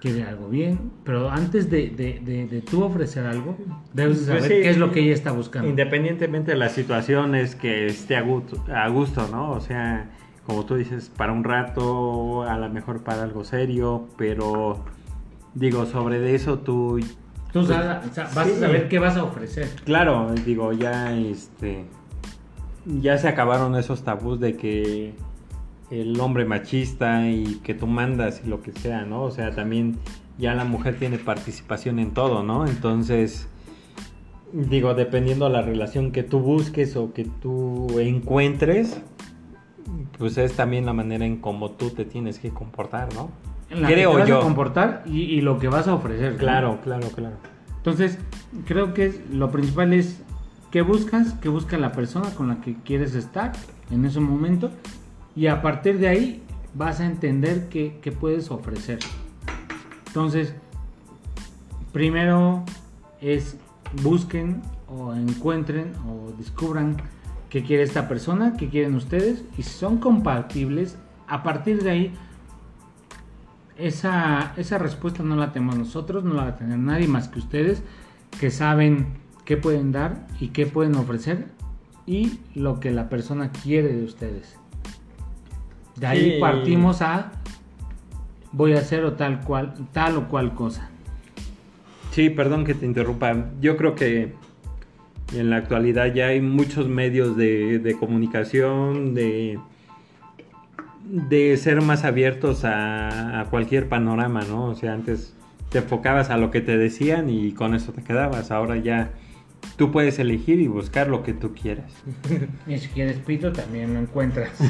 quiere 0.00 0.24
algo 0.24 0.48
bien, 0.48 0.92
pero 1.04 1.30
antes 1.30 1.70
de, 1.70 1.88
de, 1.90 2.20
de- 2.24 2.46
de 2.46 2.60
tú 2.60 2.84
ofrecer 2.84 3.26
algo, 3.26 3.56
debes 3.92 4.26
de 4.26 4.32
Pues 4.32 4.44
saber 4.44 4.56
sí, 4.58 4.62
qué 4.62 4.70
es 4.70 4.78
lo 4.78 4.92
que 4.92 5.00
ella 5.00 5.14
está 5.14 5.32
buscando. 5.32 5.68
Independientemente 5.68 6.52
de 6.52 6.58
la 6.58 6.68
situación, 6.68 7.34
es 7.34 7.54
que 7.56 7.86
esté 7.86 8.16
a 8.16 8.22
gusto, 8.22 8.62
a 8.72 8.88
gusto, 8.88 9.26
¿no? 9.30 9.50
O 9.52 9.60
sea, 9.60 10.10
como 10.46 10.64
tú 10.64 10.76
dices, 10.76 11.10
para 11.16 11.32
un 11.32 11.42
rato, 11.44 12.42
a 12.44 12.56
lo 12.58 12.68
mejor 12.68 13.02
para 13.02 13.22
algo 13.22 13.42
serio, 13.44 14.08
pero 14.16 14.84
digo, 15.54 15.86
sobre 15.86 16.20
de 16.20 16.34
eso 16.34 16.58
tú, 16.58 17.00
Tú 17.52 17.64
sa- 17.64 18.02
vas 18.34 18.46
Sí. 18.46 18.52
a 18.52 18.60
saber 18.60 18.88
qué 18.88 18.98
vas 18.98 19.16
a 19.16 19.24
ofrecer. 19.24 19.68
claro, 19.84 20.30
digo, 20.44 20.72
ya 20.74 21.16
este, 21.16 21.86
ya 22.84 23.16
se 23.16 23.28
acabaron 23.28 23.74
esos 23.76 24.04
tabús 24.04 24.38
de 24.40 24.56
que 24.56 25.14
el 25.90 26.18
hombre 26.20 26.44
machista 26.44 27.28
y 27.28 27.60
que 27.62 27.74
tú 27.74 27.86
mandas 27.86 28.42
y 28.44 28.48
lo 28.48 28.62
que 28.62 28.72
sea, 28.72 29.04
¿no? 29.04 29.22
O 29.22 29.30
sea, 29.30 29.54
también 29.54 29.96
ya 30.38 30.54
la 30.54 30.64
mujer 30.64 30.98
tiene 30.98 31.18
participación 31.18 31.98
en 31.98 32.12
todo, 32.12 32.42
¿no? 32.42 32.66
Entonces, 32.66 33.48
digo, 34.52 34.94
dependiendo 34.94 35.48
la 35.48 35.62
relación 35.62 36.12
que 36.12 36.22
tú 36.22 36.40
busques 36.40 36.96
o 36.96 37.12
que 37.12 37.24
tú 37.24 37.98
encuentres, 37.98 39.00
pues 40.18 40.38
es 40.38 40.54
también 40.54 40.86
la 40.86 40.92
manera 40.92 41.24
en 41.24 41.36
cómo 41.36 41.70
tú 41.72 41.90
te 41.90 42.04
tienes 42.04 42.38
que 42.38 42.50
comportar, 42.50 43.14
¿no? 43.14 43.30
En 43.70 43.82
la 43.82 43.88
que 43.88 43.94
Creo 43.94 44.12
te 44.12 44.18
vas 44.18 44.28
yo. 44.28 44.38
a 44.38 44.42
comportar 44.42 45.02
y, 45.06 45.22
y 45.22 45.40
lo 45.40 45.58
que 45.58 45.68
vas 45.68 45.88
a 45.88 45.94
ofrecer. 45.94 46.32
¿no? 46.32 46.38
Claro, 46.38 46.78
claro, 46.82 47.08
claro. 47.08 47.36
Entonces, 47.76 48.18
creo 48.66 48.94
que 48.94 49.20
lo 49.32 49.50
principal 49.50 49.92
es 49.92 50.20
qué 50.70 50.82
buscas, 50.82 51.34
qué 51.34 51.48
busca 51.48 51.78
la 51.78 51.92
persona 51.92 52.30
con 52.30 52.48
la 52.48 52.60
que 52.60 52.74
quieres 52.84 53.14
estar 53.14 53.52
en 53.90 54.04
ese 54.04 54.20
momento 54.20 54.70
y 55.36 55.46
a 55.48 55.60
partir 55.60 55.98
de 55.98 56.08
ahí 56.08 56.42
vas 56.74 57.00
a 57.00 57.06
entender 57.06 57.68
qué, 57.68 58.16
puedes 58.18 58.50
ofrecer. 58.50 58.98
Entonces, 60.06 60.54
primero 61.92 62.64
es 63.20 63.56
busquen 64.02 64.62
o 64.88 65.14
encuentren 65.14 65.92
o 66.08 66.32
descubran 66.38 66.96
qué 67.50 67.62
quiere 67.62 67.82
esta 67.82 68.08
persona, 68.08 68.56
qué 68.56 68.68
quieren 68.68 68.94
ustedes 68.94 69.44
y 69.56 69.62
si 69.62 69.70
son 69.70 69.98
compatibles, 69.98 70.96
a 71.28 71.42
partir 71.42 71.82
de 71.82 71.90
ahí 71.90 72.14
esa, 73.76 74.54
esa 74.56 74.78
respuesta 74.78 75.22
no 75.22 75.36
la 75.36 75.52
tenemos 75.52 75.76
nosotros, 75.76 76.24
no 76.24 76.34
la 76.34 76.44
va 76.44 76.48
a 76.48 76.56
tener 76.56 76.78
nadie 76.78 77.08
más 77.08 77.28
que 77.28 77.38
ustedes, 77.38 77.82
que 78.40 78.50
saben 78.50 79.18
qué 79.44 79.56
pueden 79.56 79.92
dar 79.92 80.26
y 80.40 80.48
qué 80.48 80.66
pueden 80.66 80.94
ofrecer 80.96 81.46
y 82.06 82.40
lo 82.54 82.80
que 82.80 82.90
la 82.90 83.08
persona 83.08 83.50
quiere 83.50 83.92
de 83.92 84.04
ustedes. 84.04 84.56
De 85.96 86.06
ahí 86.06 86.32
Sí. 86.32 86.38
partimos 86.40 87.02
a 87.02 87.32
voy 88.52 88.72
a 88.74 88.78
hacer 88.78 89.04
o 89.04 89.12
tal 89.14 89.40
cual, 89.40 89.74
tal 89.92 90.16
o 90.16 90.28
cual 90.28 90.54
cosa. 90.54 90.88
Sí, 92.10 92.30
perdón 92.30 92.64
que 92.64 92.74
te 92.74 92.86
interrumpa. 92.86 93.46
Yo 93.60 93.76
creo 93.76 93.94
que 93.94 94.32
en 95.34 95.50
la 95.50 95.56
actualidad 95.56 96.12
ya 96.14 96.28
hay 96.28 96.40
muchos 96.40 96.88
medios 96.88 97.36
de, 97.36 97.78
de 97.78 97.96
comunicación, 97.98 99.14
de, 99.14 99.58
de 101.04 101.56
ser 101.56 101.82
más 101.82 102.04
abiertos 102.04 102.64
a, 102.64 103.40
a 103.40 103.44
cualquier 103.46 103.88
panorama, 103.88 104.42
¿no? 104.48 104.66
O 104.66 104.74
sea, 104.74 104.94
antes 104.94 105.34
te 105.68 105.78
enfocabas 105.78 106.30
a 106.30 106.36
lo 106.38 106.50
que 106.50 106.60
te 106.60 106.78
decían 106.78 107.28
y 107.28 107.52
con 107.52 107.74
eso 107.74 107.92
te 107.92 108.02
quedabas. 108.02 108.50
Ahora 108.50 108.76
ya 108.76 109.10
tú 109.76 109.90
puedes 109.90 110.18
elegir 110.18 110.60
y 110.60 110.68
buscar 110.68 111.08
lo 111.08 111.22
que 111.22 111.32
tú 111.32 111.54
quieras. 111.54 111.92
Y 112.66 112.78
si 112.78 112.88
quieres 112.88 113.18
pito 113.18 113.52
también 113.52 113.94
lo 113.94 114.00
encuentras. 114.00 114.50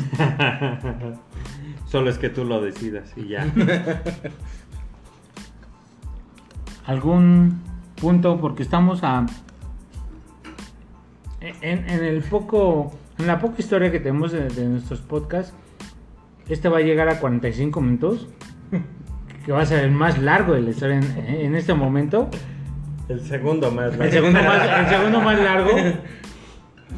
Solo 1.87 2.11
es 2.11 2.19
que 2.19 2.29
tú 2.29 2.45
lo 2.45 2.61
decidas 2.61 3.13
y 3.17 3.29
ya. 3.29 3.47
algún 6.87 7.61
punto 8.01 8.41
porque 8.41 8.63
estamos 8.63 9.03
a 9.03 9.27
en, 11.41 11.91
en 11.91 12.05
el 12.05 12.23
poco 12.23 12.97
En 13.19 13.27
la 13.27 13.41
poca 13.41 13.57
historia 13.59 13.91
que 13.91 14.01
tenemos 14.01 14.33
de, 14.33 14.49
de 14.49 14.67
nuestros 14.67 15.01
podcasts, 15.01 15.55
este 16.49 16.69
va 16.69 16.79
a 16.79 16.83
llegar 16.83 17.09
a 17.09 17.19
45 17.19 17.81
minutos. 17.81 18.29
Que 19.45 19.53
va 19.53 19.63
a 19.63 19.67
ser 19.67 19.85
el 19.85 19.93
más 19.93 20.21
largo 20.21 20.55
de 20.55 20.61
la 20.61 20.71
historia 20.71 20.97
en, 20.97 21.05
en 21.05 21.55
este 21.55 21.73
momento. 21.73 22.29
El 23.09 23.21
segundo 23.21 23.71
más. 23.71 23.99
El 23.99 24.11
segundo 24.11 24.43
más, 24.43 24.79
el 24.81 24.89
segundo 24.89 25.21
más 25.21 25.39
largo. 25.39 25.71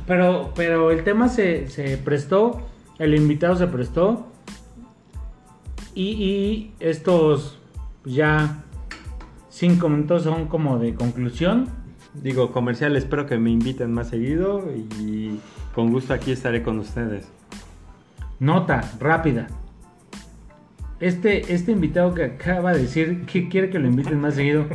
Pero, 0.07 0.53
pero 0.55 0.91
el 0.91 1.05
tema 1.05 1.29
se, 1.29 1.69
se 1.69 1.97
prestó, 1.99 2.63
el 2.99 3.15
invitado 3.15 3.57
se 3.57 3.67
prestó. 3.67 4.27
Y, 5.95 6.11
y 6.11 6.75
estos 6.81 7.59
ya 8.05 8.63
cinco 9.49 9.89
minutos 9.89 10.23
son 10.23 10.47
como 10.47 10.79
de 10.79 10.95
conclusión. 10.95 11.69
Digo, 12.15 12.53
comercial, 12.53 12.97
espero 12.97 13.27
que 13.27 13.39
me 13.39 13.51
inviten 13.51 13.93
más 13.93 14.09
seguido 14.09 14.65
y 15.01 15.39
con 15.75 15.93
gusto 15.93 16.15
aquí 16.15 16.33
estaré 16.33 16.63
con 16.63 16.79
ustedes. 16.79 17.29
Nota 18.41 18.81
rápida. 18.99 19.49
Este, 21.01 21.55
este 21.55 21.71
invitado 21.73 22.13
que 22.13 22.25
acaba 22.25 22.73
de 22.73 22.83
decir 22.83 23.25
que 23.27 23.49
quiere 23.49 23.71
que 23.71 23.79
lo 23.79 23.87
inviten 23.87 24.21
más 24.21 24.35
seguido, 24.35 24.67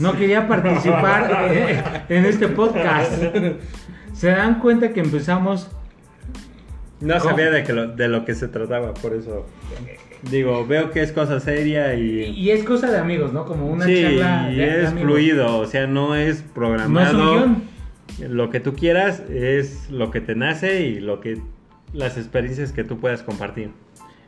no 0.00 0.12
quería 0.16 0.48
participar 0.48 1.30
eh, 1.52 1.82
en 2.08 2.24
este 2.24 2.48
podcast. 2.48 3.22
Se 4.12 4.28
dan 4.28 4.58
cuenta 4.60 4.92
que 4.92 5.00
empezamos 5.00 5.70
No 7.00 7.20
sabía 7.20 7.50
de, 7.50 7.62
que 7.62 7.72
lo, 7.72 7.86
de 7.88 8.08
lo 8.08 8.24
que 8.24 8.34
se 8.34 8.48
trataba, 8.48 8.92
por 8.94 9.12
eso. 9.14 9.46
Digo, 10.30 10.66
veo 10.66 10.90
que 10.90 11.02
es 11.02 11.12
cosa 11.12 11.38
seria 11.38 11.94
y. 11.94 12.22
y 12.24 12.50
es 12.50 12.64
cosa 12.64 12.90
de 12.90 12.98
amigos, 12.98 13.32
¿no? 13.32 13.44
Como 13.44 13.66
una 13.68 13.84
sí, 13.84 14.02
charla 14.02 14.50
y 14.50 14.56
de, 14.56 14.82
es 14.82 14.88
amigos. 14.88 15.02
fluido, 15.10 15.58
o 15.58 15.66
sea, 15.66 15.86
no 15.86 16.16
es 16.16 16.26
No 16.26 16.32
es 16.40 16.42
programado. 16.54 17.32
un 17.44 17.62
guion. 18.18 18.34
Lo 18.36 18.50
que 18.50 18.60
tú 18.60 18.74
quieras 18.74 19.22
es 19.30 19.90
lo 19.90 20.10
que 20.10 20.20
te 20.22 20.34
nace 20.34 20.86
y 20.86 20.98
lo 21.00 21.20
que 21.20 21.38
las 21.92 22.16
experiencias 22.16 22.72
que 22.72 22.82
tú 22.82 22.98
puedas 22.98 23.22
compartir. 23.22 23.70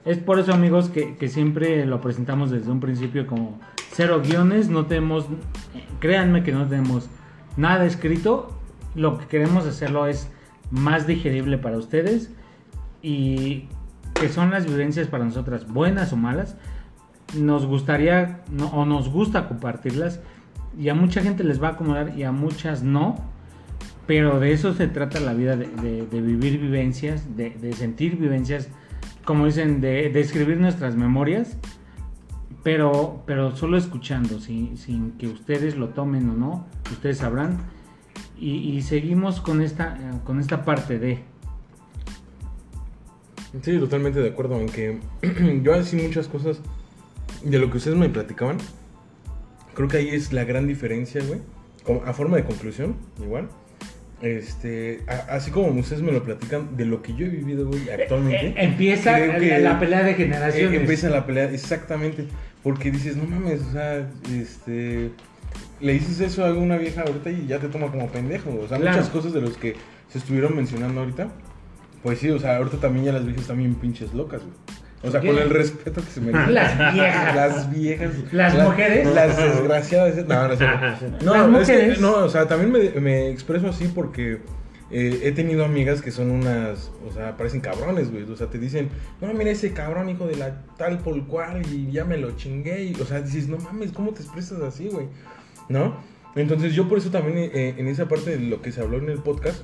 Es 0.04 0.18
por 0.18 0.38
eso, 0.38 0.54
amigos, 0.54 0.90
que, 0.90 1.28
siempre 1.28 1.84
lo 1.84 2.00
presentamos 2.00 2.50
desde 2.50 2.70
un 2.70 2.80
principio 2.80 3.26
como 3.26 3.58
cero 3.92 4.22
guiones. 4.24 4.68
No 4.68 4.86
tenemos, 4.86 5.26
créanme 6.00 6.42
que 6.42 6.52
no 6.52 6.66
tenemos 6.66 7.08
nada 7.56 7.84
escrito. 7.84 8.52
Lo 8.94 9.18
que 9.18 9.26
queremos 9.26 9.66
hacerlo 9.66 10.06
es 10.06 10.30
más 10.70 11.06
digerible 11.06 11.58
para 11.58 11.76
ustedes 11.76 12.30
y 13.02 13.68
que 14.14 14.28
son 14.28 14.50
las 14.50 14.66
vivencias 14.66 15.08
para 15.08 15.24
nosotras, 15.24 15.68
buenas 15.68 16.12
o 16.12 16.16
malas. 16.16 16.56
Nos 17.36 17.66
gustaría 17.66 18.40
o 18.72 18.86
nos 18.86 19.10
gusta 19.10 19.48
compartirlas 19.48 20.20
y 20.78 20.88
a 20.88 20.94
mucha 20.94 21.20
gente 21.22 21.44
les 21.44 21.62
va 21.62 21.68
a 21.68 21.70
acomodar 21.72 22.16
y 22.16 22.22
a 22.22 22.32
muchas 22.32 22.82
no. 22.82 23.16
Pero 24.06 24.40
de 24.40 24.52
eso 24.52 24.72
se 24.72 24.88
trata 24.88 25.20
la 25.20 25.34
vida, 25.34 25.54
de, 25.54 26.06
vivir 26.10 26.58
vivencias, 26.58 27.36
de 27.36 27.72
sentir 27.74 28.16
vivencias, 28.16 28.70
como 29.28 29.44
dicen, 29.44 29.82
de, 29.82 30.08
de 30.08 30.20
escribir 30.20 30.56
nuestras 30.56 30.96
memorias, 30.96 31.58
pero, 32.62 33.24
pero 33.26 33.54
solo 33.54 33.76
escuchando, 33.76 34.40
sin, 34.40 34.78
sin 34.78 35.18
que 35.18 35.26
ustedes 35.26 35.76
lo 35.76 35.90
tomen 35.90 36.30
o 36.30 36.32
no, 36.32 36.66
ustedes 36.90 37.18
sabrán. 37.18 37.58
Y, 38.38 38.52
y 38.70 38.80
seguimos 38.80 39.42
con 39.42 39.60
esta, 39.60 39.98
con 40.24 40.40
esta 40.40 40.64
parte 40.64 40.98
de... 40.98 41.18
Sí, 43.60 43.78
totalmente 43.78 44.18
de 44.18 44.30
acuerdo 44.30 44.58
en 44.62 44.70
que 44.70 44.98
yo 45.62 45.74
así 45.74 45.96
muchas 45.96 46.26
cosas 46.26 46.62
de 47.44 47.58
lo 47.58 47.70
que 47.70 47.76
ustedes 47.76 47.98
me 47.98 48.08
platicaban. 48.08 48.56
Creo 49.74 49.88
que 49.88 49.98
ahí 49.98 50.08
es 50.08 50.32
la 50.32 50.44
gran 50.44 50.66
diferencia, 50.66 51.22
güey. 51.22 51.40
A 52.06 52.14
forma 52.14 52.38
de 52.38 52.44
conclusión, 52.44 52.96
igual. 53.22 53.50
Este, 54.20 55.00
a- 55.06 55.34
así 55.36 55.50
como 55.50 55.68
ustedes 55.68 56.02
me 56.02 56.10
lo 56.12 56.22
platican 56.24 56.76
de 56.76 56.84
lo 56.84 57.02
que 57.02 57.14
yo 57.14 57.26
he 57.26 57.28
vivido, 57.28 57.66
güey, 57.68 57.88
actualmente. 57.90 58.48
Eh, 58.48 58.54
empieza 58.56 59.14
que- 59.38 59.60
la 59.60 59.78
pelea 59.78 60.02
de 60.02 60.10
Eh, 60.12 60.14
generaciones. 60.14 60.80
empieza 60.80 61.08
la 61.08 61.24
pelea, 61.26 61.44
exactamente. 61.50 62.26
Porque 62.62 62.90
dices, 62.90 63.16
no 63.16 63.24
mames, 63.24 63.60
o 63.62 63.72
sea, 63.72 64.08
este. 64.32 65.10
Le 65.80 65.92
dices 65.92 66.18
eso 66.20 66.44
a 66.44 66.52
una 66.52 66.76
vieja 66.76 67.02
ahorita 67.02 67.30
y 67.30 67.46
ya 67.46 67.60
te 67.60 67.68
toma 67.68 67.86
como 67.92 68.08
pendejo. 68.08 68.50
O 68.50 68.66
sea, 68.66 68.78
Claro. 68.78 68.96
muchas 68.96 69.10
cosas 69.10 69.32
de 69.32 69.40
los 69.40 69.56
que 69.56 69.76
se 70.08 70.18
estuvieron 70.18 70.56
mencionando 70.56 71.00
ahorita. 71.00 71.28
Pues 72.02 72.18
sí, 72.18 72.28
o 72.30 72.38
sea, 72.40 72.56
ahorita 72.56 72.78
también 72.78 73.04
ya 73.06 73.12
las 73.12 73.24
viejas 73.24 73.56
bien 73.56 73.74
pinches 73.76 74.12
locas, 74.14 74.40
güey. 74.42 74.54
O 75.02 75.10
sea, 75.10 75.20
¿Qué? 75.20 75.28
con 75.28 75.38
el 75.38 75.50
respeto 75.50 76.00
que 76.02 76.10
se 76.10 76.20
merecen. 76.20 76.54
Las 76.54 76.94
viejas. 76.94 77.34
Las 77.36 77.70
viejas. 77.70 78.10
Las 78.32 78.54
la- 78.54 78.64
mujeres. 78.64 79.06
Las 79.14 79.36
desgraciadas. 79.36 80.16
No, 80.26 81.36
no, 81.36 81.48
no, 81.48 81.58
Las 81.58 81.62
es 81.62 81.68
que- 81.68 81.76
mujeres. 81.82 82.00
no, 82.00 82.14
o 82.16 82.28
sea, 82.28 82.46
también 82.48 82.72
me, 82.72 83.00
me 83.00 83.30
expreso 83.30 83.68
así 83.68 83.88
porque 83.94 84.38
eh, 84.90 85.20
he 85.22 85.32
tenido 85.32 85.64
amigas 85.64 86.02
que 86.02 86.10
son 86.10 86.30
unas, 86.30 86.90
o 87.08 87.12
sea, 87.12 87.36
parecen 87.36 87.60
cabrones, 87.60 88.10
güey. 88.10 88.24
O 88.24 88.36
sea, 88.36 88.48
te 88.48 88.58
dicen, 88.58 88.88
no, 89.20 89.32
mira 89.34 89.50
ese 89.50 89.72
cabrón, 89.72 90.08
hijo 90.08 90.26
de 90.26 90.34
la 90.36 90.62
tal 90.76 90.98
por 90.98 91.26
cual, 91.26 91.62
y 91.72 91.92
ya 91.92 92.04
me 92.04 92.16
lo 92.16 92.32
chingué. 92.36 92.82
Y, 92.84 92.94
o 93.00 93.04
sea, 93.04 93.20
dices, 93.20 93.46
no 93.48 93.58
mames, 93.58 93.92
¿cómo 93.92 94.10
te 94.12 94.22
expresas 94.22 94.60
así, 94.62 94.88
güey? 94.88 95.06
¿No? 95.68 95.96
Entonces, 96.34 96.74
yo 96.74 96.88
por 96.88 96.98
eso 96.98 97.10
también, 97.10 97.50
eh, 97.54 97.74
en 97.78 97.86
esa 97.88 98.08
parte 98.08 98.36
de 98.36 98.38
lo 98.40 98.62
que 98.62 98.72
se 98.72 98.80
habló 98.80 98.98
en 98.98 99.08
el 99.10 99.18
podcast, 99.18 99.62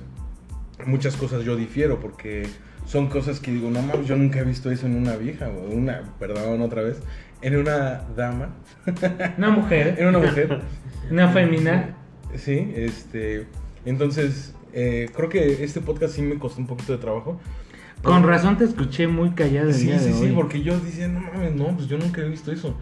muchas 0.85 1.15
cosas 1.15 1.43
yo 1.43 1.55
difiero 1.55 1.99
porque 1.99 2.43
son 2.85 3.07
cosas 3.07 3.39
que 3.39 3.51
digo, 3.51 3.69
no 3.71 3.81
mames, 3.81 4.07
yo 4.07 4.15
nunca 4.15 4.39
he 4.39 4.43
visto 4.43 4.71
eso 4.71 4.85
en 4.85 4.95
una 4.95 5.15
vieja, 5.15 5.49
o 5.49 5.73
una, 5.73 6.03
perdón, 6.19 6.61
otra 6.61 6.81
vez, 6.81 7.01
en 7.41 7.57
una 7.57 8.03
dama, 8.15 8.55
Una 9.37 9.49
mujer, 9.49 9.95
en 9.99 10.07
una 10.07 10.19
mujer. 10.19 10.61
una 11.11 11.27
femina. 11.29 11.95
Sí, 12.35 12.71
este, 12.75 13.47
entonces, 13.85 14.53
eh, 14.73 15.09
creo 15.15 15.29
que 15.29 15.63
este 15.63 15.81
podcast 15.81 16.15
sí 16.15 16.21
me 16.21 16.37
costó 16.37 16.59
un 16.61 16.67
poquito 16.67 16.91
de 16.93 16.99
trabajo. 16.99 17.39
Con 18.03 18.23
razón 18.23 18.57
te 18.57 18.65
escuché 18.65 19.07
muy 19.07 19.31
callada 19.31 19.69
el 19.69 19.73
Sí, 19.73 19.87
día 19.87 19.99
sí, 19.99 20.09
de 20.09 20.13
sí, 20.13 20.23
hoy. 20.25 20.31
porque 20.33 20.61
yo 20.61 20.79
decía, 20.79 21.07
no 21.07 21.21
mames, 21.21 21.55
no, 21.55 21.75
pues 21.75 21.87
yo 21.87 21.97
nunca 21.97 22.21
he 22.21 22.29
visto 22.29 22.51
eso. 22.51 22.75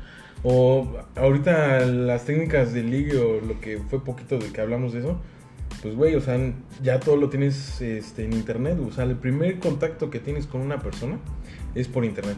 O 0.44 0.98
ahorita 1.16 1.86
las 1.86 2.26
técnicas 2.26 2.74
de 2.74 2.84
ligue 2.84 3.18
o 3.18 3.40
lo 3.40 3.62
que 3.62 3.80
fue 3.90 4.04
poquito 4.04 4.38
de 4.38 4.48
que 4.52 4.60
hablamos 4.60 4.92
de 4.92 5.00
eso, 5.00 5.22
pues 5.84 5.96
güey, 5.96 6.16
o 6.16 6.22
sea, 6.22 6.40
ya 6.82 7.00
todo 7.00 7.18
lo 7.18 7.30
tienes 7.30 7.80
este, 7.82 8.24
en 8.26 8.34
internet. 8.34 8.80
O 8.80 8.92
sea, 8.92 9.04
el 9.04 9.16
primer 9.18 9.60
contacto 9.60 10.10
que 10.10 10.20
tienes 10.20 10.48
con 10.48 10.62
una 10.62 10.80
persona 10.80 11.20
es 11.76 11.88
por 11.88 12.04
internet. 12.06 12.38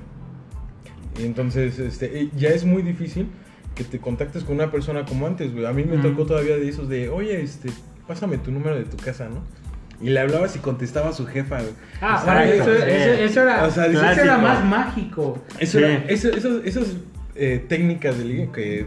Entonces, 1.19 1.79
este, 1.79 2.19
eh, 2.21 2.29
ya 2.35 2.49
es 2.49 2.65
muy 2.65 2.81
difícil 2.81 3.27
que 3.73 3.83
te 3.83 3.99
contactes 3.99 4.43
con 4.43 4.55
una 4.55 4.71
persona 4.71 5.05
como 5.05 5.27
antes, 5.27 5.53
güey. 5.53 5.65
A 5.65 5.71
mí 5.73 5.83
me 5.85 5.97
tocó 5.97 6.25
todavía 6.25 6.57
de 6.57 6.67
esos 6.67 6.89
de, 6.89 7.07
oye, 7.09 7.41
este, 7.41 7.69
pásame 8.07 8.37
tu 8.37 8.51
número 8.51 8.75
de 8.75 8.83
tu 8.85 8.97
casa, 8.97 9.29
¿no? 9.29 9.43
Y 10.01 10.09
le 10.09 10.19
hablabas 10.19 10.55
y 10.57 10.59
contestaba 10.59 11.09
a 11.09 11.13
su 11.13 11.25
jefa, 11.25 11.61
güey. 11.61 11.73
Ah, 12.01 12.17
Exacto. 12.19 12.31
bueno, 12.33 12.73
eso, 12.73 12.85
sí. 12.85 12.91
eso- 12.91 13.23
eso 13.23 13.41
era, 13.43 13.63
O 13.65 13.71
sea, 13.71 13.85
eso 13.85 13.99
clásico. 13.99 14.25
era 14.25 14.37
más 14.37 14.65
mágico. 14.65 15.41
Eso 15.59 15.79
Sí. 15.79 15.83
era- 15.85 16.03
esas 16.07 16.87
eh, 17.35 17.63
técnicas 17.67 18.17
de 18.17 18.25
ligue 18.25 18.49
que, 18.53 18.85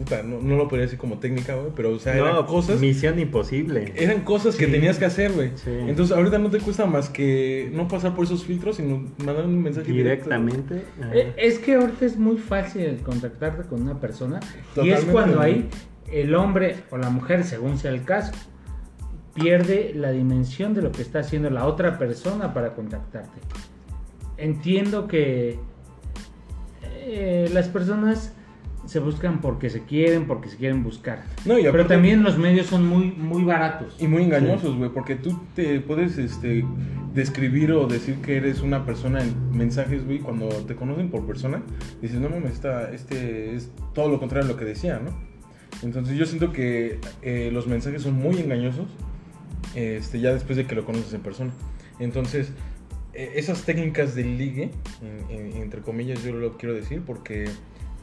puta, 0.00 0.22
no, 0.22 0.40
no 0.40 0.56
lo 0.56 0.68
podría 0.68 0.86
decir 0.86 0.98
como 0.98 1.18
técnica, 1.18 1.54
güey, 1.54 1.68
pero, 1.76 1.90
o 1.90 1.98
sea, 1.98 2.16
eran 2.16 2.44
cosas, 2.46 2.80
misión 2.80 3.18
imposible. 3.18 3.92
eran 3.96 4.20
cosas 4.22 4.56
que 4.56 4.66
Sí. 4.66 4.72
tenías 4.72 4.98
que 4.98 5.04
hacer, 5.04 5.32
güey. 5.32 5.50
Sí. 5.56 5.70
Entonces, 5.70 6.16
ahorita 6.16 6.38
no 6.38 6.50
te 6.50 6.58
cuesta 6.58 6.86
más 6.86 7.08
que 7.08 7.70
no 7.72 7.86
pasar 7.88 8.14
por 8.14 8.24
esos 8.24 8.44
filtros, 8.44 8.76
sino 8.76 9.04
mandar 9.24 9.44
un 9.46 9.62
mensaje 9.62 9.92
directo. 9.92 10.24
Directamente. 10.30 10.82
ajá. 11.00 11.14
Eh, 11.14 11.34
Es 11.36 11.58
que 11.58 11.74
ahorita 11.74 12.04
es 12.06 12.16
muy 12.16 12.36
fácil 12.38 12.98
contactarte 13.02 13.68
con 13.68 13.82
una 13.82 14.00
persona 14.00 14.40
y 14.82 14.90
es 14.90 15.04
cuando 15.04 15.40
ahí 15.40 15.68
el 16.10 16.34
hombre 16.34 16.76
o 16.90 16.96
la 16.98 17.10
mujer, 17.10 17.44
según 17.44 17.78
sea 17.78 17.90
el 17.92 18.04
caso, 18.04 18.32
pierde 19.34 19.92
la 19.94 20.10
dimensión 20.10 20.74
de 20.74 20.82
lo 20.82 20.90
que 20.92 21.02
está 21.02 21.20
haciendo 21.20 21.50
la 21.50 21.66
otra 21.66 21.98
persona 21.98 22.52
para 22.52 22.74
contactarte. 22.74 23.38
Entiendo 24.36 25.06
que 25.06 25.58
eh, 27.02 27.48
las 27.52 27.68
personas 27.68 28.32
se 28.86 28.98
buscan 28.98 29.40
porque 29.40 29.70
se 29.70 29.82
quieren, 29.84 30.26
porque 30.26 30.48
se 30.48 30.56
quieren 30.56 30.82
buscar. 30.82 31.24
No, 31.44 31.58
y 31.58 31.62
Pero 31.62 31.86
también 31.86 32.22
los 32.22 32.38
medios 32.38 32.66
son 32.66 32.86
muy, 32.86 33.10
muy 33.12 33.44
baratos. 33.44 33.96
Y 34.00 34.06
muy 34.06 34.22
engañosos, 34.24 34.76
güey, 34.76 34.90
porque 34.90 35.14
tú 35.16 35.38
te 35.54 35.80
puedes 35.80 36.18
este, 36.18 36.64
describir 37.14 37.72
o 37.72 37.86
decir 37.86 38.16
que 38.16 38.36
eres 38.36 38.60
una 38.60 38.84
persona 38.86 39.22
en 39.22 39.56
mensajes, 39.56 40.04
güey, 40.04 40.18
cuando 40.20 40.48
te 40.48 40.74
conocen 40.76 41.10
por 41.10 41.26
persona, 41.26 41.62
dices, 42.02 42.18
no 42.20 42.28
mames, 42.30 42.52
esta- 42.52 42.90
este 42.92 43.54
es 43.54 43.70
todo 43.94 44.08
lo 44.08 44.18
contrario 44.18 44.48
a 44.48 44.52
lo 44.52 44.56
que 44.56 44.64
decía, 44.64 44.98
¿no? 45.04 45.10
Entonces 45.82 46.16
yo 46.18 46.26
siento 46.26 46.52
que 46.52 46.98
eh, 47.22 47.50
los 47.52 47.66
mensajes 47.66 48.02
son 48.02 48.14
muy 48.14 48.38
engañosos, 48.38 48.86
este, 49.74 50.20
ya 50.20 50.32
después 50.32 50.56
de 50.56 50.66
que 50.66 50.74
lo 50.74 50.84
conoces 50.84 51.12
en 51.14 51.20
persona. 51.20 51.52
Entonces, 51.98 52.52
eh, 53.12 53.32
esas 53.36 53.62
técnicas 53.64 54.14
de 54.14 54.24
ligue, 54.24 54.70
en- 55.02 55.36
en- 55.38 55.62
entre 55.62 55.80
comillas 55.82 56.22
yo 56.24 56.32
lo 56.34 56.56
quiero 56.56 56.74
decir, 56.74 57.02
porque 57.06 57.44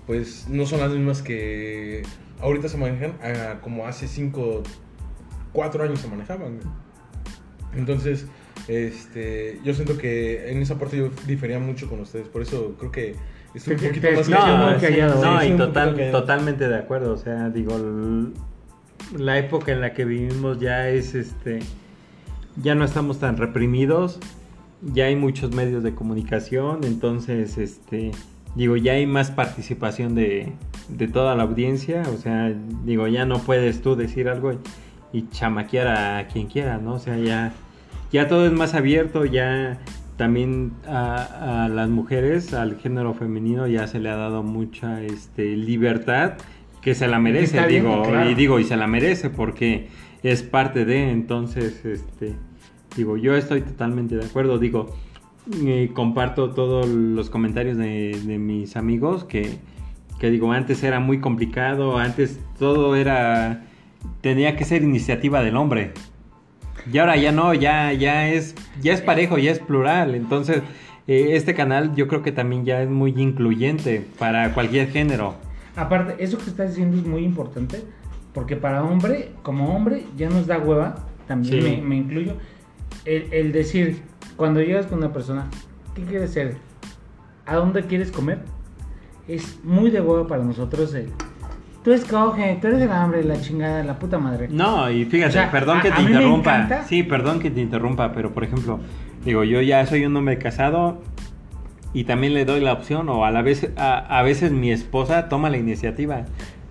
pues 0.07 0.47
no 0.49 0.65
son 0.65 0.79
las 0.79 0.91
mismas 0.91 1.21
que 1.21 2.01
ahorita 2.39 2.69
se 2.69 2.77
manejan 2.77 3.13
ah, 3.21 3.59
como 3.61 3.85
hace 3.85 4.07
5, 4.07 4.63
4 5.53 5.83
años 5.83 5.99
se 5.99 6.07
manejaban. 6.07 6.59
Entonces, 7.75 8.25
este, 8.67 9.59
yo 9.63 9.73
siento 9.73 9.97
que 9.97 10.49
en 10.51 10.61
esa 10.61 10.79
parte 10.79 10.97
yo 10.97 11.09
difería 11.27 11.59
mucho 11.59 11.89
con 11.89 11.99
ustedes, 11.99 12.27
por 12.27 12.41
eso 12.41 12.75
creo 12.79 12.91
que 12.91 13.15
estoy 13.53 13.73
un 13.75 13.79
Te- 13.81 13.87
poquito 13.89 14.07
más 14.11 14.19
escuché 14.21 14.37
callado. 14.37 14.79
sí, 14.79 15.21
no, 15.25 15.39
sí, 15.41 15.47
y 15.47 15.57
total- 15.57 15.95
callado. 15.95 16.19
totalmente 16.21 16.67
de 16.67 16.75
acuerdo. 16.77 17.13
O 17.13 17.17
sea, 17.17 17.49
digo, 17.49 17.77
la 19.17 19.37
época 19.37 19.71
en 19.71 19.81
la 19.81 19.93
que 19.93 20.05
vivimos 20.05 20.59
ya 20.59 20.89
es 20.89 21.15
este 21.15 21.59
ya 22.61 22.73
no 22.73 22.83
estamos 22.85 23.19
tan 23.19 23.37
reprimidos, 23.37 24.19
ya 24.81 25.05
hay 25.05 25.15
muchos 25.15 25.53
medios 25.53 25.83
de 25.83 25.93
comunicación, 25.93 26.79
entonces, 26.85 27.57
este, 27.59 28.11
digo, 28.55 28.77
ya 28.77 28.93
hay 28.93 29.05
más 29.05 29.31
participación 29.31 30.15
de, 30.15 30.51
de 30.89 31.07
toda 31.07 31.35
la 31.35 31.43
audiencia, 31.43 32.03
o 32.13 32.17
sea, 32.17 32.53
digo, 32.83 33.07
ya 33.07 33.25
no 33.25 33.39
puedes 33.39 33.81
tú 33.81 33.95
decir 33.95 34.29
algo 34.29 34.53
y, 34.53 34.57
y 35.13 35.27
chamaquear 35.29 35.87
a 35.87 36.27
quien 36.27 36.47
quiera, 36.47 36.77
¿no? 36.77 36.95
O 36.95 36.99
sea, 36.99 37.17
ya, 37.17 37.53
ya 38.11 38.27
todo 38.27 38.45
es 38.45 38.51
más 38.51 38.73
abierto, 38.73 39.25
ya 39.25 39.79
también 40.17 40.73
a, 40.87 41.65
a 41.65 41.69
las 41.69 41.89
mujeres, 41.89 42.53
al 42.53 42.77
género 42.79 43.13
femenino 43.13 43.67
ya 43.67 43.87
se 43.87 43.99
le 43.99 44.09
ha 44.09 44.15
dado 44.15 44.43
mucha 44.43 45.03
este, 45.03 45.55
libertad 45.55 46.33
que 46.81 46.95
se 46.95 47.07
la 47.07 47.19
merece, 47.19 47.57
Está 47.57 47.67
bien, 47.67 47.83
digo, 47.83 48.03
claro. 48.03 48.29
y 48.29 48.33
digo, 48.33 48.59
y 48.59 48.63
se 48.63 48.77
la 48.77 48.87
merece 48.87 49.29
porque 49.29 49.89
es 50.23 50.41
parte 50.41 50.85
de, 50.85 51.11
entonces, 51.11 51.83
este, 51.85 52.33
digo, 52.95 53.17
yo 53.17 53.35
estoy 53.35 53.61
totalmente 53.61 54.15
de 54.15 54.25
acuerdo, 54.25 54.57
digo, 54.57 54.95
eh, 55.65 55.91
comparto 55.93 56.51
todos 56.51 56.87
los 56.87 57.29
comentarios 57.29 57.77
de, 57.77 58.19
de 58.25 58.37
mis 58.37 58.75
amigos 58.75 59.23
que, 59.23 59.57
que 60.19 60.29
digo, 60.29 60.51
antes 60.51 60.83
era 60.83 60.99
muy 60.99 61.19
complicado, 61.19 61.97
antes 61.97 62.39
todo 62.59 62.95
era, 62.95 63.65
tenía 64.21 64.55
que 64.55 64.65
ser 64.65 64.83
iniciativa 64.83 65.43
del 65.43 65.55
hombre. 65.57 65.93
Y 66.91 66.97
ahora 66.99 67.17
ya 67.17 67.31
no, 67.31 67.53
ya, 67.53 67.91
ya 67.93 68.29
es, 68.29 68.55
ya 68.81 68.93
es 68.93 69.01
parejo, 69.01 69.37
ya 69.37 69.51
es 69.51 69.59
plural. 69.59 70.15
Entonces, 70.15 70.61
eh, 71.07 71.29
este 71.31 71.53
canal 71.53 71.95
yo 71.95 72.07
creo 72.07 72.21
que 72.21 72.31
también 72.31 72.63
ya 72.65 72.81
es 72.81 72.89
muy 72.89 73.13
incluyente 73.17 74.05
para 74.17 74.53
cualquier 74.53 74.89
género. 74.89 75.35
Aparte, 75.75 76.23
eso 76.23 76.37
que 76.37 76.49
estás 76.49 76.69
diciendo 76.69 76.97
es 76.97 77.05
muy 77.05 77.23
importante, 77.23 77.83
porque 78.33 78.55
para 78.55 78.83
hombre, 78.83 79.31
como 79.43 79.75
hombre, 79.75 80.03
ya 80.15 80.29
nos 80.29 80.47
da 80.47 80.59
hueva, 80.59 81.05
también 81.27 81.61
Sí. 81.61 81.69
me, 81.69 81.81
me 81.81 81.97
incluyo, 81.97 82.33
el, 83.05 83.27
el 83.33 83.51
decir, 83.51 84.01
cuando 84.37 84.61
llegas 84.61 84.85
con 84.85 84.99
una 84.99 85.11
persona, 85.11 85.47
¿qué 85.95 86.03
quieres 86.03 86.31
ser? 86.31 86.55
¿A 87.45 87.55
dónde 87.55 87.83
quieres 87.83 88.11
comer? 88.11 88.39
Es 89.27 89.59
muy 89.63 89.89
de 89.89 89.99
hueva 89.99 90.25
para 90.27 90.43
nosotros 90.43 90.93
el, 90.93 91.09
tú 91.83 91.91
escoge, 91.91 92.57
tú 92.61 92.67
eres 92.67 92.81
el 92.81 92.91
hambre, 92.91 93.23
la 93.23 93.39
chingada, 93.41 93.83
la 93.83 93.99
puta 93.99 94.17
madre. 94.19 94.47
No, 94.49 94.89
y 94.89 95.03
fíjate, 95.05 95.29
O 95.29 95.33
sea, 95.33 95.51
perdón 95.51 95.79
a- 95.79 95.81
que 95.81 95.91
te 95.91 96.01
interrumpa. 96.01 96.83
Sí, 96.87 97.03
perdón 97.03 97.39
que 97.39 97.51
te 97.51 97.59
interrumpa, 97.61 98.13
pero 98.13 98.33
por 98.33 98.43
ejemplo, 98.45 98.79
digo, 99.25 99.43
yo 99.43 99.61
ya 99.61 99.85
soy 99.85 100.05
un 100.05 100.15
hombre 100.15 100.37
casado 100.37 101.01
y 101.93 102.03
también 102.05 102.33
le 102.33 102.45
doy 102.45 102.61
la 102.61 102.73
opción, 102.73 103.09
o 103.09 103.25
a 103.25 103.31
la 103.31 103.41
vez, 103.41 103.69
a, 103.75 104.19
a 104.19 104.21
veces 104.23 104.51
mi 104.51 104.71
esposa 104.71 105.29
toma 105.29 105.49
la 105.49 105.57
iniciativa. 105.57 106.23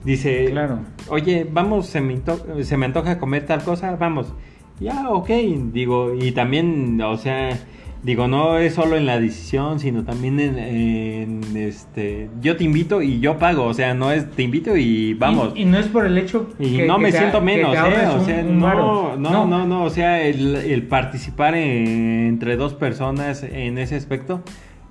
Dice, 0.04 0.46
Claro. 0.52 0.78
oye, 1.08 1.46
vamos, 1.50 1.86
se 1.88 2.00
me, 2.00 2.20
se 2.62 2.76
me 2.76 2.86
antoja 2.86 3.18
comer 3.18 3.44
tal 3.44 3.62
cosa, 3.64 3.96
vamos. 3.96 4.32
Ya, 4.80 5.08
ok, 5.10 5.28
digo, 5.72 6.14
y 6.14 6.32
también, 6.32 7.00
o 7.00 7.16
sea, 7.16 7.58
digo, 8.02 8.28
no 8.28 8.58
es 8.58 8.74
solo 8.74 8.96
en 8.96 9.06
la 9.06 9.18
decisión, 9.18 9.80
sino 9.80 10.04
también 10.04 10.38
en, 10.38 10.58
en, 10.58 11.56
este, 11.56 12.28
yo 12.42 12.56
te 12.56 12.64
invito 12.64 13.00
y 13.00 13.18
yo 13.20 13.38
pago, 13.38 13.64
o 13.64 13.72
sea, 13.74 13.94
no 13.94 14.12
es 14.12 14.30
te 14.30 14.42
invito 14.42 14.76
y 14.76 15.14
vamos. 15.14 15.52
Y, 15.56 15.62
y 15.62 15.64
no 15.64 15.78
es 15.78 15.86
por 15.88 16.04
el 16.04 16.18
hecho 16.18 16.48
Y 16.58 16.76
que- 16.76 16.86
no 16.86 16.96
que 16.96 17.02
me 17.04 17.12
te- 17.12 17.18
siento 17.18 17.40
menos, 17.40 17.74
¿eh? 17.74 18.06
O 18.20 18.24
sea, 18.24 18.40
un 18.44 18.58
no, 18.58 18.66
varo. 18.66 19.16
no, 19.18 19.46
no, 19.46 19.66
no, 19.66 19.84
o 19.84 19.90
sea, 19.90 20.20
el, 20.22 20.54
el 20.56 20.82
participar 20.82 21.54
en- 21.54 22.26
entre 22.28 22.56
dos 22.56 22.74
personas 22.74 23.42
en 23.44 23.78
ese 23.78 23.96
aspecto 23.96 24.42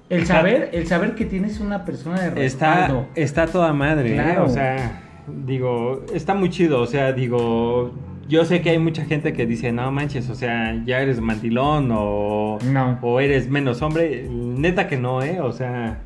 El 0.10 0.22
Está- 0.22 0.36
saber, 0.38 0.70
el 0.74 0.88
saber 0.88 1.14
que 1.16 1.26
tienes 1.26 1.60
una 1.60 1.86
persona 1.86 2.20
de 2.22 2.46
está, 2.46 2.76
respaldo. 2.76 3.06
está 3.16 3.46
toda 3.48 3.72
madre, 3.74 4.16
¿eh? 4.18 4.38
O 4.40 4.50
sea, 4.50 5.04
digo, 5.46 6.04
está 6.14 6.34
muy 6.34 6.50
chido, 6.50 6.82
o 6.82 6.88
sea, 6.88 7.12
digo, 7.14 7.92
yo 8.28 8.44
sé 8.46 8.62
que 8.62 8.72
hay 8.72 8.80
mucha 8.80 9.06
gente 9.06 9.34
que 9.34 9.46
dice, 9.46 9.72
no 9.72 9.92
manches, 9.92 10.30
o 10.30 10.36
sea, 10.36 10.82
ya 10.86 11.00
eres 11.02 11.20
mandilón 11.22 11.90
o, 11.92 12.58
No. 12.72 12.98
o 13.02 13.20
eres 13.20 13.50
menos 13.50 13.82
hombre. 13.82 14.28
Neta 14.30 14.88
que 14.88 14.98
no, 14.98 15.22
¿eh? 15.22 15.40
O 15.42 15.52
sea, 15.52 16.00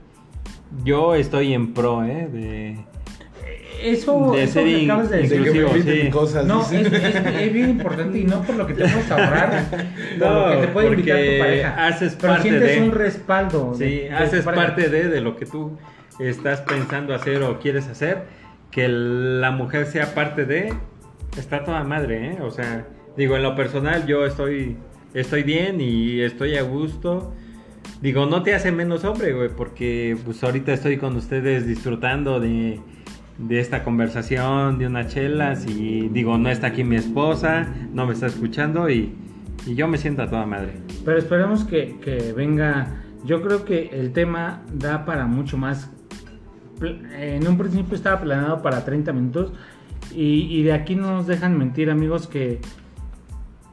yo 0.84 1.16
estoy 1.16 1.54
en 1.54 1.74
pro, 1.74 2.04
¿eh? 2.04 2.28
De... 2.32 2.78
Eso, 3.82 4.32
De 4.34 4.44
eso 4.44 4.54
ser 4.56 4.66
que 4.66 4.84
acabas 4.84 5.10
de 5.10 5.22
in- 5.24 5.30
De 5.30 5.40
decir. 5.40 5.66
que 5.86 6.02
sí. 6.04 6.10
cosas. 6.10 6.46
No, 6.46 6.62
es, 6.64 6.70
dice. 6.70 6.96
es- 6.98 7.16
es 7.42 7.54
bien 7.54 7.70
importante 7.70 8.20
y 8.20 8.24
no 8.26 8.42
por 8.42 8.56
lo 8.56 8.68
que 8.68 8.74
te 8.74 8.82
puedes 8.82 9.10
ahorrar, 9.10 9.64
por 10.20 10.30
lo 10.32 10.52
que 10.52 10.58
te 10.58 10.68
puede 10.74 10.88
invitar 10.90 11.18
tu 11.18 11.40
pareja. 11.40 11.88
haces 11.88 12.18
pero 12.20 12.34
parte 12.34 12.50
sientes 12.50 12.76
de- 12.76 12.82
un 12.84 12.92
respaldo. 12.92 13.74
Sí, 13.78 13.84
de 13.86 14.12
haces 14.12 14.44
parte 14.44 14.90
de, 14.90 15.08
de 15.08 15.22
lo 15.22 15.38
que 15.38 15.46
tú 15.46 15.78
estás 16.20 16.60
pensando 16.62 17.16
hacer 17.16 17.42
o 17.44 17.58
quieres 17.60 17.88
hacer, 17.88 18.24
que 18.70 18.90
la 18.90 19.52
mujer 19.52 19.86
sea 19.86 20.14
parte 20.14 20.44
de, 20.44 20.74
está 21.38 21.64
toda 21.64 21.84
madre, 21.84 22.32
¿eh? 22.32 22.38
O 22.42 22.52
sea, 22.52 22.88
digo, 23.18 23.36
en 23.36 23.44
lo 23.44 23.56
personal 23.56 24.06
yo 24.08 24.26
estoy, 24.26 24.78
estoy 25.14 25.44
bien 25.44 25.82
y 25.82 26.22
estoy 26.22 26.56
a 26.58 26.64
gusto. 26.64 27.34
Digo, 28.02 28.26
no 28.26 28.44
te 28.44 28.56
hace 28.56 28.72
menos 28.72 29.04
hombre, 29.04 29.34
güey, 29.34 29.50
porque 29.50 30.18
pues 30.24 30.44
ahorita 30.44 30.74
estoy 30.74 30.98
con 30.98 31.16
ustedes 31.18 31.68
disfrutando 31.68 32.40
de, 32.40 32.80
de 33.38 33.60
esta 33.60 33.84
conversación, 33.84 34.80
de 34.80 34.88
unas 34.88 35.14
chelas 35.14 35.66
y 35.66 36.10
digo, 36.10 36.38
no 36.38 36.50
está 36.50 36.68
aquí 36.68 36.84
mi 36.84 36.96
esposa, 36.96 37.68
no 37.94 38.06
me 38.06 38.14
está 38.14 38.28
escuchando 38.28 38.90
y, 38.90 39.16
y 39.66 39.76
yo 39.76 39.88
me 39.88 39.98
siento 39.98 40.22
a 40.22 40.30
toda 40.30 40.46
madre. 40.46 40.74
Pero 41.04 41.18
esperemos 41.18 41.64
que, 41.64 41.98
que 42.00 42.34
venga. 42.34 43.04
Yo 43.26 43.42
creo 43.42 43.66
que 43.66 43.90
el 43.92 44.14
tema 44.14 44.64
da 44.74 45.06
para 45.06 45.26
mucho 45.26 45.58
más. 45.58 45.92
En 46.82 47.46
un 47.46 47.58
principio 47.58 47.96
estaba 47.96 48.22
planeado 48.22 48.62
para 48.62 48.86
30 48.86 49.12
minutos. 49.12 49.52
Y, 50.16 50.47
y 50.49 50.64
de 50.64 50.74
aquí 50.74 50.95
no 50.95 51.12
nos 51.12 51.28
dejan 51.28 51.57
mentir, 51.57 51.89
amigos, 51.89 52.28
que 52.28 52.60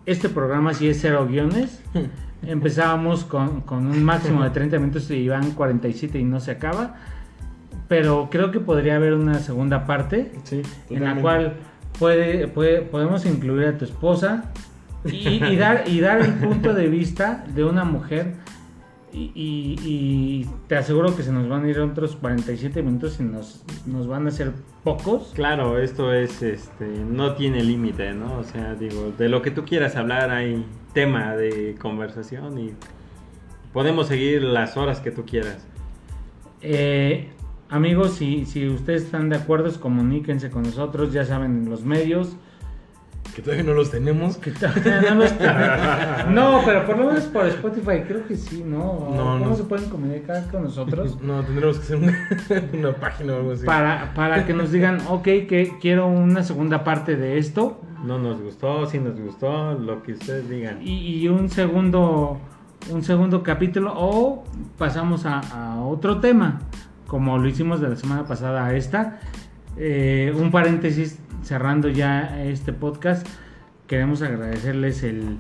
este 0.07 0.29
programa 0.29 0.75
sí 0.75 0.89
es 0.89 1.01
cero 1.01 1.27
guiones. 1.29 1.83
Empezábamos 2.47 3.25
con, 3.25 3.63
con 3.63 3.87
un 3.87 4.05
máximo 4.05 4.45
de 4.45 4.51
30 4.51 4.79
minutos 4.79 5.11
y 5.11 5.27
van 5.29 5.51
47 5.53 6.19
y 6.19 6.25
no 6.25 6.39
se 6.41 6.53
acaba. 6.53 6.95
Pero 7.89 8.29
creo 8.31 8.51
que 8.51 8.61
podría 8.61 8.97
haber 8.97 9.15
una 9.15 9.39
segunda 9.39 9.87
parte 9.87 10.33
Sí, 10.45 10.63
en 10.91 11.05
la 11.05 11.15
cual 11.23 11.55
puede, 11.99 12.47
puede- 12.49 12.83
podemos 12.83 13.25
incluir 13.27 13.67
a 13.69 13.79
tu 13.79 13.85
esposa 13.85 14.53
y, 15.05 15.43
y 15.45 15.57
dar, 15.57 15.85
y 15.87 16.01
dar 16.01 16.21
el 16.21 16.35
punto 16.35 16.75
de 16.75 16.89
vista 16.89 17.45
de 17.55 17.65
una 17.65 17.85
mujer. 17.85 18.35
Y, 19.13 19.31
y- 19.35 19.79
y 19.85 20.47
te 20.67 20.77
aseguro 20.77 21.17
que 21.17 21.23
se 21.23 21.33
nos 21.33 21.49
van 21.49 21.65
a 21.65 21.69
ir 21.71 21.79
otros 21.81 22.17
47 22.17 22.83
minutos 22.83 23.19
y 23.21 23.23
nos, 23.23 23.65
nos 23.87 24.07
van 24.07 24.27
a 24.27 24.31
ser 24.31 24.53
pocos. 24.85 25.33
Claro, 25.35 25.79
esto 25.79 26.13
es, 26.13 26.43
este, 26.43 26.87
no 26.87 27.35
tiene 27.35 27.63
límite, 27.65 28.13
¿no? 28.13 28.39
O 28.39 28.45
sea, 28.45 28.75
digo, 28.75 29.13
de 29.17 29.29
lo 29.29 29.41
que 29.43 29.51
tú 29.51 29.65
quieras 29.65 29.97
hablar 29.97 30.31
hay 30.31 30.65
tema 30.93 31.35
de 31.37 31.77
conversación 31.81 32.59
y 32.59 32.73
podemos 33.73 34.09
seguir 34.09 34.43
las 34.43 34.77
horas 34.77 35.01
que 35.01 35.11
tú 35.11 35.25
quieras. 35.25 35.67
Eh, 36.61 37.29
amigos, 37.71 38.15
si, 38.15 38.45
si 38.45 38.69
ustedes 38.69 39.05
están 39.05 39.29
de 39.29 39.37
acuerdo, 39.37 39.71
comuníquense 39.81 40.51
con 40.51 40.65
nosotros, 40.65 41.13
ya 41.13 41.25
saben, 41.25 41.63
en 41.65 41.71
los 41.71 41.85
medios. 41.85 42.37
Que 43.37 43.43
todavía 43.43 43.65
no 43.65 43.75
los 43.75 43.91
tenemos. 43.91 44.39
Que 44.39 44.51
todavía 44.51 45.11
no, 45.11 45.17
los 45.17 45.33
tenemos. 45.37 46.31
no, 46.31 46.63
pero 46.65 46.87
por 46.87 46.97
lo 46.97 47.09
menos 47.09 47.25
por 47.25 47.47
Spotify 47.47 48.01
creo 48.09 48.27
que 48.27 48.35
sí, 48.35 48.65
¿no? 48.65 49.11
No, 49.11 49.39
¿Cómo 49.39 49.39
no. 49.51 49.55
se 49.55 49.65
pueden 49.65 49.91
comunicar 49.91 50.51
con 50.51 50.65
nosotros? 50.65 51.19
No, 51.27 51.43
tendremos 51.43 51.77
que 51.79 51.83
hacer 51.85 51.97
una, 51.97 52.29
una 52.73 52.97
página 52.97 53.35
o 53.35 53.37
algo 53.37 53.53
así. 53.53 53.67
para, 53.67 54.15
para 54.15 54.47
que 54.47 54.55
nos 54.55 54.73
digan, 54.73 55.01
ok, 55.09 55.23
que 55.23 55.75
quiero 55.83 56.07
una 56.07 56.43
segunda 56.45 56.83
parte 56.83 57.17
de 57.17 57.37
esto 57.37 57.79
No 58.05 58.19
nos 58.19 58.41
gustó, 58.41 58.87
si 58.87 58.99
nos 59.01 59.21
gustó, 59.21 59.75
lo 59.75 60.03
que 60.03 60.13
ustedes 60.13 60.49
digan. 60.49 60.81
y, 60.81 61.19
y 61.19 61.29
un 61.29 61.51
segundo 61.51 62.41
un 62.91 63.03
segundo 63.03 63.43
capítulo 63.43 63.93
o 63.97 64.45
pasamos 64.79 65.27
a, 65.27 65.41
a 65.41 65.83
otro 65.83 66.21
tema 66.21 66.61
como 67.07 67.37
lo 67.37 67.47
hicimos 67.49 67.81
de 67.83 67.89
la 67.91 67.97
semana 67.97 68.25
pasada 68.25 68.65
a 68.65 68.75
esta 68.75 69.21
Eh, 69.79 70.33
un 70.35 70.51
paréntesis 70.51 71.19
cerrando 71.43 71.89
ya 71.89 72.43
este 72.45 72.73
podcast 72.73 73.27
queremos 73.87 74.23
agradecerles 74.23 75.03
el, 75.03 75.37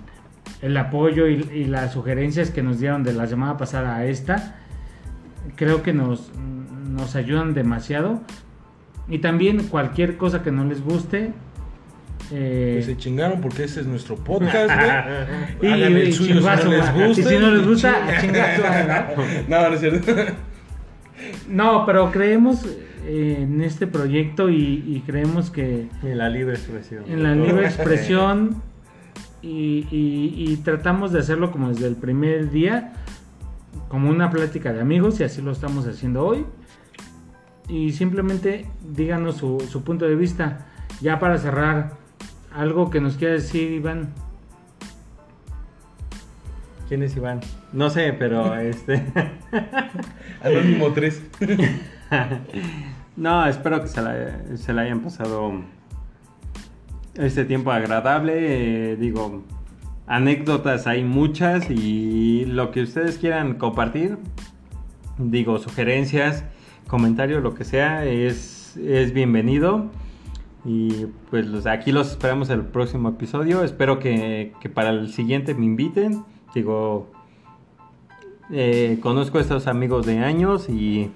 el 0.60 0.76
apoyo 0.76 1.26
y, 1.26 1.48
y 1.52 1.64
las 1.64 1.94
sugerencias 1.94 2.50
que 2.50 2.62
nos 2.62 2.78
dieron 2.78 3.02
de 3.02 3.14
la 3.14 3.26
semana 3.26 3.56
pasada 3.56 3.96
a 3.96 4.04
esta 4.04 4.56
creo 5.56 5.82
que 5.82 5.92
nos, 5.92 6.30
nos 6.90 7.16
ayudan 7.16 7.54
demasiado 7.54 8.20
y 9.08 9.18
también 9.18 9.68
cualquier 9.68 10.16
cosa 10.16 10.42
que 10.42 10.50
no 10.50 10.64
les 10.64 10.82
guste 10.82 11.32
eh, 12.32 12.76
Que 12.78 12.82
se 12.82 12.96
chingaron 12.96 13.40
porque 13.40 13.64
ese 13.64 13.80
es 13.80 13.86
nuestro 13.86 14.16
podcast, 14.16 14.70
y, 15.62 15.66
el 15.66 16.08
y 16.08 16.12
suyo 16.12 16.34
si 16.34 16.40
chingazo, 16.40 16.64
no 16.64 16.70
les 16.72 16.92
gusta. 16.92 17.20
Y 17.20 17.24
si 17.24 17.38
no 17.38 17.50
les 17.52 17.66
gusta, 17.66 18.00
madre, 18.00 19.04
¿no? 19.48 19.60
No, 19.60 19.74
es 19.74 19.80
cierto. 19.80 20.12
No, 21.48 21.86
pero 21.86 22.10
creemos 22.10 22.66
en 23.08 23.60
este 23.62 23.86
proyecto 23.86 24.48
y, 24.50 24.82
y 24.86 25.02
creemos 25.06 25.50
que 25.50 25.88
En 26.02 26.18
la 26.18 26.28
libre 26.28 26.54
expresión. 26.54 27.04
en 27.08 27.22
la 27.22 27.34
libre 27.34 27.66
expresión 27.66 28.62
y, 29.42 29.86
y- 29.90 30.34
y 30.52 30.56
tratamos 30.64 31.12
de 31.12 31.20
hacerlo 31.20 31.52
como 31.52 31.68
desde 31.68 31.86
el 31.86 31.96
primer 31.96 32.50
día, 32.50 32.94
como 33.88 34.10
una 34.10 34.30
plática 34.30 34.72
de 34.72 34.80
amigos 34.80 35.20
y 35.20 35.24
así 35.24 35.40
lo 35.42 35.52
estamos 35.52 35.86
haciendo 35.86 36.24
hoy. 36.26 36.44
Y 37.68 37.92
simplemente 37.92 38.66
díganos 38.94 39.36
su, 39.36 39.60
su 39.70 39.82
punto 39.84 40.04
de 40.06 40.14
vista. 40.16 40.66
Ya 41.00 41.18
para 41.18 41.36
cerrar, 41.38 41.92
algo 42.54 42.90
que 42.90 43.00
nos 43.00 43.16
quiera 43.16 43.34
decir 43.34 43.70
Iván. 43.72 44.08
¿Quién 46.88 47.02
es 47.02 47.16
Iván? 47.16 47.40
No 47.72 47.90
sé, 47.90 48.12
pero 48.12 48.54
este. 48.56 49.04
Anónimo 50.42 50.92
3. 50.92 51.22
no, 53.16 53.46
espero 53.46 53.82
que 53.82 53.88
se 53.88 54.02
la, 54.72 54.82
hayan 54.82 55.00
pasado 55.00 55.52
este 57.14 57.44
tiempo 57.44 57.70
agradable. 57.70 58.92
eh, 58.92 58.96
digo, 58.96 59.42
anécdotas 60.06 60.86
hay 60.86 61.04
muchas 61.04 61.70
y 61.70 62.44
lo 62.46 62.70
que 62.70 62.82
ustedes 62.82 63.18
quieran 63.18 63.54
compartir, 63.54 64.18
digo, 65.18 65.58
sugerencias, 65.58 66.44
comentarios, 66.86 67.42
lo 67.42 67.54
que 67.54 67.64
sea, 67.64 68.04
es, 68.04 68.76
es 68.76 69.12
bienvenido. 69.12 69.90
Y 70.64 71.06
pues 71.30 71.66
aquí 71.66 71.92
los 71.92 72.10
esperamos 72.10 72.50
el 72.50 72.62
próximo 72.62 73.10
episodio. 73.10 73.62
Espero 73.62 74.00
que, 74.00 74.52
que 74.60 74.68
para 74.68 74.90
el 74.90 75.12
siguiente 75.12 75.54
me 75.54 75.64
inviten. 75.64 76.24
Digo, 76.54 77.08
eh, 78.50 78.98
conozco 79.00 79.38
a 79.38 79.40
estos 79.40 79.68
amigos 79.68 80.06
de 80.06 80.18
años 80.18 80.68
y, 80.68 81.10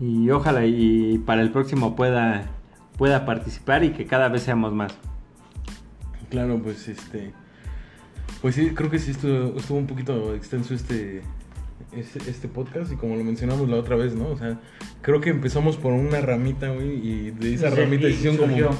y 0.00 0.30
ojalá 0.30 0.64
y 0.66 1.18
para 1.26 1.42
el 1.42 1.50
próximo 1.50 1.96
pueda, 1.96 2.46
pueda 2.96 3.24
participar 3.26 3.84
y 3.84 3.90
que 3.90 4.06
cada 4.06 4.28
vez 4.28 4.42
seamos 4.42 4.72
más. 4.74 4.92
Claro, 6.30 6.60
pues 6.62 6.88
este. 6.88 7.32
Pues 8.42 8.54
sí, 8.54 8.70
creo 8.74 8.90
que 8.90 8.98
sí 8.98 9.10
estuvo, 9.12 9.58
estuvo 9.58 9.78
un 9.78 9.86
poquito 9.86 10.34
extenso 10.34 10.74
este, 10.74 11.22
este, 11.92 12.30
este 12.30 12.46
podcast 12.48 12.92
y 12.92 12.96
como 12.96 13.16
lo 13.16 13.24
mencionamos 13.24 13.68
la 13.68 13.76
otra 13.76 13.96
vez, 13.96 14.14
¿no? 14.14 14.28
O 14.28 14.36
sea, 14.36 14.60
creo 15.02 15.20
que 15.20 15.30
empezamos 15.30 15.76
por 15.76 15.92
una 15.92 16.20
ramita, 16.20 16.68
güey, 16.68 16.94
y 17.04 17.30
de 17.32 17.54
esa 17.54 17.70
Sí, 17.70 17.76
ramita 17.76 18.08
hicieron 18.08 18.36
surgió. 18.36 18.66
como, 18.68 18.78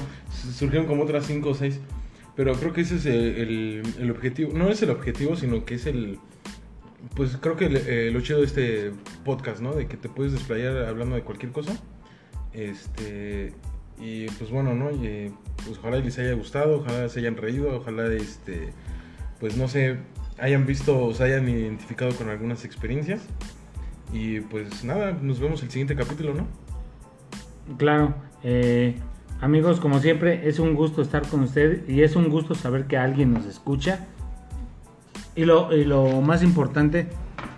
surgieron 0.53 0.87
como 0.87 1.03
otras 1.03 1.25
cinco 1.25 1.49
o 1.49 1.53
seis. 1.55 1.79
Pero 2.35 2.53
creo 2.53 2.71
que 2.71 2.81
ese 2.81 2.95
es 2.95 3.05
el, 3.05 3.15
el- 3.15 3.83
el 3.99 4.11
objetivo, 4.11 4.53
no 4.53 4.69
es 4.69 4.81
el 4.81 4.91
objetivo, 4.91 5.35
sino 5.35 5.65
que 5.65 5.75
es 5.75 5.85
el, 5.87 6.19
pues 7.15 7.37
creo 7.37 7.55
que 7.55 7.65
eh, 7.65 8.11
lo 8.11 8.21
chido 8.21 8.39
de 8.39 8.45
este 8.45 8.91
podcast, 9.23 9.61
¿no? 9.61 9.73
De 9.73 9.87
que 9.87 9.97
te 9.97 10.09
puedes 10.09 10.33
desplayar 10.33 10.77
hablando 10.85 11.15
de 11.15 11.21
cualquier 11.21 11.51
cosa. 11.51 11.79
Este, 12.53 13.53
y 13.99 14.27
pues 14.27 14.49
bueno, 14.49 14.73
¿no? 14.73 14.89
Eh, 15.03 15.31
pues 15.65 15.77
ojalá 15.77 15.97
les 15.97 16.17
haya 16.19 16.33
gustado, 16.33 16.79
ojalá 16.79 17.09
se 17.09 17.19
hayan 17.19 17.37
reído, 17.37 17.75
ojalá 17.75 18.11
este, 18.13 18.69
pues 19.39 19.57
no 19.57 19.67
sé, 19.67 19.97
hayan 20.37 20.65
visto 20.65 21.05
o 21.05 21.13
se 21.13 21.23
hayan 21.23 21.47
identificado 21.47 22.13
con 22.15 22.29
algunas 22.29 22.65
experiencias. 22.65 23.21
Y 24.11 24.39
pues 24.41 24.83
nada, 24.83 25.11
nos 25.21 25.39
vemos 25.39 25.61
el 25.63 25.69
siguiente 25.69 25.95
capítulo, 25.95 26.33
¿no? 26.33 26.47
Claro, 27.77 28.15
eh, 28.43 28.95
amigos, 29.41 29.79
como 29.79 29.99
siempre, 29.99 30.47
es 30.47 30.59
un 30.59 30.73
gusto 30.73 31.01
estar 31.01 31.27
con 31.27 31.41
ustedes 31.41 31.87
y 31.87 32.01
es 32.01 32.15
un 32.15 32.29
gusto 32.29 32.55
saber 32.55 32.85
que 32.85 32.97
alguien 32.97 33.33
nos 33.33 33.45
escucha. 33.45 34.07
Y 35.39 35.45
lo, 35.45 36.21
más 36.21 36.43
importante 36.43 37.07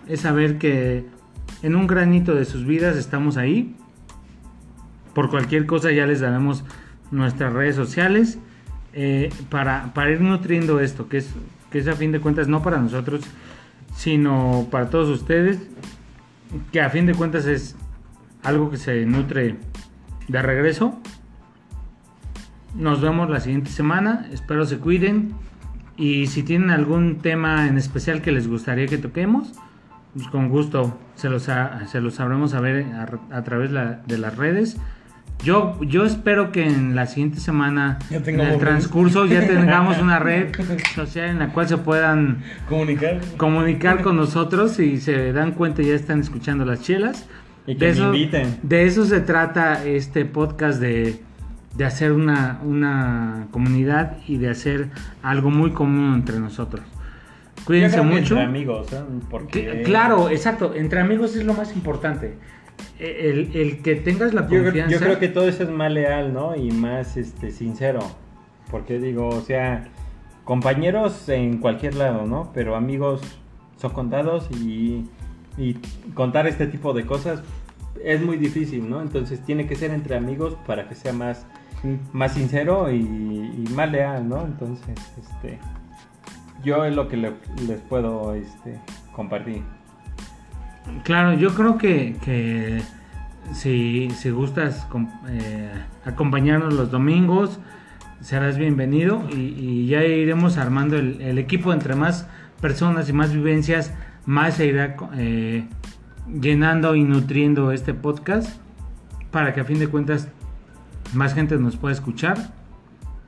es 0.07 0.21
saber 0.21 0.59
que 0.59 1.03
en 1.63 1.75
un 1.75 1.87
granito 1.87 2.35
de 2.35 2.45
sus 2.45 2.63
vidas 2.63 2.95
estamos 2.95 3.37
ahí. 3.37 3.75
Por 5.15 5.31
cualquier 5.31 5.65
cosa 5.65 5.91
ya 5.91 6.05
les 6.05 6.19
daremos 6.19 6.63
nuestras 7.09 7.51
redes 7.53 7.75
sociales 7.75 8.37
eh, 8.93 9.31
para, 9.49 9.91
ir 10.11 10.21
nutriendo 10.21 10.79
esto, 10.79 11.09
que 11.09 11.17
es, 11.17 11.33
que 11.71 11.79
es 11.79 11.87
a 11.87 11.93
fin 11.93 12.11
de 12.11 12.19
cuentas 12.19 12.47
no 12.47 12.61
para 12.61 12.77
nosotros, 12.77 13.23
sino 13.95 14.67
para 14.69 14.91
todos 14.91 15.09
ustedes, 15.09 15.57
que 16.71 16.81
a 16.81 16.91
fin 16.91 17.07
de 17.07 17.15
cuentas 17.15 17.47
es 17.47 17.75
algo 18.43 18.69
que 18.69 18.77
se 18.77 19.07
nutre 19.07 19.55
de 20.27 20.41
regreso. 20.43 20.99
Nos 22.75 23.01
vemos 23.01 23.27
la 23.27 23.39
siguiente 23.39 23.71
semana. 23.71 24.29
Espero 24.31 24.67
se 24.67 24.77
cuiden. 24.77 25.33
Y 25.97 26.27
si 26.27 26.43
tienen 26.43 26.69
algún 26.71 27.17
tema 27.17 27.67
en 27.67 27.77
especial 27.77 28.21
que 28.21 28.31
les 28.31 28.47
gustaría 28.47 28.87
que 28.87 28.97
toquemos, 28.97 29.51
pues 30.13 30.27
con 30.27 30.49
gusto 30.49 30.97
se 31.15 31.29
los, 31.29 31.47
ha- 31.49 31.87
se 31.87 32.01
los 32.01 32.15
sabremos 32.15 32.51
saber 32.51 32.85
a, 32.93 33.07
a 33.37 33.43
través 33.43 33.71
la- 33.71 34.01
de 34.07 34.17
las 34.17 34.35
redes. 34.37 34.77
Yo, 35.43 35.79
yo 35.81 36.05
espero 36.05 36.51
que 36.51 36.67
en 36.67 36.95
la 36.95 37.07
siguiente 37.07 37.39
semana, 37.39 37.97
en 38.11 38.39
el 38.39 38.57
transcurso, 38.59 39.25
ya 39.25 39.39
tengamos 39.47 39.99
una 39.99 40.19
red 40.19 40.49
social 40.95 41.29
en 41.29 41.39
la 41.39 41.49
cual 41.51 41.67
se 41.67 41.77
puedan 41.77 42.43
Comunicar. 42.69 43.19
comunicar 43.37 44.01
con 44.03 44.17
nosotros 44.17 44.79
y 44.79 44.97
se 44.99 45.33
dan 45.33 45.53
cuenta 45.53 45.81
ya 45.81 45.93
están 45.95 46.19
escuchando 46.19 46.63
las 46.65 46.81
chelas. 46.81 47.27
Y 47.67 47.75
que 47.75 47.91
me 47.93 47.99
inviten. 47.99 48.57
De 48.63 48.85
eso 48.85 49.05
se 49.05 49.19
trata 49.21 49.83
este 49.85 50.25
podcast 50.25 50.79
de, 50.79 51.19
de 51.75 51.85
hacer 51.85 52.11
una, 52.11 52.59
una 52.63 53.47
comunidad 53.51 54.17
y 54.27 54.37
de 54.37 54.49
hacer 54.49 54.89
algo 55.23 55.49
muy 55.49 55.71
común 55.71 56.13
entre 56.15 56.39
nosotros. 56.39 56.83
Cuídense 57.65 57.97
Yo 57.97 58.01
creo 58.03 58.13
que 58.15 58.19
mucho. 58.21 58.33
Entre 58.35 58.45
amigos, 58.49 58.93
¿eh? 58.93 59.01
Porque... 59.29 59.65
Que- 59.65 59.81
Claro, 59.83 60.29
exacto. 60.29 60.73
Entre 60.75 60.99
amigos 60.99 61.35
es 61.35 61.45
lo 61.45 61.53
más 61.53 61.75
importante. 61.75 62.35
El, 62.99 63.51
el 63.55 63.81
que 63.81 63.95
tengas 63.95 64.33
la 64.33 64.47
Yo, 64.47 64.63
confianza. 64.63 64.91
yo 64.91 64.99
creo 64.99 65.19
que 65.19 65.27
todo 65.27 65.47
eso 65.47 65.63
es 65.63 65.69
más 65.69 65.91
leal, 65.91 66.33
¿no? 66.33 66.55
Y 66.55 66.71
más 66.71 67.17
este 67.17 67.51
sincero. 67.51 67.99
Porque 68.69 68.99
digo, 68.99 69.27
o 69.29 69.41
sea, 69.41 69.87
compañeros 70.43 71.29
en 71.29 71.59
cualquier 71.59 71.95
lado, 71.95 72.25
¿no? 72.25 72.51
Pero 72.53 72.75
amigos 72.75 73.21
son 73.77 73.91
contados 73.93 74.49
y, 74.51 75.05
y 75.57 75.75
contar 76.13 76.47
este 76.47 76.67
tipo 76.67 76.93
de 76.93 77.05
cosas 77.05 77.41
es 78.03 78.21
muy 78.21 78.37
difícil, 78.37 78.89
¿no? 78.89 79.01
Entonces 79.01 79.43
tiene 79.45 79.67
que 79.67 79.75
ser 79.75 79.91
entre 79.91 80.15
amigos 80.15 80.57
para 80.65 80.87
que 80.89 80.95
sea 80.95 81.13
más, 81.13 81.45
más 82.13 82.33
sincero 82.33 82.91
y, 82.91 83.65
más 83.75 83.91
leal, 83.91 84.27
¿no? 84.27 84.45
Entonces, 84.45 84.95
este, 85.17 85.59
yo 86.63 86.85
es 86.85 86.95
lo 86.95 87.07
que 87.07 87.17
le- 87.17 87.33
les 87.67 87.79
puedo 87.81 88.33
este, 88.35 88.79
compartir. 89.13 89.63
Claro, 91.03 91.33
yo 91.33 91.53
creo 91.55 91.77
que, 91.77 92.15
que 92.23 92.81
si, 93.53 94.09
si 94.11 94.29
gustas 94.29 94.87
eh, 95.29 95.71
acompañarnos 96.05 96.73
los 96.73 96.91
domingos, 96.91 97.59
serás 98.19 98.57
bienvenido 98.57 99.23
y, 99.31 99.87
ya 99.87 100.03
iremos 100.03 100.57
armando 100.57 100.97
el, 100.97 101.21
el 101.21 101.37
equipo 101.37 101.73
entre 101.73 101.95
más 101.95 102.27
personas 102.61 103.09
y 103.09 103.13
más 103.13 103.33
vivencias, 103.33 103.93
más 104.25 104.55
se 104.55 104.67
irá 104.67 104.95
eh, 105.15 105.65
llenando 106.39 106.95
y 106.95 107.03
nutriendo 107.03 107.71
este 107.71 107.93
podcast 107.93 108.57
para 109.31 109.53
que 109.53 109.61
a 109.61 109.65
fin 109.65 109.79
de 109.79 109.87
cuentas 109.87 110.27
más 111.13 111.33
gente 111.33 111.57
nos 111.57 111.77
pueda 111.77 111.93
escuchar. 111.93 112.37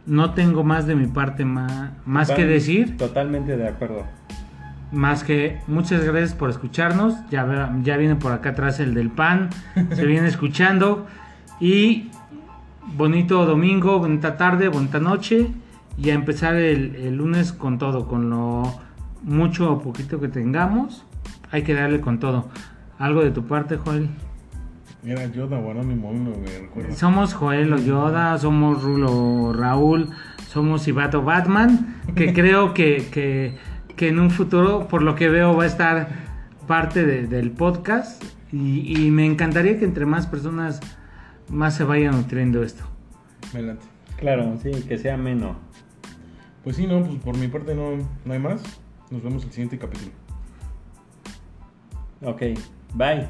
No 0.05 0.31
tengo 0.33 0.63
más 0.63 0.85
de 0.85 0.95
mi 0.95 1.07
parte 1.07 1.45
ma- 1.45 1.93
más 2.05 2.29
que 2.31 2.45
decir. 2.45 2.97
Totalmente 2.97 3.55
de 3.55 3.67
acuerdo. 3.67 4.03
Más 4.91 5.23
que 5.23 5.59
muchas 5.67 6.03
gracias 6.03 6.33
por 6.35 6.49
escucharnos. 6.49 7.15
Ya, 7.31 7.73
ya 7.83 7.97
viene 7.97 8.15
por 8.15 8.31
acá 8.31 8.49
atrás 8.51 8.79
el 8.79 8.93
del 8.93 9.09
pan. 9.09 9.49
Se 9.93 10.05
viene 10.05 10.27
escuchando. 10.27 11.07
Y 11.59 12.09
bonito 12.95 13.45
domingo, 13.45 13.99
bonita 13.99 14.35
tarde, 14.37 14.67
bonita 14.67 14.99
noche. 14.99 15.47
Y 15.97 16.09
a 16.09 16.13
empezar 16.15 16.55
el, 16.55 16.95
el 16.95 17.15
lunes 17.15 17.53
con 17.53 17.77
todo, 17.77 18.07
con 18.07 18.29
lo 18.29 18.79
mucho 19.23 19.71
o 19.71 19.79
poquito 19.81 20.19
que 20.19 20.27
tengamos. 20.27 21.05
Hay 21.51 21.63
que 21.63 21.73
darle 21.73 22.01
con 22.01 22.19
todo. 22.19 22.49
Algo 22.99 23.23
de 23.23 23.31
tu 23.31 23.45
parte, 23.45 23.77
Joel. 23.77 24.09
Era 25.05 25.25
Yoda 25.27 25.57
o 25.59 25.71
Anónimo 25.71 26.09
uno, 26.09 26.31
me 26.31 26.59
recuerdo. 26.59 26.95
Somos 26.95 27.33
Joel 27.33 27.73
o 27.73 27.77
Yoda, 27.77 28.37
somos 28.37 28.81
Rulo 28.81 29.51
Raúl, 29.53 30.09
somos 30.47 30.87
Ibato 30.87 31.23
Batman, 31.23 32.01
que 32.15 32.33
creo 32.39 32.73
que, 32.73 33.07
que, 33.11 33.57
que 33.97 34.07
en 34.07 34.19
un 34.19 34.31
futuro, 34.31 34.87
por 34.87 35.01
lo 35.01 35.15
que 35.15 35.27
veo, 35.29 35.55
va 35.57 35.63
a 35.63 35.67
estar 35.67 36.07
parte 36.67 37.05
de- 37.05 37.27
del 37.27 37.51
podcast 37.51 38.23
y, 38.51 39.05
y 39.05 39.11
me 39.11 39.25
encantaría 39.25 39.77
que 39.77 39.83
entre 39.85 40.05
más 40.05 40.25
personas 40.27 40.79
más 41.49 41.75
se 41.75 41.83
vaya 41.83 42.09
nutriendo 42.11 42.63
esto. 42.63 42.85
Me 43.53 43.61
late. 43.61 43.85
Claro, 44.17 44.57
sí, 44.63 44.71
que 44.87 44.97
sea 44.97 45.17
menos. 45.17 45.57
Pues 46.63 46.77
sí, 46.77 46.87
no, 46.87 47.03
pues 47.03 47.19
por 47.21 47.35
mi 47.37 47.49
parte 47.49 47.75
no, 47.75 47.97
no 48.23 48.33
hay 48.33 48.39
más. 48.39 48.61
Nos 49.11 49.21
vemos 49.21 49.43
el 49.43 49.51
siguiente 49.51 49.77
capítulo. 49.77 50.11
Ok, 52.21 52.41
bye. 52.93 53.27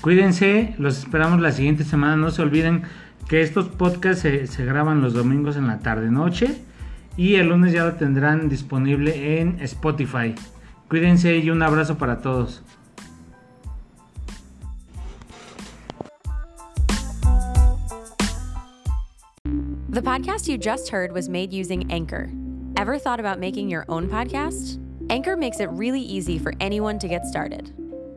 Cuídense, 0.00 0.74
los 0.78 0.98
esperamos 0.98 1.40
la 1.40 1.52
siguiente 1.52 1.84
semana. 1.84 2.16
No 2.16 2.30
se 2.30 2.42
olviden 2.42 2.82
que 3.28 3.42
estos 3.42 3.68
podcasts 3.68 4.22
se, 4.22 4.64
graban 4.64 5.02
los 5.02 5.12
domingos 5.14 5.56
en 5.56 5.66
la 5.66 5.78
tarde-noche 5.78 6.56
y 7.16 7.34
el 7.34 7.48
lunes 7.48 7.72
ya 7.72 7.84
lo 7.84 7.94
tendrán 7.94 8.48
disponible 8.48 9.40
en 9.40 9.60
Spotify. 9.60 10.34
Cuídense 10.88 11.38
y 11.38 11.50
un 11.50 11.62
abrazo 11.62 11.98
para 11.98 12.20
todos. 12.20 12.62
The 19.90 20.02
podcast 20.02 20.48
you 20.48 20.56
just 20.56 20.88
heard 20.88 21.12
was 21.12 21.28
made 21.28 21.52
using 21.52 21.90
Anchor. 21.92 22.30
Ever 22.76 22.98
thought 22.98 23.20
about 23.20 23.38
making 23.38 23.68
your 23.68 23.84
own 23.88 24.08
podcast? 24.08 24.78
Anchor 25.10 25.36
makes 25.36 25.60
it 25.60 25.68
really 25.70 26.00
easy 26.00 26.38
for 26.38 26.54
anyone 26.60 26.98
to 27.00 27.08
get 27.08 27.26
started. 27.26 27.72